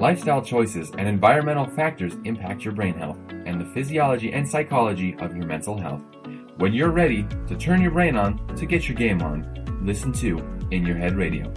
Lifestyle 0.00 0.40
choices 0.40 0.92
and 0.96 1.08
environmental 1.08 1.66
factors 1.66 2.14
impact 2.24 2.64
your 2.64 2.72
brain 2.72 2.94
health 2.94 3.18
and 3.46 3.60
the 3.60 3.64
physiology 3.64 4.32
and 4.32 4.48
psychology 4.48 5.16
of 5.18 5.36
your 5.36 5.44
mental 5.44 5.76
health. 5.76 6.02
When 6.58 6.72
you're 6.72 6.92
ready 6.92 7.26
to 7.48 7.56
turn 7.56 7.82
your 7.82 7.90
brain 7.90 8.14
on 8.14 8.46
to 8.54 8.64
get 8.64 8.88
your 8.88 8.96
game 8.96 9.20
on, 9.22 9.82
listen 9.82 10.12
to 10.12 10.38
In 10.70 10.86
Your 10.86 10.96
Head 10.96 11.16
Radio. 11.16 11.52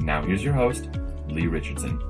Now, 0.00 0.26
here's 0.26 0.42
your 0.42 0.54
host, 0.54 0.88
Lee 1.28 1.46
Richardson. 1.46 2.00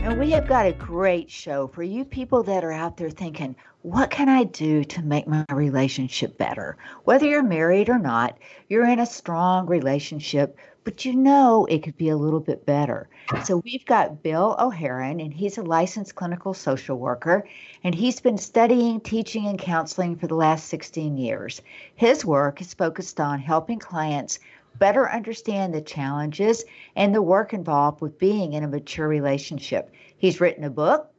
And 0.00 0.20
we 0.20 0.30
have 0.32 0.46
got 0.46 0.66
a 0.66 0.72
great 0.72 1.30
show 1.30 1.66
for 1.66 1.82
you 1.82 2.04
people 2.04 2.42
that 2.42 2.62
are 2.62 2.72
out 2.72 2.98
there 2.98 3.08
thinking, 3.08 3.56
what 3.80 4.10
can 4.10 4.28
I 4.28 4.44
do 4.44 4.84
to 4.84 5.02
make 5.02 5.26
my 5.26 5.46
relationship 5.50 6.36
better? 6.36 6.76
Whether 7.04 7.26
you're 7.26 7.42
married 7.42 7.88
or 7.88 7.98
not, 7.98 8.36
you're 8.68 8.86
in 8.86 8.98
a 8.98 9.06
strong 9.06 9.66
relationship, 9.66 10.58
but 10.86 11.04
you 11.04 11.12
know 11.12 11.66
it 11.68 11.82
could 11.82 11.96
be 11.96 12.10
a 12.10 12.16
little 12.16 12.38
bit 12.38 12.64
better. 12.64 13.08
So 13.42 13.56
we've 13.56 13.84
got 13.84 14.22
Bill 14.22 14.54
O'Haron, 14.56 15.20
and 15.20 15.34
he's 15.34 15.58
a 15.58 15.62
licensed 15.64 16.14
clinical 16.14 16.54
social 16.54 16.96
worker, 16.96 17.44
and 17.82 17.92
he's 17.92 18.20
been 18.20 18.38
studying, 18.38 19.00
teaching, 19.00 19.48
and 19.48 19.58
counseling 19.58 20.14
for 20.14 20.28
the 20.28 20.36
last 20.36 20.68
16 20.68 21.18
years. 21.18 21.60
His 21.96 22.24
work 22.24 22.60
is 22.60 22.72
focused 22.72 23.18
on 23.18 23.40
helping 23.40 23.80
clients 23.80 24.38
better 24.78 25.10
understand 25.10 25.74
the 25.74 25.80
challenges 25.80 26.64
and 26.94 27.12
the 27.12 27.20
work 27.20 27.52
involved 27.52 28.00
with 28.00 28.16
being 28.16 28.52
in 28.52 28.62
a 28.62 28.68
mature 28.68 29.08
relationship. 29.08 29.92
He's 30.18 30.40
written 30.40 30.62
a 30.62 30.70
book, 30.70 31.10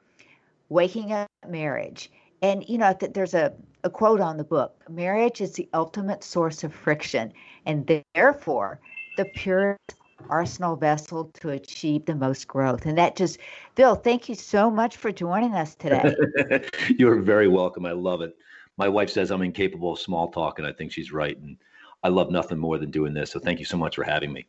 Waking 0.70 1.12
Up 1.12 1.28
Marriage. 1.46 2.10
And, 2.42 2.64
you 2.70 2.78
know, 2.78 2.96
there's 2.98 3.34
a, 3.34 3.52
a 3.84 3.90
quote 3.90 4.22
on 4.22 4.38
the 4.38 4.46
book 4.46 4.82
marriage 4.90 5.42
is 5.42 5.54
the 5.54 5.68
ultimate 5.74 6.24
source 6.24 6.64
of 6.64 6.74
friction, 6.74 7.34
and 7.66 8.02
therefore, 8.16 8.80
the 9.18 9.26
purest 9.26 9.96
arsenal 10.30 10.76
vessel 10.76 11.26
to 11.42 11.50
achieve 11.50 12.06
the 12.06 12.16
most 12.16 12.48
growth. 12.48 12.86
And 12.86 12.98
that 12.98 13.16
just, 13.16 13.40
Bill, 13.76 13.96
thank 13.96 14.30
you 14.30 14.36
so 14.36 14.72
much 14.72 14.98
for 14.98 15.12
joining 15.12 15.54
us 15.54 15.76
today. 15.76 16.16
You're 16.98 17.22
very 17.22 17.48
welcome. 17.48 17.86
I 17.86 17.92
love 17.92 18.22
it. 18.22 18.36
My 18.78 18.88
wife 18.88 19.10
says 19.10 19.32
I'm 19.32 19.42
incapable 19.42 19.94
of 19.94 20.00
small 20.00 20.30
talk, 20.30 20.60
and 20.60 20.68
I 20.68 20.72
think 20.72 20.92
she's 20.92 21.12
right. 21.12 21.38
And 21.38 21.58
I 22.04 22.10
love 22.10 22.32
nothing 22.32 22.60
more 22.60 22.78
than 22.78 22.92
doing 22.92 23.14
this. 23.14 23.32
So 23.32 23.40
thank 23.40 23.60
you 23.60 23.66
so 23.66 23.78
much 23.78 23.96
for 23.96 24.04
having 24.04 24.32
me. 24.32 24.48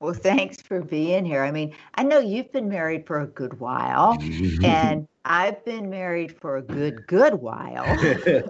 Well, 0.00 0.14
thanks 0.14 0.60
for 0.60 0.82
being 0.82 1.24
here. 1.24 1.42
I 1.42 1.50
mean, 1.50 1.74
I 1.94 2.02
know 2.02 2.18
you've 2.18 2.52
been 2.52 2.68
married 2.68 3.06
for 3.06 3.20
a 3.20 3.26
good 3.26 3.58
while, 3.58 4.18
and 4.64 5.08
I've 5.24 5.64
been 5.64 5.88
married 5.88 6.38
for 6.38 6.58
a 6.58 6.62
good, 6.62 7.06
good 7.06 7.34
while. 7.34 7.84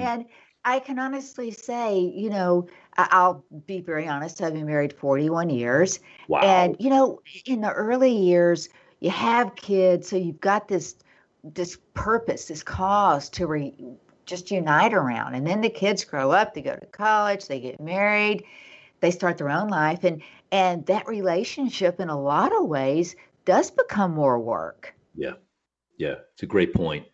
and 0.00 0.24
I 0.68 0.80
can 0.80 0.98
honestly 0.98 1.50
say, 1.50 1.98
you 1.98 2.28
know, 2.28 2.68
I'll 2.98 3.42
be 3.66 3.80
very 3.80 4.06
honest, 4.06 4.42
I've 4.42 4.52
been 4.52 4.66
married 4.66 4.92
41 4.92 5.48
years. 5.48 5.98
Wow. 6.28 6.40
And, 6.40 6.76
you 6.78 6.90
know, 6.90 7.22
in 7.46 7.62
the 7.62 7.72
early 7.72 8.14
years, 8.14 8.68
you 9.00 9.08
have 9.08 9.56
kids, 9.56 10.10
so 10.10 10.16
you've 10.16 10.40
got 10.40 10.68
this 10.68 10.96
this 11.42 11.78
purpose, 11.94 12.46
this 12.46 12.62
cause 12.62 13.30
to 13.30 13.46
re, 13.46 13.72
just 14.26 14.50
unite 14.50 14.92
around. 14.92 15.34
And 15.36 15.46
then 15.46 15.62
the 15.62 15.70
kids 15.70 16.04
grow 16.04 16.32
up, 16.32 16.52
they 16.52 16.60
go 16.60 16.76
to 16.76 16.86
college, 16.86 17.46
they 17.46 17.60
get 17.60 17.80
married, 17.80 18.44
they 19.00 19.10
start 19.10 19.38
their 19.38 19.48
own 19.48 19.68
life 19.68 20.04
and 20.04 20.20
and 20.52 20.84
that 20.84 21.06
relationship 21.06 21.98
in 21.98 22.10
a 22.10 22.20
lot 22.20 22.54
of 22.54 22.66
ways 22.66 23.16
does 23.46 23.70
become 23.70 24.12
more 24.12 24.38
work. 24.38 24.94
Yeah. 25.14 25.34
Yeah, 25.96 26.16
it's 26.34 26.42
a 26.42 26.46
great 26.46 26.74
point. 26.74 27.06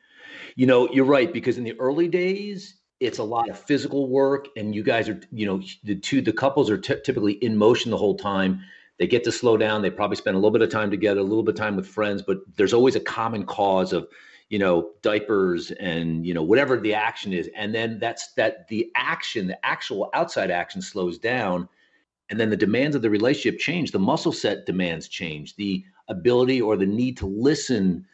You 0.57 0.67
know, 0.67 0.91
you're 0.91 1.05
right 1.05 1.33
because 1.33 1.57
in 1.57 1.65
the 1.65 1.79
early 1.79 2.09
days 2.09 2.81
it's 3.05 3.19
a 3.19 3.25
lot 3.25 3.49
of 3.49 3.59
physical 3.59 4.09
work 4.09 4.49
and 4.57 4.75
you 4.75 4.83
guys 4.83 5.09
are 5.09 5.21
you 5.31 5.47
know 5.47 5.63
the 5.85 5.95
two 5.95 6.21
the 6.21 6.33
couples 6.33 6.71
are 6.71 6.79
t- 6.79 7.01
typically 7.05 7.35
in 7.35 7.57
motion 7.57 7.91
the 7.91 7.97
whole 7.97 8.17
time. 8.17 8.61
They 8.99 9.07
get 9.09 9.25
to 9.25 9.33
slow 9.33 9.57
down. 9.57 9.83
They 9.83 9.91
probably 9.91 10.17
spend 10.17 10.37
a 10.37 10.39
little 10.39 10.53
bit 10.53 10.63
of 10.63 10.71
time 10.71 10.91
together 10.91 11.21
a 11.21 11.25
little 11.25 11.43
bit 11.43 11.55
of 11.55 11.61
time 11.61 11.77
with 11.77 11.87
friends 11.87 12.23
but 12.23 12.39
there's 12.57 12.73
always 12.73 12.97
a 12.97 13.01
common 13.01 13.45
cause 13.45 13.93
of 13.93 14.09
you 14.49 14.59
know 14.59 14.91
diapers 15.03 15.71
and 15.73 16.27
you 16.27 16.33
know 16.33 16.43
whatever 16.43 16.79
the 16.79 16.95
action 16.95 17.33
is. 17.33 17.51
And 17.55 17.75
then 17.75 17.99
that's 17.99 18.33
that 18.35 18.69
the 18.69 18.91
action 18.95 19.47
the 19.47 19.67
actual 19.67 20.11
outside 20.15 20.51
action 20.51 20.81
slows 20.81 21.19
down 21.19 21.69
and 22.31 22.41
then 22.41 22.51
the 22.51 22.57
demands 22.57 22.97
of 22.97 23.03
the 23.03 23.11
relationship 23.11 23.61
change. 23.61 23.91
The 23.91 23.99
muscle 23.99 24.33
set 24.33 24.65
demands 24.65 25.09
change. 25.09 25.57
The 25.57 25.85
ability 26.09 26.61
or 26.61 26.77
the 26.77 26.87
need 26.87 27.17
to 27.19 27.27
listen. 27.27 28.07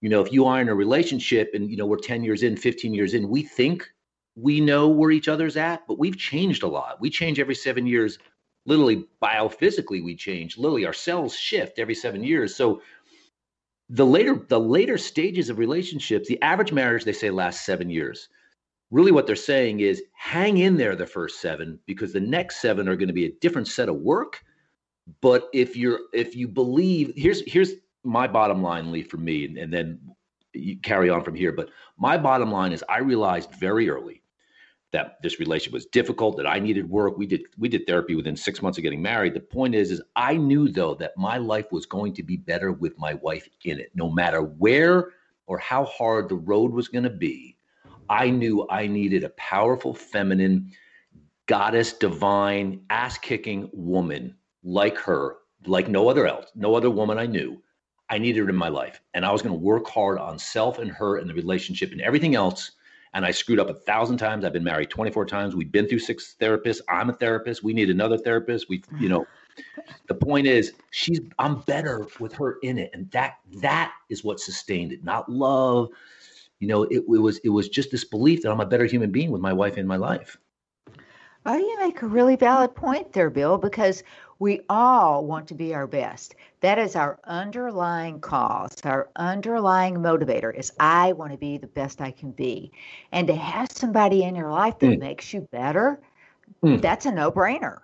You 0.00 0.08
know 0.08 0.22
if 0.22 0.32
you 0.32 0.46
are 0.46 0.60
in 0.60 0.68
a 0.68 0.74
relationship 0.74 1.50
and 1.54 1.70
you 1.70 1.76
know 1.76 1.86
we're 1.86 1.98
10 1.98 2.22
years 2.22 2.42
in 2.42 2.56
15 2.56 2.94
years 2.94 3.14
in 3.14 3.28
we 3.28 3.42
think 3.42 3.90
we 4.40 4.60
know 4.60 4.88
where 4.88 5.10
each 5.10 5.28
other's 5.28 5.56
at, 5.56 5.86
but 5.88 5.98
we've 5.98 6.16
changed 6.16 6.62
a 6.62 6.68
lot. 6.68 7.00
We 7.00 7.10
change 7.10 7.40
every 7.40 7.54
seven 7.54 7.86
years. 7.86 8.18
Literally, 8.66 9.06
biophysically, 9.22 10.04
we 10.04 10.14
change. 10.14 10.56
Literally, 10.56 10.86
our 10.86 10.92
cells 10.92 11.34
shift 11.34 11.78
every 11.78 11.94
seven 11.94 12.22
years. 12.22 12.54
So 12.54 12.80
the 13.88 14.06
later 14.06 14.44
the 14.48 14.60
later 14.60 14.98
stages 14.98 15.48
of 15.48 15.58
relationships, 15.58 16.28
the 16.28 16.40
average 16.42 16.72
marriage 16.72 17.04
they 17.04 17.12
say 17.12 17.30
lasts 17.30 17.64
seven 17.64 17.90
years. 17.90 18.28
Really, 18.90 19.12
what 19.12 19.26
they're 19.26 19.36
saying 19.36 19.80
is 19.80 20.02
hang 20.14 20.58
in 20.58 20.76
there 20.76 20.94
the 20.94 21.06
first 21.06 21.40
seven 21.40 21.78
because 21.86 22.12
the 22.12 22.20
next 22.20 22.60
seven 22.60 22.88
are 22.88 22.96
going 22.96 23.08
to 23.08 23.14
be 23.14 23.26
a 23.26 23.32
different 23.40 23.68
set 23.68 23.88
of 23.88 23.96
work. 23.96 24.40
But 25.20 25.48
if 25.52 25.76
you're 25.76 26.00
if 26.12 26.36
you 26.36 26.46
believe 26.46 27.12
here's 27.16 27.42
here's 27.50 27.72
my 28.04 28.28
bottom 28.28 28.62
line, 28.62 28.92
Lee, 28.92 29.02
for 29.02 29.16
me, 29.16 29.46
and, 29.46 29.58
and 29.58 29.72
then 29.72 29.98
you 30.52 30.76
carry 30.78 31.10
on 31.10 31.24
from 31.24 31.34
here. 31.34 31.52
But 31.52 31.70
my 31.98 32.16
bottom 32.18 32.52
line 32.52 32.72
is 32.72 32.84
I 32.88 32.98
realized 32.98 33.50
very 33.54 33.90
early 33.90 34.22
that 34.92 35.18
this 35.22 35.38
relationship 35.38 35.72
was 35.72 35.86
difficult 35.86 36.36
that 36.36 36.46
i 36.46 36.58
needed 36.58 36.88
work. 36.88 37.18
We 37.18 37.26
did 37.26 37.42
we 37.58 37.68
did 37.68 37.86
therapy 37.86 38.14
within 38.14 38.36
six 38.36 38.62
months 38.62 38.78
of 38.78 38.82
getting 38.82 39.02
married. 39.02 39.34
The 39.34 39.40
point 39.40 39.74
is 39.74 39.90
is 39.90 40.02
i 40.16 40.36
knew 40.36 40.68
though 40.68 40.94
that 40.94 41.16
my 41.16 41.36
life 41.38 41.70
was 41.72 41.86
going 41.86 42.14
to 42.14 42.22
be 42.22 42.36
better 42.36 42.72
with 42.72 42.98
my 42.98 43.14
wife 43.14 43.48
in 43.64 43.78
it. 43.78 43.90
No 43.94 44.10
matter 44.10 44.42
where 44.42 45.10
or 45.46 45.58
how 45.58 45.84
hard 45.84 46.28
the 46.28 46.36
road 46.36 46.72
was 46.72 46.88
going 46.88 47.04
to 47.04 47.10
be 47.10 47.56
i 48.08 48.30
knew 48.30 48.66
i 48.70 48.86
needed 48.86 49.24
a 49.24 49.30
powerful 49.30 49.92
feminine 49.92 50.70
goddess 51.46 51.92
divine 51.92 52.80
ass 52.90 53.18
kicking 53.18 53.68
woman 53.72 54.34
like 54.62 54.96
her 54.96 55.36
like 55.66 55.88
no 55.88 56.08
other 56.08 56.26
else 56.26 56.46
no 56.54 56.74
other 56.74 56.90
woman 56.90 57.18
i 57.18 57.26
knew 57.26 57.60
i 58.10 58.18
needed 58.18 58.40
her 58.40 58.48
in 58.48 58.56
my 58.56 58.68
life. 58.68 59.00
And 59.14 59.24
i 59.24 59.32
was 59.32 59.42
going 59.42 59.54
to 59.54 59.60
work 59.60 59.88
hard 59.88 60.18
on 60.18 60.38
self 60.38 60.78
and 60.78 60.90
her 60.92 61.16
and 61.18 61.28
the 61.28 61.34
relationship 61.34 61.92
and 61.92 62.00
everything 62.00 62.34
else 62.34 62.72
and 63.14 63.24
I 63.24 63.30
screwed 63.30 63.58
up 63.58 63.68
a 63.68 63.74
thousand 63.74 64.18
times. 64.18 64.44
I've 64.44 64.52
been 64.52 64.64
married 64.64 64.90
24 64.90 65.26
times. 65.26 65.56
We've 65.56 65.70
been 65.70 65.88
through 65.88 66.00
six 66.00 66.36
therapists. 66.40 66.80
I'm 66.88 67.10
a 67.10 67.12
therapist. 67.12 67.62
We 67.62 67.72
need 67.72 67.90
another 67.90 68.18
therapist. 68.18 68.68
We, 68.68 68.82
you 69.00 69.08
know, 69.08 69.26
the 70.06 70.14
point 70.14 70.46
is 70.46 70.72
she's 70.90 71.20
I'm 71.38 71.60
better 71.62 72.06
with 72.20 72.32
her 72.34 72.58
in 72.62 72.78
it. 72.78 72.90
And 72.92 73.10
that 73.10 73.38
that 73.60 73.92
is 74.08 74.24
what 74.24 74.40
sustained 74.40 74.92
it, 74.92 75.04
not 75.04 75.30
love. 75.30 75.88
You 76.60 76.68
know, 76.68 76.84
it, 76.84 76.98
it 76.98 77.20
was 77.20 77.38
it 77.38 77.50
was 77.50 77.68
just 77.68 77.90
this 77.90 78.04
belief 78.04 78.42
that 78.42 78.50
I'm 78.50 78.60
a 78.60 78.66
better 78.66 78.84
human 78.84 79.10
being 79.10 79.30
with 79.30 79.40
my 79.40 79.52
wife 79.52 79.78
in 79.78 79.86
my 79.86 79.96
life. 79.96 80.36
Well, 81.44 81.58
you 81.58 81.78
make 81.78 82.02
a 82.02 82.06
really 82.06 82.36
valid 82.36 82.74
point 82.74 83.12
there, 83.12 83.30
Bill, 83.30 83.56
because 83.56 84.02
we 84.38 84.60
all 84.68 85.24
want 85.24 85.48
to 85.48 85.54
be 85.54 85.74
our 85.74 85.86
best. 85.86 86.34
That 86.60 86.78
is 86.78 86.96
our 86.96 87.18
underlying 87.24 88.20
cause, 88.20 88.74
our 88.84 89.08
underlying 89.16 89.96
motivator 89.96 90.54
is 90.54 90.72
I 90.78 91.12
want 91.12 91.32
to 91.32 91.38
be 91.38 91.58
the 91.58 91.66
best 91.66 92.00
I 92.00 92.10
can 92.10 92.32
be. 92.32 92.72
And 93.12 93.26
to 93.28 93.34
have 93.34 93.70
somebody 93.72 94.22
in 94.22 94.34
your 94.34 94.50
life 94.50 94.78
that 94.80 94.86
mm. 94.86 94.98
makes 94.98 95.32
you 95.32 95.48
better, 95.52 96.00
mm. 96.62 96.80
that's 96.80 97.06
a 97.06 97.12
no-brainer. 97.12 97.78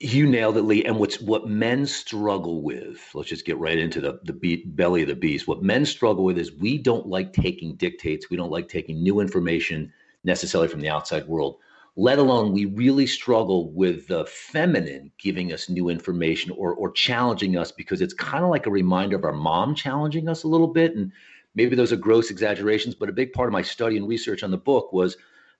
You 0.00 0.26
nailed 0.26 0.56
it, 0.56 0.62
Lee. 0.62 0.84
And 0.84 0.98
what's 0.98 1.20
what 1.20 1.48
men 1.48 1.84
struggle 1.84 2.62
with, 2.62 3.10
let's 3.14 3.28
just 3.28 3.44
get 3.44 3.58
right 3.58 3.78
into 3.78 4.00
the, 4.00 4.20
the 4.24 4.32
beat, 4.32 4.76
belly 4.76 5.02
of 5.02 5.08
the 5.08 5.16
beast. 5.16 5.48
What 5.48 5.62
men 5.62 5.84
struggle 5.84 6.24
with 6.24 6.38
is 6.38 6.52
we 6.52 6.78
don't 6.78 7.06
like 7.06 7.32
taking 7.32 7.74
dictates. 7.74 8.30
We 8.30 8.36
don't 8.36 8.50
like 8.50 8.68
taking 8.68 9.02
new 9.02 9.20
information 9.20 9.92
necessarily 10.24 10.68
from 10.68 10.80
the 10.80 10.88
outside 10.88 11.26
world 11.26 11.58
let 11.98 12.20
alone 12.20 12.52
we 12.52 12.64
really 12.64 13.08
struggle 13.08 13.72
with 13.72 14.06
the 14.06 14.24
feminine 14.26 15.10
giving 15.18 15.52
us 15.52 15.68
new 15.68 15.88
information 15.88 16.52
or 16.52 16.72
or 16.72 16.92
challenging 16.92 17.56
us 17.56 17.72
because 17.72 18.00
it's 18.00 18.14
kind 18.14 18.44
of 18.44 18.50
like 18.50 18.66
a 18.66 18.70
reminder 18.70 19.16
of 19.16 19.24
our 19.24 19.32
mom 19.32 19.74
challenging 19.74 20.28
us 20.28 20.44
a 20.44 20.48
little 20.48 20.68
bit. 20.68 20.94
And 20.94 21.10
maybe 21.56 21.74
those 21.74 21.92
are 21.92 21.96
gross 21.96 22.30
exaggerations 22.30 22.94
but 22.94 23.08
a 23.08 23.12
big 23.12 23.32
part 23.32 23.48
of 23.48 23.52
my 23.52 23.62
study 23.62 23.96
and 23.96 24.06
research 24.06 24.44
on 24.44 24.52
the 24.52 24.56
book 24.56 24.92
was 24.92 25.16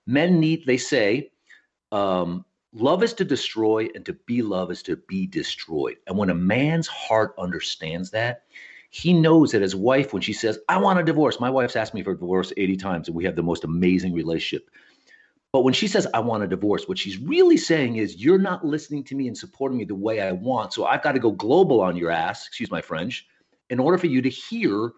men 0.06 0.38
need 0.38 0.64
they 0.64 0.76
say 0.76 1.32
um, 1.90 2.44
love 2.72 3.02
is 3.02 3.14
to 3.14 3.24
destroy 3.24 3.88
and 3.96 4.06
to 4.06 4.12
be 4.12 4.40
love 4.40 4.70
is 4.70 4.84
to 4.84 4.94
be 5.08 5.26
destroyed. 5.26 5.96
And 6.06 6.16
when 6.16 6.30
a 6.30 6.36
man's 6.36 6.86
heart 6.86 7.34
understands 7.36 8.12
that 8.12 8.44
he 8.90 9.12
knows 9.12 9.50
that 9.50 9.60
his 9.60 9.76
wife 9.76 10.14
when 10.14 10.22
she 10.22 10.32
says 10.32 10.58
i 10.68 10.78
want 10.78 10.98
a 10.98 11.04
divorce 11.04 11.38
my 11.40 11.50
wife's 11.50 11.76
asked 11.76 11.92
me 11.92 12.02
for 12.02 12.12
a 12.12 12.18
divorce 12.18 12.54
80 12.56 12.76
times 12.78 13.08
and 13.08 13.14
we 13.14 13.24
have 13.24 13.36
the 13.36 13.42
most 13.42 13.64
amazing 13.64 14.14
relationship 14.14 14.70
but 15.52 15.62
when 15.62 15.74
she 15.74 15.88
says, 15.88 16.06
I 16.12 16.20
want 16.20 16.42
a 16.42 16.46
divorce, 16.46 16.86
what 16.86 16.98
she's 16.98 17.18
really 17.18 17.56
saying 17.56 17.96
is, 17.96 18.16
You're 18.16 18.38
not 18.38 18.66
listening 18.66 19.04
to 19.04 19.14
me 19.14 19.28
and 19.28 19.36
supporting 19.36 19.78
me 19.78 19.84
the 19.84 19.94
way 19.94 20.20
I 20.20 20.32
want. 20.32 20.72
So 20.72 20.84
I've 20.84 21.02
got 21.02 21.12
to 21.12 21.18
go 21.18 21.30
global 21.30 21.80
on 21.80 21.96
your 21.96 22.10
ass, 22.10 22.46
excuse 22.46 22.70
my 22.70 22.82
French, 22.82 23.26
in 23.70 23.80
order 23.80 23.98
for 23.98 24.06
you 24.06 24.20
to 24.22 24.28
hear 24.28 24.92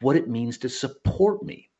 what 0.00 0.16
it 0.16 0.28
means 0.28 0.58
to 0.58 0.68
support 0.68 1.42
me. 1.42 1.70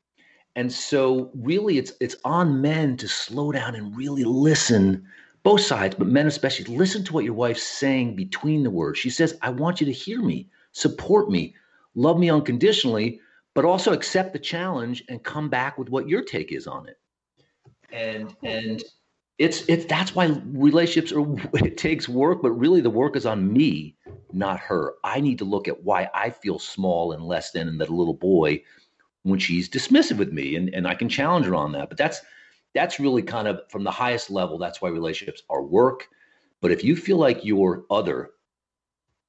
And 0.57 0.73
so 0.73 1.31
really 1.35 1.79
it's 1.79 1.93
it's 2.01 2.17
on 2.25 2.61
men 2.63 2.97
to 2.97 3.09
slow 3.09 3.53
down 3.53 3.75
and 3.75 3.97
really 3.97 4.25
listen 4.25 5.07
both 5.43 5.61
sides, 5.61 5.95
but 5.95 6.09
men 6.09 6.27
especially, 6.27 6.77
listen 6.77 7.05
to 7.05 7.13
what 7.13 7.25
your 7.25 7.35
wife's 7.35 7.63
saying 7.63 8.17
between 8.17 8.65
the 8.65 8.71
words. 8.71 8.99
She 8.99 9.11
says, 9.11 9.39
I 9.43 9.51
want 9.51 9.81
you 9.81 9.87
to 9.87 9.93
hear 9.93 10.21
me, 10.21 10.49
support 10.73 11.31
me, 11.31 11.55
love 11.95 12.19
me 12.19 12.31
unconditionally, 12.31 13.21
but 13.55 13.65
also 13.65 13.93
accept 13.93 14.33
the 14.33 14.41
challenge 14.41 15.05
and 15.09 15.23
come 15.23 15.49
back 15.49 15.79
with 15.79 15.89
what 15.89 16.09
your 16.09 16.23
take 16.23 16.51
is 16.51 16.67
on 16.67 16.89
it. 16.89 16.99
And 17.93 18.35
and 18.43 18.83
it's 19.39 19.65
it's 19.69 19.85
that's 19.87 20.15
why 20.15 20.27
relationships 20.47 21.13
are 21.13 21.27
it 21.65 21.77
takes 21.77 22.09
work, 22.09 22.43
but 22.43 22.53
really 22.53 22.81
the 22.81 22.91
work 22.91 23.17
is 23.17 23.27
on 23.27 23.53
me, 23.53 23.97
not 24.33 24.61
her. 24.61 24.95
I 25.05 25.21
need 25.21 25.39
to 25.39 25.45
look 25.45 25.69
at 25.69 25.83
why 25.83 26.09
I 26.15 26.31
feel 26.31 26.59
small 26.59 27.13
and 27.13 27.25
less 27.25 27.51
than 27.51 27.69
and 27.69 27.81
that 27.81 27.91
little 27.91 28.15
boy 28.15 28.63
when 29.23 29.39
she's 29.39 29.69
dismissive 29.69 30.19
with 30.19 30.33
me 30.33 30.55
and, 30.55 30.73
and 30.73 30.87
I 30.87 30.95
can 30.95 31.09
challenge 31.09 31.47
her 31.47 31.55
on 31.55 31.73
that. 31.73 31.89
But 31.89 31.99
that's 31.99 32.21
that's 32.75 33.01
really 33.01 33.23
kind 33.23 33.49
of 33.49 33.61
from 33.71 33.85
the 33.85 33.91
highest 33.91 34.31
level, 34.31 34.59
that's 34.59 34.81
why 34.81 34.89
relationships 34.89 35.43
are 35.51 35.63
work. 35.63 36.09
But 36.61 36.71
if 36.71 36.85
you 36.85 36.97
feel 36.97 37.17
like 37.17 37.45
your 37.45 37.85
other 37.91 38.31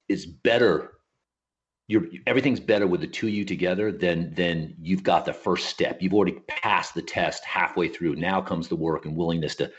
is 0.08 0.26
better 0.26 0.97
you're 1.88 2.04
everything's 2.28 2.60
better 2.60 2.86
with 2.86 3.02
the 3.02 3.08
two 3.08 3.28
of 3.28 3.34
you 3.34 3.46
together 3.46 3.92
then 3.92 4.32
then 4.36 4.76
you've 4.82 5.04
got 5.04 5.26
the 5.26 5.34
first 5.34 5.68
step. 5.68 6.02
You've 6.02 6.14
already 6.14 6.38
passed 6.48 6.94
the 6.94 7.02
test 7.02 7.46
halfway 7.46 7.88
through. 7.88 8.16
Now 8.16 8.42
comes 8.42 8.68
the 8.68 8.76
work 8.76 9.06
and 9.06 9.16
willingness 9.16 9.56
to 9.56 9.72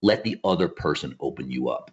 let 0.00 0.22
the 0.22 0.38
other 0.44 0.68
person 0.68 1.16
open 1.20 1.50
you 1.50 1.68
up. 1.68 1.90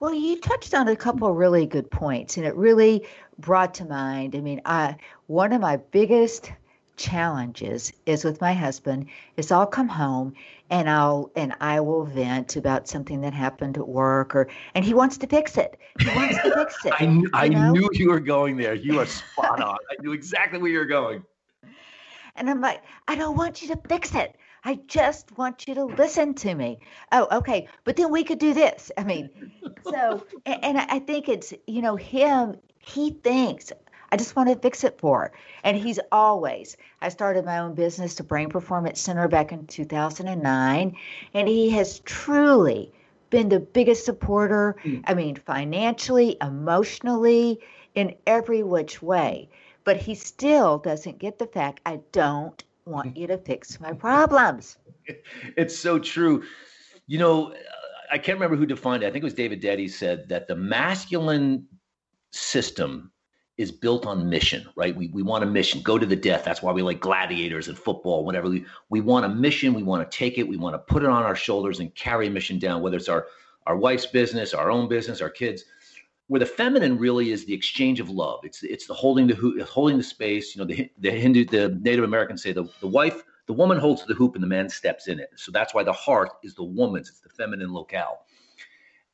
Well 0.00 0.14
you 0.14 0.40
touched 0.40 0.74
on 0.74 0.88
a 0.88 0.96
couple 0.96 1.32
really 1.34 1.66
good 1.66 1.90
points 1.90 2.38
and 2.38 2.46
it 2.46 2.56
really 2.56 3.06
brought 3.38 3.74
to 3.74 3.84
mind 3.84 4.36
i 4.36 4.40
mean 4.40 4.60
i 4.64 4.96
one 5.26 5.52
of 5.52 5.60
my 5.60 5.76
biggest 5.76 6.52
challenges 6.96 7.92
is 8.06 8.24
with 8.24 8.40
my 8.40 8.52
husband 8.52 9.06
is 9.36 9.50
I'll 9.50 9.66
come 9.66 9.88
home 9.88 10.34
and 10.70 10.88
I'll 10.88 11.30
and 11.36 11.54
I 11.60 11.80
will 11.80 12.04
vent 12.04 12.56
about 12.56 12.88
something 12.88 13.20
that 13.22 13.32
happened 13.32 13.76
at 13.76 13.88
work 13.88 14.34
or 14.34 14.48
and 14.74 14.84
he 14.84 14.94
wants 14.94 15.18
to 15.18 15.26
fix 15.26 15.56
it. 15.56 15.78
He 15.98 16.08
wants 16.08 16.36
to 16.42 16.54
fix 16.54 16.76
it. 16.84 16.92
I, 16.92 17.44
I 17.44 17.48
knew 17.48 17.88
you 17.92 18.10
were 18.10 18.20
going 18.20 18.56
there. 18.56 18.74
You 18.74 19.00
are 19.00 19.06
spot 19.06 19.60
on. 19.60 19.78
I 19.90 20.02
knew 20.02 20.12
exactly 20.12 20.58
where 20.58 20.70
you 20.70 20.78
were 20.78 20.84
going. 20.84 21.24
And 22.36 22.48
I'm 22.48 22.60
like, 22.60 22.82
I 23.08 23.14
don't 23.14 23.36
want 23.36 23.62
you 23.62 23.68
to 23.68 23.80
fix 23.88 24.14
it. 24.14 24.36
I 24.64 24.78
just 24.86 25.36
want 25.36 25.66
you 25.66 25.74
to 25.74 25.84
listen 25.84 26.34
to 26.34 26.54
me. 26.54 26.78
Oh, 27.10 27.26
okay. 27.32 27.68
But 27.84 27.96
then 27.96 28.12
we 28.12 28.22
could 28.22 28.38
do 28.38 28.54
this. 28.54 28.92
I 28.96 29.04
mean, 29.04 29.28
so, 29.84 30.24
and, 30.46 30.64
and 30.64 30.78
I 30.78 31.00
think 31.00 31.28
it's, 31.28 31.52
you 31.66 31.82
know, 31.82 31.96
him, 31.96 32.56
he 32.78 33.10
thinks, 33.10 33.72
I 34.12 34.16
just 34.16 34.36
want 34.36 34.50
to 34.50 34.56
fix 34.56 34.84
it 34.84 34.98
for. 34.98 35.32
And 35.64 35.74
he's 35.74 35.98
always, 36.12 36.76
I 37.00 37.08
started 37.08 37.46
my 37.46 37.58
own 37.58 37.74
business, 37.74 38.14
the 38.14 38.22
Brain 38.22 38.50
Performance 38.50 39.00
Center, 39.00 39.26
back 39.26 39.52
in 39.52 39.66
2009. 39.66 40.96
And 41.32 41.48
he 41.48 41.70
has 41.70 42.00
truly 42.00 42.92
been 43.30 43.48
the 43.48 43.58
biggest 43.58 44.04
supporter. 44.04 44.76
Mm. 44.84 45.02
I 45.06 45.14
mean, 45.14 45.36
financially, 45.36 46.36
emotionally, 46.42 47.58
in 47.94 48.14
every 48.26 48.62
which 48.62 49.00
way. 49.00 49.48
But 49.84 49.96
he 49.96 50.14
still 50.14 50.78
doesn't 50.78 51.18
get 51.18 51.38
the 51.38 51.46
fact 51.46 51.80
I 51.86 52.00
don't 52.12 52.62
want 52.84 53.16
you 53.16 53.26
to 53.28 53.38
fix 53.38 53.80
my 53.80 53.92
problems. 53.92 54.76
It's 55.56 55.76
so 55.76 55.98
true. 55.98 56.44
You 57.08 57.18
know, 57.18 57.54
I 58.12 58.18
can't 58.18 58.36
remember 58.36 58.54
who 58.56 58.66
defined 58.66 59.02
it. 59.02 59.06
I 59.06 59.10
think 59.10 59.22
it 59.22 59.24
was 59.24 59.34
David 59.34 59.60
Deida 59.60 59.90
said 59.90 60.28
that 60.28 60.46
the 60.46 60.54
masculine 60.54 61.66
system 62.30 63.10
is 63.58 63.70
built 63.70 64.06
on 64.06 64.28
mission, 64.28 64.66
right? 64.76 64.96
We, 64.96 65.08
we 65.08 65.22
want 65.22 65.44
a 65.44 65.46
mission, 65.46 65.82
go 65.82 65.98
to 65.98 66.06
the 66.06 66.16
death. 66.16 66.44
That's 66.44 66.62
why 66.62 66.72
we 66.72 66.82
like 66.82 67.00
gladiators 67.00 67.68
and 67.68 67.78
football, 67.78 68.24
whatever. 68.24 68.48
We, 68.48 68.64
we 68.88 69.00
want 69.00 69.26
a 69.26 69.28
mission. 69.28 69.74
We 69.74 69.82
want 69.82 70.10
to 70.10 70.16
take 70.16 70.38
it. 70.38 70.48
We 70.48 70.56
want 70.56 70.74
to 70.74 70.78
put 70.78 71.02
it 71.02 71.08
on 71.08 71.22
our 71.22 71.36
shoulders 71.36 71.78
and 71.78 71.94
carry 71.94 72.28
a 72.28 72.30
mission 72.30 72.58
down, 72.58 72.82
whether 72.82 72.96
it's 72.96 73.10
our, 73.10 73.26
our 73.66 73.76
wife's 73.76 74.06
business, 74.06 74.54
our 74.54 74.70
own 74.70 74.88
business, 74.88 75.20
our 75.20 75.30
kids. 75.30 75.64
Where 76.28 76.38
the 76.38 76.46
feminine 76.46 76.96
really 76.96 77.30
is 77.30 77.44
the 77.44 77.52
exchange 77.52 78.00
of 78.00 78.08
love. 78.08 78.40
It's 78.42 78.62
it's 78.62 78.86
the 78.86 78.94
holding 78.94 79.26
the 79.26 79.34
hoop 79.34 79.60
holding 79.68 79.98
the 79.98 80.04
space. 80.04 80.56
You 80.56 80.60
know, 80.60 80.66
the 80.66 80.90
the 80.98 81.10
Hindu, 81.10 81.44
the 81.44 81.78
Native 81.82 82.04
Americans 82.04 82.42
say 82.42 82.52
the, 82.52 82.64
the 82.80 82.86
wife, 82.86 83.22
the 83.46 83.52
woman 83.52 83.76
holds 83.78 84.06
the 84.06 84.14
hoop 84.14 84.34
and 84.34 84.42
the 84.42 84.48
man 84.48 84.70
steps 84.70 85.08
in 85.08 85.20
it. 85.20 85.28
So 85.36 85.52
that's 85.52 85.74
why 85.74 85.82
the 85.82 85.92
heart 85.92 86.30
is 86.42 86.54
the 86.54 86.64
woman's. 86.64 87.10
It's 87.10 87.20
the 87.20 87.28
feminine 87.28 87.74
locale. 87.74 88.24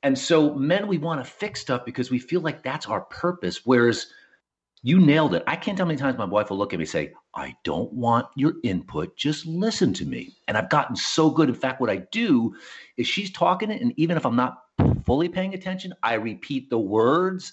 And 0.05 0.17
so 0.17 0.55
men, 0.55 0.87
we 0.87 0.99
want 0.99 1.25
to 1.25 1.29
fix 1.29 1.61
stuff 1.61 1.85
because 1.85 2.11
we 2.11 2.21
feel 2.21 2.41
like 2.41 2.63
that's 2.63 2.87
our 2.87 3.01
purpose. 3.01 3.67
Whereas 3.67 4.07
you 4.83 5.01
nailed 5.01 5.35
it. 5.35 5.43
I 5.47 5.57
can't 5.57 5.77
tell 5.77 5.87
how 5.87 5.89
many 5.89 5.99
times 5.99 6.19
my 6.19 6.25
wife 6.25 6.51
will 6.51 6.59
look 6.59 6.73
at 6.73 6.79
me 6.79 6.85
and 6.85 6.91
say, 6.91 7.13
I 7.35 7.55
don't 7.65 7.93
want 7.93 8.27
your 8.37 8.55
input. 8.63 9.17
Just 9.17 9.47
listen 9.47 9.93
to 9.95 10.05
me. 10.05 10.37
And 10.47 10.57
I've 10.57 10.71
gotten 10.71 10.95
so 10.97 11.31
good. 11.31 11.49
In 11.49 11.55
fact, 11.55 11.81
what 11.81 11.91
I 11.91 11.97
do 12.13 12.55
is 12.97 13.07
she's 13.07 13.33
talking 13.33 13.71
it, 13.71 13.83
and 13.83 13.93
even 13.97 14.17
if 14.17 14.25
I'm 14.25 14.37
not 14.37 14.63
fully 15.05 15.29
paying 15.29 15.55
attention, 15.55 15.95
I 16.03 16.15
repeat 16.15 16.71
the 16.71 16.79
words 16.79 17.53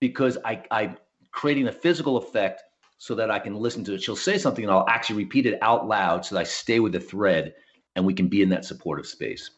because 0.00 0.38
I, 0.44 0.62
I'm 0.70 0.96
creating 1.32 1.68
a 1.68 1.72
physical 1.72 2.16
effect 2.16 2.62
so 2.98 3.14
that 3.14 3.30
I 3.30 3.38
can 3.38 3.54
listen 3.54 3.84
to 3.84 3.94
it. 3.94 4.02
She'll 4.02 4.16
say 4.16 4.38
something 4.38 4.64
and 4.64 4.72
I'll 4.72 4.88
actually 4.88 5.16
repeat 5.16 5.46
it 5.46 5.58
out 5.60 5.86
loud 5.86 6.24
so 6.24 6.34
that 6.34 6.40
I 6.40 6.44
stay 6.44 6.80
with 6.80 6.92
the 6.92 7.00
thread 7.00 7.54
and 7.94 8.06
we 8.06 8.14
can 8.14 8.28
be 8.28 8.42
in 8.42 8.48
that 8.50 8.64
supportive 8.64 9.06
space. 9.06 9.50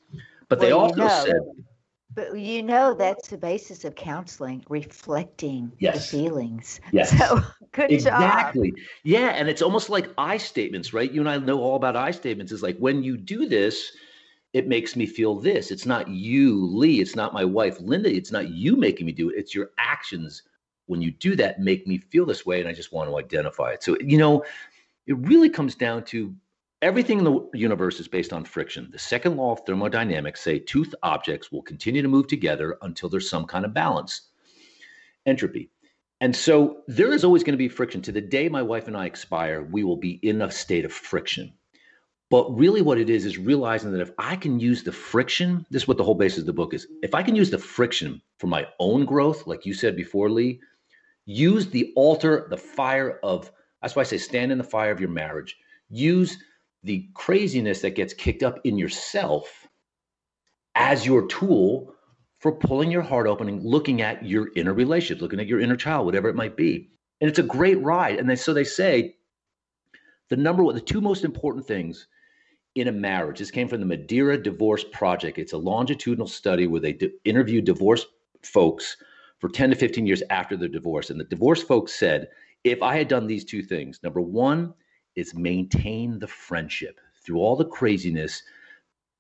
But 0.49 0.61
they 0.61 0.73
also 0.73 1.07
said 1.09 1.37
but 2.19 2.37
you 2.37 2.65
know 2.65 2.95
that's 2.95 3.29
the 3.29 3.39
basis 3.39 3.85
of 3.85 3.95
counseling, 3.95 4.65
reflecting 4.69 5.71
yes. 5.79 6.11
the 6.11 6.19
feelings. 6.19 6.81
Yes. 6.91 7.17
So 7.17 7.41
good 7.73 7.93
exactly. 7.93 7.93
job. 7.93 8.39
Exactly. 8.39 8.73
Yeah, 9.05 9.29
and 9.29 9.49
it's 9.49 9.63
almost 9.63 9.89
like 9.89 10.11
I 10.19 10.37
statements, 10.37 10.93
right? 10.93 11.13
You 11.13 11.21
and 11.21 11.31
I 11.31 11.39
know 11.39 11.61
all 11.61 11.77
about 11.77 11.95
I 11.95 12.11
statements. 12.11 12.51
Is 12.51 12.61
like 12.61 12.77
when 12.79 13.05
you 13.05 13.17
do 13.17 13.47
this, 13.47 13.93
it 14.53 14.67
makes 14.67 14.97
me 14.97 15.07
feel 15.07 15.37
this. 15.37 15.71
It's 15.71 15.87
not 15.87 16.09
you, 16.09 16.67
Lee. 16.67 17.01
It's 17.01 17.15
not 17.15 17.33
my 17.33 17.45
wife, 17.45 17.79
Linda. 17.81 18.13
It's 18.13 18.33
not 18.33 18.49
you 18.51 18.75
making 18.75 19.07
me 19.07 19.13
do 19.13 19.31
it. 19.31 19.37
It's 19.39 19.55
your 19.55 19.71
actions 19.79 20.43
when 20.87 21.01
you 21.01 21.13
do 21.13 21.37
that 21.37 21.61
make 21.61 21.87
me 21.87 21.99
feel 21.99 22.27
this 22.27 22.45
way, 22.45 22.59
and 22.59 22.69
I 22.69 22.73
just 22.73 22.93
want 22.93 23.09
to 23.09 23.17
identify 23.17 23.71
it. 23.71 23.85
So 23.85 23.97
you 24.01 24.19
know, 24.19 24.45
it 25.07 25.17
really 25.19 25.51
comes 25.51 25.77
down 25.77 26.03
to 26.07 26.35
Everything 26.81 27.19
in 27.19 27.25
the 27.25 27.49
universe 27.55 27.99
is 27.99 28.07
based 28.07 28.33
on 28.33 28.45
friction. 28.45 28.89
The 28.93 29.01
second 29.01 29.37
law 29.37 29.51
of 29.51 29.61
thermodynamics 29.67 30.41
say 30.41 30.61
two 30.61 30.87
objects 31.03 31.51
will 31.51 31.63
continue 31.63 32.03
to 32.03 32.09
move 32.09 32.29
together 32.29 32.79
until 32.83 33.09
there's 33.09 33.29
some 33.29 33.47
kind 33.47 33.65
of 33.65 33.75
balance. 33.75 34.29
Entropy. 35.27 35.71
And 36.21 36.35
so 36.35 36.83
there 36.87 37.13
is 37.13 37.25
always 37.25 37.43
going 37.43 37.55
to 37.55 37.59
be 37.59 37.69
friction. 37.69 38.01
To 38.03 38.13
the 38.13 38.21
day 38.21 38.49
my 38.49 38.63
wife 38.63 38.87
and 38.87 38.97
I 38.97 39.07
expire, 39.07 39.63
we 39.63 39.83
will 39.83 39.97
be 39.97 40.21
in 40.23 40.41
a 40.43 40.51
state 40.53 40.85
of 40.85 40.93
friction. 40.93 41.53
But 42.31 42.57
really, 42.57 42.83
what 42.83 42.99
it 42.99 43.11
is 43.11 43.25
is 43.25 43.39
realizing 43.39 43.91
that 43.93 44.01
if 44.01 44.13
I 44.19 44.37
can 44.37 44.61
use 44.61 44.85
the 44.85 44.93
friction, 44.93 45.67
this 45.71 45.83
is 45.83 45.89
what 45.89 45.97
the 45.97 46.05
whole 46.05 46.15
basis 46.15 46.41
of 46.41 46.47
the 46.47 46.53
book 46.53 46.75
is. 46.75 46.87
If 47.03 47.15
I 47.15 47.23
can 47.23 47.35
use 47.35 47.51
the 47.51 47.59
friction 47.59 48.21
for 48.39 48.47
my 48.49 48.67
own 48.79 49.05
growth, 49.05 49.47
like 49.47 49.67
you 49.67 49.75
said 49.75 49.97
before, 49.97 50.31
Lee, 50.31 50.61
use 51.25 51.69
the 51.69 51.93
altar, 51.97 52.47
the 52.51 52.57
fire 52.57 53.19
of, 53.23 53.51
that's 53.81 53.97
why 53.97 54.03
I 54.03 54.05
say 54.05 54.19
stand 54.19 54.53
in 54.53 54.59
the 54.59 54.65
fire 54.65 54.91
of 54.91 55.01
your 55.01 55.09
marriage. 55.09 55.57
Use 55.89 56.37
the 56.89 57.07
craziness 57.13 57.83
that 57.83 57.95
gets 57.95 58.15
kicked 58.15 58.43
up 58.43 58.59
in 58.65 58.79
yourself 58.79 59.69
as 60.75 61.05
your 61.05 61.27
tool 61.27 61.95
for 62.41 62.51
pulling 62.51 62.91
your 62.91 63.03
heart 63.03 63.27
open 63.27 63.47
and 63.47 63.63
looking 63.63 64.01
at 64.01 64.25
your 64.25 64.49
inner 64.57 64.73
relationship, 64.73 65.21
looking 65.21 65.39
at 65.39 65.47
your 65.47 65.61
inner 65.61 65.77
child, 65.77 66.07
whatever 66.07 66.31
it 66.31 66.35
might 66.35 66.57
be. 66.57 66.89
And 67.21 67.29
it's 67.29 67.39
a 67.39 67.43
great 67.43 67.79
ride. 67.83 68.19
And 68.19 68.29
they, 68.31 68.37
so 68.37 68.55
they 68.55 68.65
say 68.65 69.17
the 70.31 70.37
number 70.37 70.65
one, 70.65 70.75
the 70.75 70.81
two 70.81 71.03
most 71.03 71.25
important 71.25 71.67
things 71.67 72.07
in 72.75 72.89
a 72.89 72.93
marriage. 72.93 73.39
This 73.39 73.51
came 73.51 73.69
from 73.69 73.81
the 73.81 73.87
Madeira 73.87 74.43
Divorce 74.43 74.85
Project. 74.91 75.37
It's 75.37 75.53
a 75.53 75.59
longitudinal 75.59 76.27
study 76.27 76.67
where 76.67 76.81
they 76.81 76.95
d- 76.95 77.13
divorced 77.61 78.07
folks 78.43 78.97
for 79.41 79.51
10 79.51 79.71
to 79.71 79.77
15 79.77 80.07
years 80.07 80.23
after 80.31 80.57
their 80.57 80.69
divorce. 80.69 81.11
And 81.11 81.21
the 81.21 81.25
divorce 81.25 81.63
folks 81.63 81.93
said, 81.93 82.29
if 82.65 82.83
I 82.83 82.97
had 82.97 83.09
done 83.09 83.27
these 83.27 83.45
two 83.45 83.63
things, 83.63 84.01
number 84.03 84.23
one, 84.23 84.73
is 85.19 85.35
maintain 85.35 86.19
the 86.19 86.27
friendship. 86.27 87.01
Through 87.25 87.39
all 87.39 87.57
the 87.57 87.65
craziness 87.65 88.43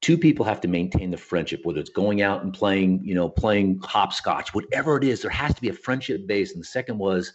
two 0.00 0.16
people 0.16 0.44
have 0.44 0.60
to 0.60 0.68
maintain 0.68 1.10
the 1.10 1.16
friendship 1.16 1.60
whether 1.64 1.80
it's 1.80 1.90
going 1.90 2.22
out 2.22 2.42
and 2.42 2.54
playing 2.54 3.00
you 3.02 3.14
know 3.14 3.28
playing 3.28 3.78
hopscotch 3.80 4.54
whatever 4.54 4.96
it 4.96 5.04
is 5.04 5.22
there 5.22 5.30
has 5.30 5.54
to 5.54 5.60
be 5.60 5.68
a 5.68 5.72
friendship 5.72 6.26
base. 6.26 6.52
And 6.52 6.60
the 6.60 6.66
second 6.66 6.98
was 6.98 7.32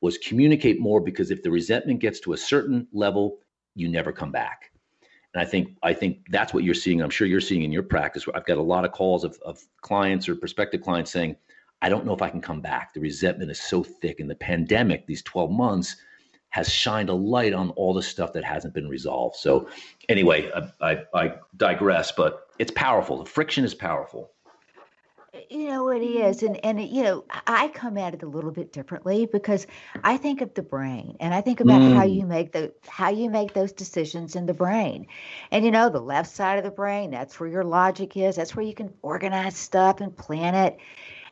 was 0.00 0.18
communicate 0.18 0.80
more 0.80 1.00
because 1.00 1.30
if 1.30 1.42
the 1.42 1.50
resentment 1.50 2.00
gets 2.00 2.20
to 2.20 2.32
a 2.32 2.36
certain 2.36 2.86
level 2.92 3.38
you 3.74 3.88
never 3.88 4.12
come 4.12 4.30
back. 4.30 4.70
And 5.34 5.42
i 5.42 5.46
think 5.46 5.76
i 5.82 5.92
think 5.94 6.18
that's 6.30 6.52
what 6.52 6.64
you're 6.64 6.74
seeing 6.74 7.02
i'm 7.02 7.10
sure 7.10 7.26
you're 7.26 7.40
seeing 7.40 7.62
in 7.62 7.72
your 7.72 7.82
practice 7.82 8.26
i've 8.34 8.44
got 8.44 8.58
a 8.58 8.62
lot 8.62 8.84
of 8.84 8.92
calls 8.92 9.24
of, 9.24 9.38
of 9.44 9.58
clients 9.80 10.28
or 10.28 10.36
prospective 10.36 10.82
clients 10.82 11.10
saying 11.10 11.36
i 11.80 11.88
don't 11.88 12.04
know 12.04 12.14
if 12.14 12.22
i 12.22 12.28
can 12.28 12.42
come 12.42 12.60
back. 12.60 12.92
The 12.92 13.00
resentment 13.00 13.50
is 13.50 13.60
so 13.60 13.82
thick 13.82 14.20
in 14.20 14.28
the 14.28 14.34
pandemic 14.34 15.06
these 15.06 15.22
12 15.22 15.50
months 15.50 15.96
has 16.52 16.70
shined 16.70 17.08
a 17.08 17.14
light 17.14 17.52
on 17.52 17.70
all 17.70 17.92
the 17.92 18.02
stuff 18.02 18.32
that 18.34 18.44
hasn't 18.44 18.74
been 18.74 18.88
resolved. 18.88 19.36
So, 19.36 19.68
anyway, 20.08 20.50
I, 20.52 20.92
I, 20.92 21.04
I 21.14 21.34
digress, 21.56 22.12
but 22.12 22.48
it's 22.58 22.70
powerful. 22.70 23.18
The 23.18 23.28
friction 23.28 23.64
is 23.64 23.74
powerful. 23.74 24.30
You 25.48 25.68
know 25.68 25.88
it 25.88 26.00
is, 26.02 26.42
and 26.42 26.62
and 26.62 26.78
you 26.78 27.02
know 27.02 27.24
I 27.46 27.68
come 27.68 27.96
at 27.96 28.12
it 28.12 28.22
a 28.22 28.28
little 28.28 28.50
bit 28.50 28.70
differently 28.70 29.24
because 29.24 29.66
I 30.04 30.18
think 30.18 30.42
of 30.42 30.52
the 30.52 30.62
brain, 30.62 31.16
and 31.20 31.32
I 31.32 31.40
think 31.40 31.60
about 31.60 31.80
mm. 31.80 31.94
how 31.94 32.04
you 32.04 32.26
make 32.26 32.52
the 32.52 32.70
how 32.86 33.08
you 33.08 33.30
make 33.30 33.54
those 33.54 33.72
decisions 33.72 34.36
in 34.36 34.44
the 34.44 34.52
brain, 34.52 35.06
and 35.50 35.64
you 35.64 35.70
know 35.70 35.88
the 35.88 36.02
left 36.02 36.30
side 36.30 36.58
of 36.58 36.64
the 36.64 36.70
brain 36.70 37.10
that's 37.10 37.40
where 37.40 37.48
your 37.48 37.64
logic 37.64 38.14
is, 38.14 38.36
that's 38.36 38.54
where 38.54 38.64
you 38.64 38.74
can 38.74 38.92
organize 39.00 39.56
stuff 39.56 40.02
and 40.02 40.14
plan 40.14 40.54
it, 40.54 40.76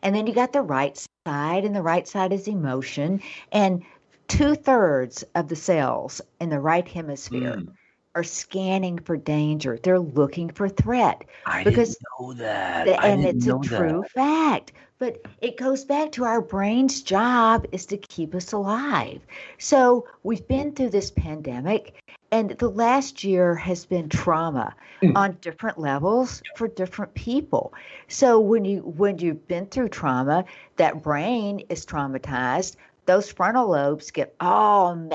and 0.02 0.14
then 0.14 0.26
you 0.26 0.32
got 0.32 0.54
the 0.54 0.62
right 0.62 1.06
side, 1.26 1.66
and 1.66 1.76
the 1.76 1.82
right 1.82 2.08
side 2.08 2.32
is 2.32 2.48
emotion, 2.48 3.20
and 3.52 3.82
two 4.30 4.54
thirds 4.54 5.24
of 5.34 5.48
the 5.48 5.56
cells 5.56 6.20
in 6.40 6.48
the 6.48 6.60
right 6.60 6.86
hemisphere. 6.86 7.56
Mm 7.56 7.74
are 8.14 8.24
scanning 8.24 8.98
for 8.98 9.16
danger. 9.16 9.78
They're 9.82 9.98
looking 9.98 10.50
for 10.50 10.68
threat. 10.68 11.24
I 11.46 11.62
because 11.62 11.96
didn't 11.96 12.06
know 12.18 12.32
that. 12.34 12.86
The, 12.86 13.00
and 13.00 13.24
it's 13.24 13.46
a 13.46 13.58
true 13.62 14.02
that. 14.02 14.10
fact. 14.10 14.72
But 14.98 15.22
it 15.40 15.56
goes 15.56 15.84
back 15.84 16.12
to 16.12 16.24
our 16.24 16.42
brain's 16.42 17.02
job 17.02 17.66
is 17.72 17.86
to 17.86 17.96
keep 17.96 18.34
us 18.34 18.52
alive. 18.52 19.22
So 19.58 20.06
we've 20.24 20.46
been 20.46 20.72
through 20.72 20.90
this 20.90 21.10
pandemic, 21.10 21.94
and 22.30 22.50
the 22.50 22.68
last 22.68 23.24
year 23.24 23.54
has 23.54 23.86
been 23.86 24.10
trauma 24.10 24.74
mm. 25.00 25.16
on 25.16 25.38
different 25.40 25.78
levels 25.78 26.42
for 26.56 26.68
different 26.68 27.14
people. 27.14 27.72
So 28.08 28.40
when 28.40 28.66
you 28.66 28.80
when 28.80 29.18
you've 29.18 29.48
been 29.48 29.66
through 29.66 29.88
trauma, 29.88 30.44
that 30.76 31.02
brain 31.02 31.60
is 31.70 31.86
traumatized. 31.86 32.76
Those 33.06 33.30
frontal 33.30 33.70
lobes 33.70 34.10
get 34.10 34.34
all 34.40 35.08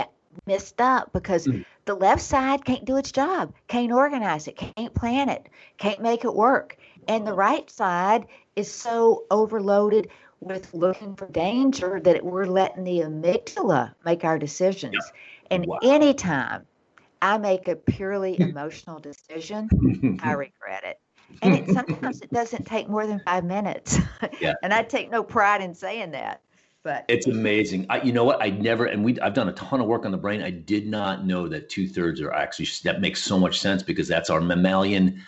messed 0.46 0.82
up 0.82 1.14
because 1.14 1.48
mm. 1.48 1.66
the 1.86 1.96
left 1.96 2.22
side 2.22 2.66
can't 2.66 2.86
do 2.86 2.98
its 2.98 3.12
job, 3.12 3.54
can't 3.68 3.92
organize 3.92 4.48
it, 4.48 4.58
can't 4.58 4.94
plan 4.94 5.30
it, 5.30 5.48
can't 5.78 6.02
make 6.02 6.26
it 6.26 6.34
work. 6.34 6.78
And 7.08 7.26
the 7.26 7.34
right 7.34 7.70
side 7.70 8.26
is 8.56 8.72
so 8.72 9.26
overloaded 9.30 10.10
with 10.40 10.74
looking 10.74 11.16
for 11.16 11.28
danger 11.28 12.00
that 12.04 12.24
we're 12.24 12.46
letting 12.46 12.84
the 12.84 13.00
amygdala 13.00 13.94
make 14.04 14.24
our 14.24 14.38
decisions. 14.38 14.94
Yeah. 14.94 15.56
And 15.58 15.66
wow. 15.66 15.80
anytime 15.84 16.66
I 17.22 17.38
make 17.38 17.68
a 17.68 17.76
purely 17.76 18.40
emotional 18.40 19.00
decision, 19.00 20.20
I 20.24 20.34
regret 20.34 20.84
it. 20.84 21.00
And 21.42 21.56
it, 21.56 21.74
sometimes 21.74 22.22
it 22.22 22.32
doesn't 22.32 22.66
take 22.66 22.88
more 22.88 23.08
than 23.08 23.20
five 23.26 23.44
minutes. 23.44 23.98
Yeah. 24.40 24.54
and 24.64 24.74
I 24.74 24.84
take 24.84 25.10
no 25.10 25.24
pride 25.24 25.62
in 25.62 25.74
saying 25.74 26.12
that. 26.12 26.42
But 26.86 27.04
it's 27.08 27.26
amazing. 27.26 27.88
I, 27.90 28.00
you 28.04 28.14
know 28.14 28.24
what? 28.24 28.44
I 28.44 28.52
never, 28.52 28.86
and 28.86 29.04
we, 29.04 29.20
I've 29.20 29.34
done 29.34 29.50
a 29.50 29.54
ton 29.54 29.82
of 29.82 29.88
work 29.88 30.06
on 30.06 30.12
the 30.12 30.20
brain. 30.20 30.44
I 30.44 30.52
did 30.52 30.86
not 30.86 31.26
know 31.26 31.48
that 31.48 31.68
two 31.68 31.88
thirds 31.88 32.22
are 32.22 32.32
actually. 32.32 32.68
That 32.84 33.02
makes 33.02 33.24
so 33.24 33.40
much 33.40 33.60
sense 33.60 33.82
because 33.82 34.08
that's 34.08 34.30
our 34.30 34.40
mammalian 34.40 35.20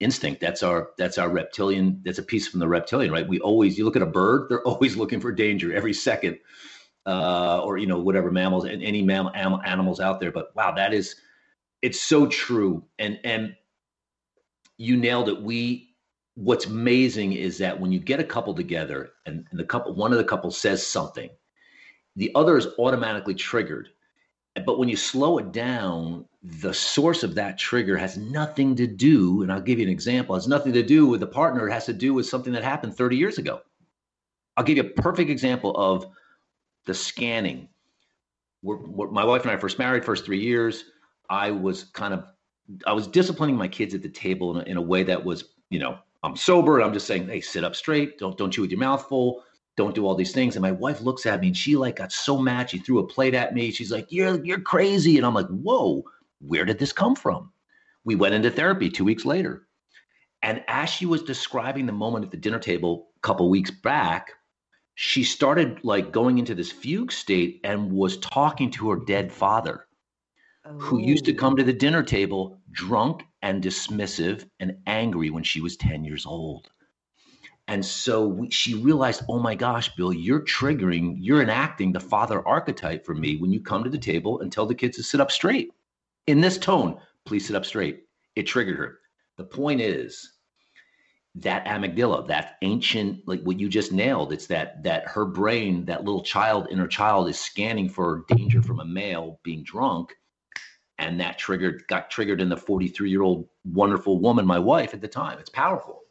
instinct. 0.00 0.40
That's 0.40 0.64
our 0.64 0.90
that's 0.98 1.16
our 1.16 1.28
reptilian. 1.28 2.00
That's 2.04 2.18
a 2.18 2.22
piece 2.24 2.48
from 2.48 2.58
the 2.58 2.66
reptilian, 2.66 3.12
right? 3.12 3.28
We 3.28 3.38
always. 3.38 3.78
You 3.78 3.84
look 3.84 3.94
at 3.94 4.02
a 4.02 4.06
bird; 4.06 4.48
they're 4.48 4.62
always 4.66 4.96
looking 4.96 5.20
for 5.20 5.30
danger 5.30 5.72
every 5.72 5.92
second, 5.92 6.36
uh, 7.06 7.60
or 7.62 7.78
you 7.78 7.86
know 7.86 8.00
whatever 8.00 8.32
mammals 8.32 8.64
and 8.64 8.82
any 8.82 9.00
mammal 9.00 9.30
animals 9.64 10.00
out 10.00 10.18
there. 10.18 10.32
But 10.32 10.48
wow, 10.56 10.72
that 10.72 10.92
is, 10.92 11.14
it's 11.80 12.00
so 12.00 12.26
true. 12.26 12.86
And 12.98 13.20
and 13.22 13.54
you 14.78 14.96
nailed 14.96 15.28
it. 15.28 15.40
We 15.40 15.93
what's 16.34 16.66
amazing 16.66 17.32
is 17.32 17.58
that 17.58 17.78
when 17.78 17.92
you 17.92 17.98
get 18.00 18.20
a 18.20 18.24
couple 18.24 18.54
together 18.54 19.10
and, 19.26 19.46
and 19.50 19.60
the 19.60 19.64
couple 19.64 19.94
one 19.94 20.12
of 20.12 20.18
the 20.18 20.24
couple 20.24 20.50
says 20.50 20.84
something 20.84 21.30
the 22.16 22.30
other 22.34 22.56
is 22.56 22.68
automatically 22.78 23.34
triggered. 23.34 23.88
But 24.64 24.78
when 24.78 24.88
you 24.88 24.96
slow 24.96 25.38
it 25.38 25.50
down 25.50 26.26
the 26.42 26.72
source 26.72 27.24
of 27.24 27.34
that 27.34 27.58
trigger 27.58 27.96
has 27.96 28.16
nothing 28.18 28.76
to 28.76 28.86
do 28.86 29.42
and 29.42 29.50
i'll 29.50 29.62
give 29.62 29.78
you 29.78 29.86
an 29.86 29.90
example 29.90 30.34
has 30.34 30.46
nothing 30.46 30.74
to 30.74 30.82
do 30.82 31.06
with 31.06 31.20
the 31.20 31.26
partner 31.26 31.66
it 31.66 31.72
has 31.72 31.86
to 31.86 31.92
do 31.94 32.12
with 32.12 32.26
something 32.26 32.52
that 32.52 32.62
happened 32.62 32.94
30 32.94 33.16
years 33.16 33.38
ago. 33.38 33.60
I'll 34.56 34.64
give 34.64 34.76
you 34.76 34.84
a 34.84 35.02
perfect 35.02 35.30
example 35.30 35.74
of 35.76 36.06
the 36.84 36.94
scanning. 36.94 37.68
We're, 38.62 38.76
we're, 38.76 39.10
my 39.10 39.24
wife 39.24 39.42
and 39.42 39.50
i 39.50 39.56
first 39.56 39.78
married 39.78 40.04
first 40.04 40.24
three 40.24 40.40
years. 40.40 40.84
I 41.30 41.50
was 41.50 41.84
kind 41.84 42.14
of 42.14 42.24
i 42.86 42.92
was 42.92 43.06
disciplining 43.06 43.56
my 43.56 43.68
kids 43.68 43.94
at 43.94 44.02
the 44.02 44.08
table 44.08 44.56
in 44.56 44.66
a, 44.66 44.70
in 44.70 44.76
a 44.76 44.82
way 44.82 45.02
that 45.02 45.22
was 45.22 45.44
you 45.70 45.78
know 45.78 45.98
I'm 46.24 46.36
sober. 46.36 46.76
And 46.76 46.84
I'm 46.84 46.94
just 46.94 47.06
saying, 47.06 47.28
hey, 47.28 47.40
sit 47.40 47.64
up 47.64 47.76
straight. 47.76 48.18
Don't 48.18 48.36
don't 48.36 48.50
chew 48.50 48.62
with 48.62 48.70
your 48.70 48.80
mouth 48.80 49.06
full. 49.06 49.44
Don't 49.76 49.94
do 49.94 50.06
all 50.06 50.14
these 50.14 50.32
things. 50.32 50.56
And 50.56 50.62
my 50.62 50.72
wife 50.72 51.00
looks 51.02 51.26
at 51.26 51.40
me 51.40 51.48
and 51.48 51.56
she 51.56 51.76
like 51.76 51.96
got 51.96 52.12
so 52.12 52.38
mad. 52.38 52.70
She 52.70 52.78
threw 52.78 52.98
a 53.00 53.06
plate 53.06 53.34
at 53.34 53.54
me. 53.54 53.70
She's 53.70 53.92
like, 53.92 54.10
you're 54.10 54.42
you're 54.44 54.60
crazy. 54.60 55.18
And 55.18 55.26
I'm 55.26 55.34
like, 55.34 55.48
whoa, 55.48 56.02
where 56.40 56.64
did 56.64 56.78
this 56.78 56.92
come 56.92 57.14
from? 57.14 57.52
We 58.04 58.14
went 58.14 58.34
into 58.34 58.50
therapy 58.50 58.88
two 58.88 59.04
weeks 59.04 59.24
later. 59.24 59.66
And 60.42 60.62
as 60.68 60.90
she 60.90 61.06
was 61.06 61.22
describing 61.22 61.86
the 61.86 61.92
moment 61.92 62.24
at 62.24 62.30
the 62.30 62.36
dinner 62.36 62.58
table 62.58 63.08
a 63.16 63.20
couple 63.20 63.48
weeks 63.48 63.70
back, 63.70 64.32
she 64.94 65.24
started 65.24 65.80
like 65.82 66.12
going 66.12 66.38
into 66.38 66.54
this 66.54 66.70
fugue 66.70 67.12
state 67.12 67.60
and 67.64 67.92
was 67.92 68.18
talking 68.18 68.70
to 68.72 68.90
her 68.90 68.96
dead 68.96 69.32
father 69.32 69.86
who 70.78 70.98
used 70.98 71.24
to 71.26 71.32
oh. 71.34 71.38
come 71.38 71.56
to 71.56 71.64
the 71.64 71.74
oh. 71.74 71.78
dinner 71.78 72.02
table 72.02 72.60
drunk 72.72 73.24
and 73.44 73.62
dismissive 73.62 74.48
and 74.58 74.74
angry 74.86 75.28
when 75.28 75.42
she 75.42 75.60
was 75.60 75.76
10 75.76 76.02
years 76.02 76.24
old. 76.24 76.70
And 77.68 77.84
so 77.84 78.26
we, 78.26 78.50
she 78.50 78.74
realized, 78.74 79.22
oh 79.28 79.38
my 79.38 79.54
gosh, 79.54 79.94
Bill, 79.96 80.14
you're 80.14 80.40
triggering, 80.40 81.16
you're 81.20 81.42
enacting 81.42 81.92
the 81.92 82.00
father 82.00 82.46
archetype 82.48 83.04
for 83.04 83.14
me 83.14 83.36
when 83.36 83.52
you 83.52 83.60
come 83.60 83.84
to 83.84 83.90
the 83.90 83.98
table 83.98 84.40
and 84.40 84.50
tell 84.50 84.64
the 84.64 84.74
kids 84.74 84.96
to 84.96 85.02
sit 85.02 85.20
up 85.20 85.30
straight. 85.30 85.72
In 86.26 86.40
this 86.40 86.56
tone, 86.56 86.98
please 87.26 87.46
sit 87.46 87.54
up 87.54 87.66
straight. 87.66 88.04
It 88.34 88.44
triggered 88.44 88.78
her. 88.78 89.00
The 89.36 89.44
point 89.44 89.82
is 89.82 90.36
that 91.34 91.66
amygdala, 91.66 92.26
that 92.28 92.56
ancient, 92.62 93.28
like 93.28 93.42
what 93.42 93.60
you 93.60 93.68
just 93.68 93.92
nailed, 93.92 94.32
it's 94.32 94.46
that 94.46 94.82
that 94.84 95.06
her 95.06 95.26
brain, 95.26 95.84
that 95.84 96.04
little 96.04 96.22
child, 96.22 96.68
inner 96.70 96.86
child, 96.86 97.28
is 97.28 97.38
scanning 97.38 97.90
for 97.90 98.24
danger 98.28 98.62
from 98.62 98.80
a 98.80 98.86
male 98.86 99.38
being 99.42 99.62
drunk 99.64 100.14
and 100.98 101.20
that 101.20 101.38
triggered 101.38 101.86
got 101.88 102.10
triggered 102.10 102.40
in 102.40 102.48
the 102.48 102.56
43 102.56 103.10
year 103.10 103.22
old 103.22 103.46
wonderful 103.64 104.18
woman 104.18 104.46
my 104.46 104.58
wife 104.58 104.94
at 104.94 105.00
the 105.00 105.08
time 105.08 105.38
it's 105.38 105.50
powerful 105.50 106.02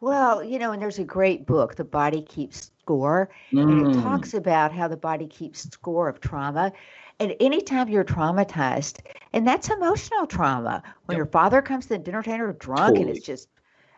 well 0.00 0.42
you 0.42 0.58
know 0.58 0.72
and 0.72 0.82
there's 0.82 0.98
a 0.98 1.04
great 1.04 1.46
book 1.46 1.74
the 1.74 1.84
body 1.84 2.22
keeps 2.22 2.70
score 2.82 3.30
mm. 3.52 3.62
and 3.62 3.86
it 3.86 3.96
mm. 3.96 4.02
talks 4.02 4.34
about 4.34 4.72
how 4.72 4.88
the 4.88 4.96
body 4.96 5.26
keeps 5.26 5.62
score 5.70 6.08
of 6.08 6.20
trauma 6.20 6.72
and 7.20 7.34
anytime 7.40 7.88
you're 7.88 8.04
traumatized 8.04 9.00
and 9.32 9.46
that's 9.46 9.70
emotional 9.70 10.26
trauma 10.26 10.82
when 11.06 11.14
yep. 11.14 11.18
your 11.18 11.26
father 11.26 11.60
comes 11.62 11.84
to 11.84 11.90
the 11.90 11.98
dinner 11.98 12.22
table 12.22 12.52
drunk 12.58 12.96
totally. 12.96 13.02
and 13.02 13.10
it's 13.10 13.26
just 13.26 13.48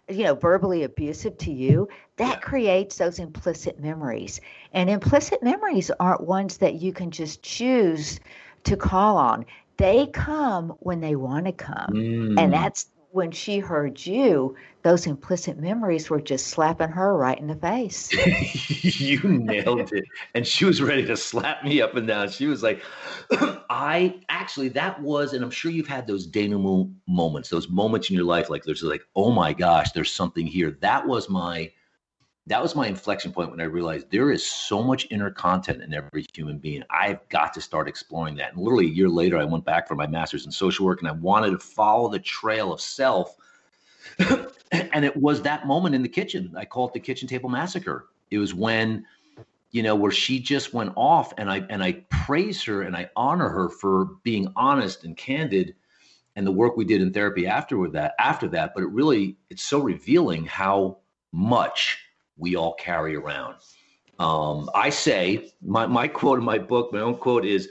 you 0.08 0.24
know 0.24 0.34
verbally 0.34 0.82
abusive 0.82 1.36
to 1.38 1.52
you 1.52 1.88
that 2.16 2.34
yeah. 2.34 2.40
creates 2.40 2.98
those 2.98 3.18
implicit 3.18 3.78
memories 3.80 4.40
and 4.72 4.90
implicit 4.90 5.42
memories 5.42 5.90
aren't 6.00 6.22
ones 6.22 6.56
that 6.56 6.74
you 6.74 6.92
can 6.92 7.10
just 7.10 7.42
choose 7.42 8.18
to 8.64 8.76
call 8.76 9.16
on 9.16 9.44
they 9.80 10.06
come 10.06 10.74
when 10.80 11.00
they 11.00 11.16
want 11.16 11.46
to 11.46 11.52
come. 11.52 11.90
Mm. 11.92 12.38
And 12.38 12.52
that's 12.52 12.86
when 13.12 13.32
she 13.32 13.58
heard 13.58 14.04
you, 14.06 14.54
those 14.82 15.06
implicit 15.06 15.58
memories 15.58 16.08
were 16.08 16.20
just 16.20 16.46
slapping 16.46 16.90
her 16.90 17.16
right 17.16 17.38
in 17.38 17.48
the 17.48 17.56
face. 17.56 18.08
you 19.00 19.20
nailed 19.22 19.92
it. 19.92 20.04
And 20.34 20.46
she 20.46 20.64
was 20.64 20.80
ready 20.80 21.04
to 21.06 21.16
slap 21.16 21.64
me 21.64 21.80
up 21.80 21.96
and 21.96 22.06
down. 22.06 22.30
She 22.30 22.46
was 22.46 22.62
like, 22.62 22.82
I 23.70 24.20
actually, 24.28 24.68
that 24.70 25.00
was, 25.02 25.32
and 25.32 25.42
I'm 25.42 25.50
sure 25.50 25.72
you've 25.72 25.88
had 25.88 26.06
those 26.06 26.26
denouement 26.26 26.92
moments, 27.08 27.48
those 27.48 27.68
moments 27.68 28.10
in 28.10 28.16
your 28.16 28.24
life, 28.24 28.48
like 28.48 28.62
there's 28.62 28.82
like, 28.82 29.02
oh 29.16 29.32
my 29.32 29.52
gosh, 29.52 29.90
there's 29.90 30.12
something 30.12 30.46
here. 30.46 30.78
That 30.80 31.06
was 31.06 31.28
my 31.28 31.72
that 32.46 32.62
was 32.62 32.74
my 32.74 32.86
inflection 32.86 33.32
point 33.32 33.50
when 33.50 33.60
I 33.60 33.64
realized 33.64 34.10
there 34.10 34.30
is 34.30 34.44
so 34.44 34.82
much 34.82 35.06
inner 35.10 35.30
content 35.30 35.82
in 35.82 35.92
every 35.92 36.26
human 36.34 36.58
being. 36.58 36.82
I've 36.90 37.26
got 37.28 37.52
to 37.54 37.60
start 37.60 37.86
exploring 37.86 38.34
that. 38.36 38.54
And 38.54 38.62
literally 38.62 38.86
a 38.86 38.90
year 38.90 39.08
later, 39.08 39.38
I 39.38 39.44
went 39.44 39.64
back 39.64 39.86
for 39.86 39.94
my 39.94 40.06
master's 40.06 40.46
in 40.46 40.52
social 40.52 40.86
work 40.86 41.00
and 41.00 41.08
I 41.08 41.12
wanted 41.12 41.50
to 41.50 41.58
follow 41.58 42.08
the 42.08 42.18
trail 42.18 42.72
of 42.72 42.80
self. 42.80 43.36
and 44.18 45.04
it 45.04 45.16
was 45.16 45.42
that 45.42 45.66
moment 45.66 45.94
in 45.94 46.02
the 46.02 46.08
kitchen. 46.08 46.52
I 46.56 46.64
call 46.64 46.88
it 46.88 46.94
the 46.94 47.00
kitchen 47.00 47.28
table 47.28 47.50
massacre. 47.50 48.06
It 48.30 48.38
was 48.38 48.54
when, 48.54 49.04
you 49.70 49.82
know, 49.82 49.94
where 49.94 50.10
she 50.10 50.40
just 50.40 50.72
went 50.72 50.92
off 50.96 51.32
and 51.36 51.50
I 51.50 51.64
and 51.68 51.82
I 51.82 52.04
praise 52.10 52.62
her 52.64 52.82
and 52.82 52.96
I 52.96 53.10
honor 53.16 53.48
her 53.48 53.68
for 53.68 54.06
being 54.24 54.52
honest 54.56 55.04
and 55.04 55.16
candid 55.16 55.74
and 56.36 56.46
the 56.46 56.52
work 56.52 56.76
we 56.76 56.84
did 56.84 57.02
in 57.02 57.12
therapy 57.12 57.46
afterward 57.46 57.92
that 57.92 58.14
after 58.18 58.48
that. 58.48 58.72
But 58.74 58.84
it 58.84 58.90
really 58.90 59.36
it's 59.50 59.62
so 59.62 59.78
revealing 59.78 60.46
how 60.46 60.98
much 61.32 61.98
we 62.40 62.56
all 62.56 62.74
carry 62.74 63.14
around. 63.14 63.56
Um, 64.18 64.68
I 64.74 64.90
say, 64.90 65.52
my, 65.62 65.86
my 65.86 66.08
quote 66.08 66.38
in 66.38 66.44
my 66.44 66.58
book, 66.58 66.92
my 66.92 67.00
own 67.00 67.16
quote 67.16 67.44
is, 67.44 67.68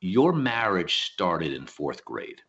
Your 0.00 0.32
marriage 0.32 1.10
started 1.12 1.52
in 1.52 1.66
fourth 1.66 2.04
grade. 2.04 2.40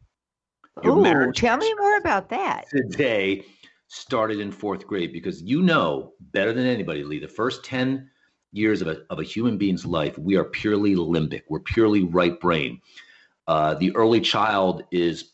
Your 0.83 0.97
Ooh, 0.97 1.01
marriage 1.01 1.39
tell 1.39 1.57
me 1.57 1.73
more 1.79 1.97
about 1.97 2.29
that. 2.29 2.65
Today 2.69 3.45
started 3.87 4.39
in 4.39 4.51
fourth 4.51 4.85
grade 4.85 5.13
because 5.13 5.41
you 5.41 5.61
know 5.61 6.13
better 6.33 6.51
than 6.51 6.65
anybody, 6.65 7.03
Lee, 7.03 7.19
the 7.19 7.27
first 7.27 7.63
10 7.63 8.09
years 8.51 8.81
of 8.81 8.87
a, 8.87 9.01
of 9.09 9.19
a 9.19 9.23
human 9.23 9.57
being's 9.57 9.85
life, 9.85 10.17
we 10.17 10.35
are 10.35 10.43
purely 10.43 10.95
limbic, 10.95 11.43
we're 11.49 11.59
purely 11.59 12.03
right 12.03 12.39
brain. 12.39 12.81
Uh, 13.47 13.75
the 13.75 13.95
early 13.95 14.19
child 14.19 14.83
is, 14.91 15.31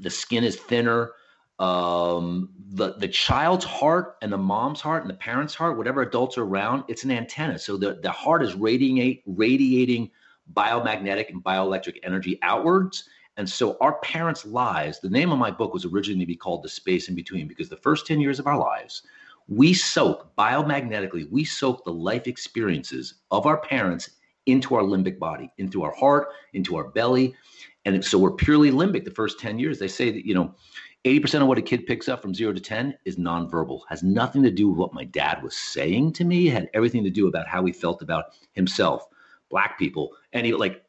the 0.00 0.10
skin 0.10 0.42
is 0.42 0.56
thinner, 0.56 1.12
um, 1.58 2.50
the 2.70 2.94
the 2.94 3.08
child's 3.08 3.64
heart 3.64 4.16
and 4.22 4.32
the 4.32 4.38
mom's 4.38 4.80
heart 4.80 5.02
and 5.02 5.10
the 5.10 5.14
parent's 5.14 5.54
heart, 5.54 5.76
whatever 5.76 6.02
adults 6.02 6.36
are 6.36 6.44
around, 6.44 6.84
it's 6.88 7.04
an 7.04 7.10
antenna. 7.10 7.58
So 7.58 7.76
the, 7.76 8.00
the 8.02 8.10
heart 8.10 8.42
is 8.42 8.54
radiate 8.54 9.22
radiating 9.26 10.10
biomagnetic 10.52 11.30
and 11.30 11.42
bioelectric 11.42 11.98
energy 12.02 12.38
outwards. 12.42 13.08
And 13.36 13.48
so 13.48 13.76
our 13.80 13.98
parents' 14.00 14.44
lives, 14.44 15.00
the 15.00 15.10
name 15.10 15.32
of 15.32 15.38
my 15.38 15.50
book 15.50 15.72
was 15.72 15.84
originally 15.84 16.24
to 16.24 16.26
be 16.26 16.36
called 16.36 16.62
The 16.62 16.68
Space 16.68 17.08
in 17.08 17.14
Between, 17.14 17.48
because 17.48 17.68
the 17.68 17.76
first 17.76 18.06
10 18.06 18.20
years 18.20 18.38
of 18.38 18.46
our 18.46 18.58
lives, 18.58 19.02
we 19.48 19.74
soak 19.74 20.34
biomagnetically, 20.36 21.30
we 21.30 21.44
soak 21.44 21.84
the 21.84 21.92
life 21.92 22.26
experiences 22.26 23.14
of 23.30 23.46
our 23.46 23.58
parents 23.58 24.10
into 24.46 24.74
our 24.74 24.82
limbic 24.82 25.18
body, 25.18 25.50
into 25.58 25.82
our 25.82 25.94
heart, 25.94 26.28
into 26.52 26.76
our 26.76 26.88
belly. 26.88 27.34
And 27.84 28.04
so 28.04 28.18
we're 28.18 28.32
purely 28.32 28.70
limbic 28.70 29.04
the 29.04 29.10
first 29.10 29.40
10 29.40 29.58
years. 29.58 29.78
They 29.78 29.88
say 29.88 30.10
that, 30.10 30.26
you 30.26 30.34
know, 30.34 30.54
80% 31.04 31.42
of 31.42 31.48
what 31.48 31.58
a 31.58 31.62
kid 31.62 31.86
picks 31.86 32.08
up 32.08 32.22
from 32.22 32.34
zero 32.34 32.52
to 32.52 32.60
10 32.60 32.96
is 33.04 33.16
nonverbal, 33.16 33.80
has 33.90 34.02
nothing 34.02 34.42
to 34.42 34.50
do 34.50 34.70
with 34.70 34.78
what 34.78 34.94
my 34.94 35.04
dad 35.04 35.42
was 35.42 35.54
saying 35.54 36.14
to 36.14 36.24
me, 36.24 36.46
had 36.46 36.70
everything 36.72 37.04
to 37.04 37.10
do 37.10 37.28
about 37.28 37.46
how 37.46 37.62
he 37.64 37.72
felt 37.72 38.00
about 38.00 38.36
himself, 38.52 39.06
black 39.50 39.78
people. 39.78 40.12
And 40.32 40.46
he, 40.46 40.54
like, 40.54 40.82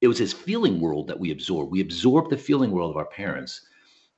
it 0.00 0.08
was 0.08 0.18
his 0.18 0.32
feeling 0.32 0.80
world 0.80 1.06
that 1.06 1.20
we 1.20 1.30
absorb. 1.30 1.70
We 1.70 1.80
absorb 1.80 2.30
the 2.30 2.36
feeling 2.36 2.72
world 2.72 2.90
of 2.90 2.96
our 2.96 3.06
parents. 3.06 3.60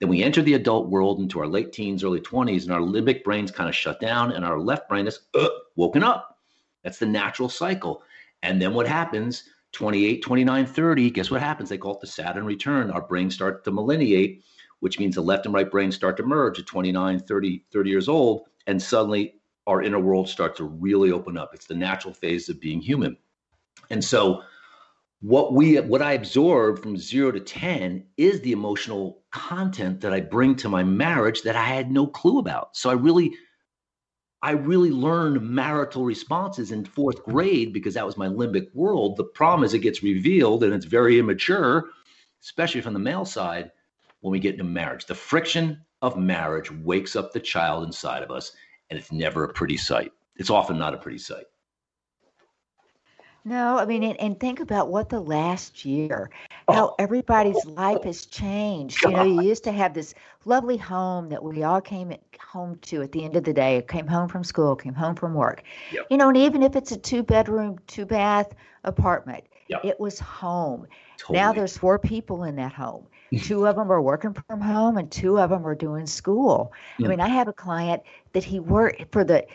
Then 0.01 0.09
we 0.09 0.23
enter 0.23 0.41
the 0.41 0.55
adult 0.55 0.89
world 0.89 1.21
into 1.21 1.39
our 1.39 1.47
late 1.47 1.73
teens, 1.73 2.03
early 2.03 2.21
20s, 2.21 2.63
and 2.63 2.73
our 2.73 2.81
limbic 2.81 3.23
brains 3.23 3.51
kind 3.51 3.69
of 3.69 3.77
shut 3.77 4.01
down, 4.01 4.33
and 4.33 4.45
our 4.45 4.59
left 4.59 4.89
brain 4.89 5.07
is 5.07 5.21
uh, 5.35 5.49
woken 5.77 6.03
up. 6.03 6.39
That's 6.83 6.99
the 6.99 7.07
natural 7.07 7.51
cycle. 7.51 8.03
And 8.43 8.61
then 8.61 8.73
what 8.73 8.89
happens? 8.89 9.45
28, 9.73 10.23
29, 10.23 10.67
30, 10.67 11.11
guess 11.11 11.31
what 11.31 11.41
happens? 11.41 11.69
They 11.69 11.79
call 11.79 11.95
it 11.95 12.01
the 12.01 12.07
Saturn 12.07 12.45
return. 12.45 12.91
Our 12.91 13.03
brains 13.03 13.35
start 13.35 13.65
to 13.65 13.71
myelinate 13.71 14.41
which 14.83 14.99
means 14.99 15.15
the 15.15 15.21
left 15.21 15.47
and 15.47 15.55
right 15.55 15.71
brain 15.71 15.93
start 15.93 16.17
to 16.17 16.25
merge 16.25 16.59
at 16.59 16.67
29, 16.67 17.21
30, 17.21 17.65
30 17.73 17.89
years 17.89 18.09
old. 18.09 18.49
And 18.67 18.83
suddenly 18.83 19.37
our 19.69 19.81
inner 19.81 20.01
world 20.01 20.29
starts 20.29 20.57
to 20.57 20.65
really 20.65 21.13
open 21.13 21.39
up. 21.39 21.55
It's 21.55 21.69
the 21.69 21.77
natural 21.77 22.13
phase 22.13 22.49
of 22.49 22.61
being 22.61 22.81
human. 22.81 23.17
And 23.91 24.03
so 24.03 24.43
what 25.21 25.53
we 25.53 25.79
what 25.79 26.03
I 26.03 26.15
absorb 26.15 26.83
from 26.83 26.97
0 26.97 27.31
to 27.31 27.39
10 27.39 28.05
is 28.17 28.41
the 28.41 28.51
emotional 28.51 29.23
content 29.31 30.01
that 30.01 30.13
I 30.13 30.19
bring 30.19 30.57
to 30.57 30.69
my 30.69 30.83
marriage 30.83 31.43
that 31.43 31.55
I 31.55 31.63
had 31.63 31.93
no 31.93 32.09
clue 32.09 32.41
about. 32.41 32.77
So 32.77 32.91
I 32.91 32.95
really 32.95 33.37
I 34.43 34.51
really 34.51 34.91
learned 34.91 35.49
marital 35.49 36.05
responses 36.05 36.73
in 36.73 36.83
4th 36.83 37.23
grade 37.23 37.73
because 37.73 37.95
that 37.95 38.05
was 38.05 38.17
my 38.17 38.27
limbic 38.27 38.75
world. 38.75 39.17
The 39.17 39.23
problem 39.23 39.63
is 39.63 39.75
it 39.75 39.79
gets 39.79 40.03
revealed 40.03 40.65
and 40.65 40.75
it's 40.75 40.87
very 40.87 41.21
immature, 41.21 41.85
especially 42.43 42.81
from 42.81 42.95
the 42.95 42.99
male 42.99 43.25
side 43.25 43.71
when 44.23 44.33
we 44.33 44.41
get 44.41 44.55
into 44.55 44.65
marriage. 44.65 45.05
The 45.05 45.15
friction 45.15 45.85
of 46.01 46.17
marriage 46.17 46.71
wakes 46.71 47.15
up 47.15 47.33
the 47.33 47.41
child 47.41 47.85
inside 47.85 48.23
of 48.23 48.31
us, 48.31 48.53
and 48.89 48.99
it's 48.99 49.13
never 49.13 49.45
a 49.45 49.53
pretty 49.53 49.77
sight. 49.77 50.13
It's 50.37 50.51
often 50.51 50.79
not 50.79 50.95
a 50.95 50.97
pretty 50.97 51.19
sight. 51.19 51.45
No, 53.45 53.77
I 53.77 53.87
mean, 53.87 54.05
and, 54.05 54.19
and 54.21 54.39
think 54.39 54.61
about 54.61 54.89
what 54.89 55.09
the 55.09 55.19
last 55.19 55.85
year, 55.85 56.31
oh. 56.69 56.73
how 56.73 56.87
oh. 56.87 56.95
everybody's 57.01 57.65
life 57.67 58.05
has 58.05 58.25
changed. 58.27 59.03
You 59.03 59.11
know, 59.11 59.25
you 59.25 59.43
used 59.43 59.65
to 59.65 59.73
have 59.73 59.95
this 59.95 60.15
lovely 60.45 60.77
home 60.77 61.29
that 61.31 61.43
we 61.43 61.65
all 61.65 61.81
came 61.81 62.15
home 62.41 62.79
to 62.83 63.03
at 63.03 63.11
the 63.11 63.25
end 63.25 63.35
of 63.35 63.43
the 63.43 63.53
day, 63.53 63.85
came 63.89 64.07
home 64.07 64.29
from 64.29 64.45
school, 64.45 64.77
came 64.77 64.95
home 64.95 65.17
from 65.17 65.35
work. 65.35 65.65
Yep. 65.91 66.07
You 66.11 66.19
know, 66.19 66.29
and 66.29 66.37
even 66.37 66.63
if 66.63 66.77
it's 66.77 66.93
a 66.93 66.97
two 66.97 67.25
bedroom, 67.25 67.81
two 67.89 68.07
bath 68.07 68.55
apartment, 68.85 69.43
yep. 69.67 69.85
it 69.85 69.99
was 69.99 70.21
home. 70.21 70.87
Totally. 71.19 71.39
Now 71.41 71.53
there's 71.53 71.77
four 71.77 71.99
people 71.99 72.45
in 72.45 72.55
that 72.57 72.73
home 72.73 73.09
two 73.41 73.67
of 73.67 73.77
them 73.77 73.91
are 73.91 74.03
working 74.03 74.35
from 74.35 74.61
home 74.61 74.97
and 74.97 75.11
two 75.11 75.39
of 75.39 75.51
them 75.51 75.67
are 75.67 75.75
doing 75.75 76.07
school. 76.07 76.73
Yeah. 76.99 77.07
I 77.07 77.11
mean, 77.11 77.21
I 77.21 77.29
have 77.29 77.49
a 77.49 77.53
client 77.53 78.03
that 78.33 78.45
he 78.45 78.61
worked 78.61 79.13
for 79.13 79.25
the 79.25 79.47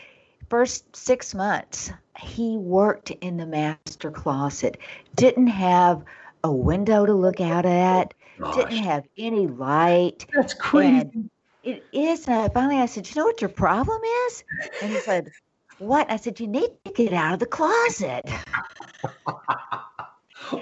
first 0.48 0.96
six 0.96 1.34
months, 1.34 1.92
he 2.18 2.56
worked 2.56 3.10
in 3.10 3.36
the 3.36 3.46
master 3.46 4.10
closet, 4.10 4.78
didn't 5.14 5.48
have 5.48 6.02
a 6.44 6.52
window 6.52 7.04
to 7.06 7.14
look 7.14 7.40
out 7.40 7.66
at, 7.66 8.14
Gosh. 8.38 8.54
didn't 8.54 8.84
have 8.84 9.04
any 9.16 9.46
light. 9.46 10.26
That's 10.32 10.54
crazy. 10.54 11.10
And 11.12 11.30
it 11.62 11.84
is. 11.92 12.26
And 12.26 12.36
I 12.36 12.48
finally 12.48 12.80
I 12.80 12.86
said, 12.86 13.08
You 13.08 13.16
know 13.16 13.24
what 13.24 13.40
your 13.40 13.50
problem 13.50 14.00
is? 14.26 14.44
And 14.82 14.92
he 14.92 15.00
said, 15.00 15.30
What? 15.78 16.10
I 16.10 16.16
said, 16.16 16.40
You 16.40 16.46
need 16.46 16.70
to 16.84 16.92
get 16.92 17.12
out 17.12 17.34
of 17.34 17.40
the 17.40 17.46
closet. 17.46 18.24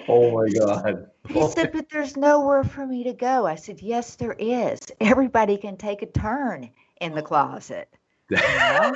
oh 0.09 0.31
my 0.37 0.49
God. 0.59 1.07
He 1.29 1.49
said, 1.49 1.73
But 1.73 1.89
there's 1.91 2.17
nowhere 2.17 2.65
for 2.65 2.87
me 2.87 3.05
to 3.05 3.13
go. 3.13 3.47
I 3.47 3.55
said, 3.55 3.81
Yes, 3.81 4.17
there 4.17 4.37
is. 4.39 4.81
Everybody 5.01 5.57
can 5.57 5.77
take 5.77 6.03
a 6.03 6.07
turn 6.07 6.71
in 7.01 7.15
the 7.15 7.23
closet. 7.23 7.89
You 8.31 8.39
know? 8.39 8.95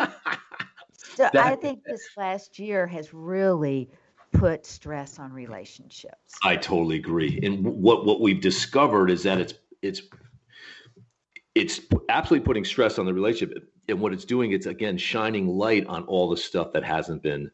so 0.00 0.06
that, 1.32 1.36
I 1.36 1.56
think 1.56 1.84
this 1.84 2.08
last 2.16 2.58
year 2.58 2.86
has 2.86 3.14
really 3.14 3.90
put 4.32 4.66
stress 4.66 5.18
on 5.18 5.32
relationships. 5.32 6.34
I 6.42 6.56
totally 6.56 6.96
agree. 6.96 7.40
And 7.42 7.64
what 7.64 8.04
what 8.04 8.20
we've 8.20 8.40
discovered 8.40 9.10
is 9.10 9.22
that 9.22 9.38
it's 9.38 9.54
it's 9.82 10.02
it's 11.54 11.80
absolutely 12.08 12.44
putting 12.44 12.64
stress 12.64 12.98
on 12.98 13.06
the 13.06 13.14
relationship. 13.14 13.72
And 13.88 14.00
what 14.00 14.12
it's 14.12 14.24
doing, 14.24 14.52
it's 14.52 14.66
again 14.66 14.98
shining 14.98 15.46
light 15.46 15.86
on 15.86 16.04
all 16.04 16.28
the 16.28 16.36
stuff 16.36 16.72
that 16.72 16.84
hasn't 16.84 17.22
been 17.22 17.50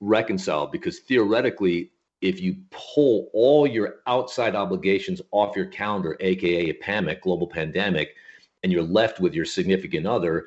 reconciled 0.00 0.72
because 0.72 1.00
theoretically 1.00 1.90
if 2.22 2.40
you 2.40 2.56
pull 2.70 3.28
all 3.32 3.66
your 3.66 3.96
outside 4.06 4.54
obligations 4.54 5.20
off 5.30 5.56
your 5.56 5.66
calendar 5.66 6.16
aka 6.20 6.70
a 6.70 6.74
pandemic 6.74 7.22
global 7.22 7.46
pandemic 7.46 8.14
and 8.62 8.72
you're 8.72 8.82
left 8.82 9.20
with 9.20 9.34
your 9.34 9.44
significant 9.44 10.06
other 10.06 10.46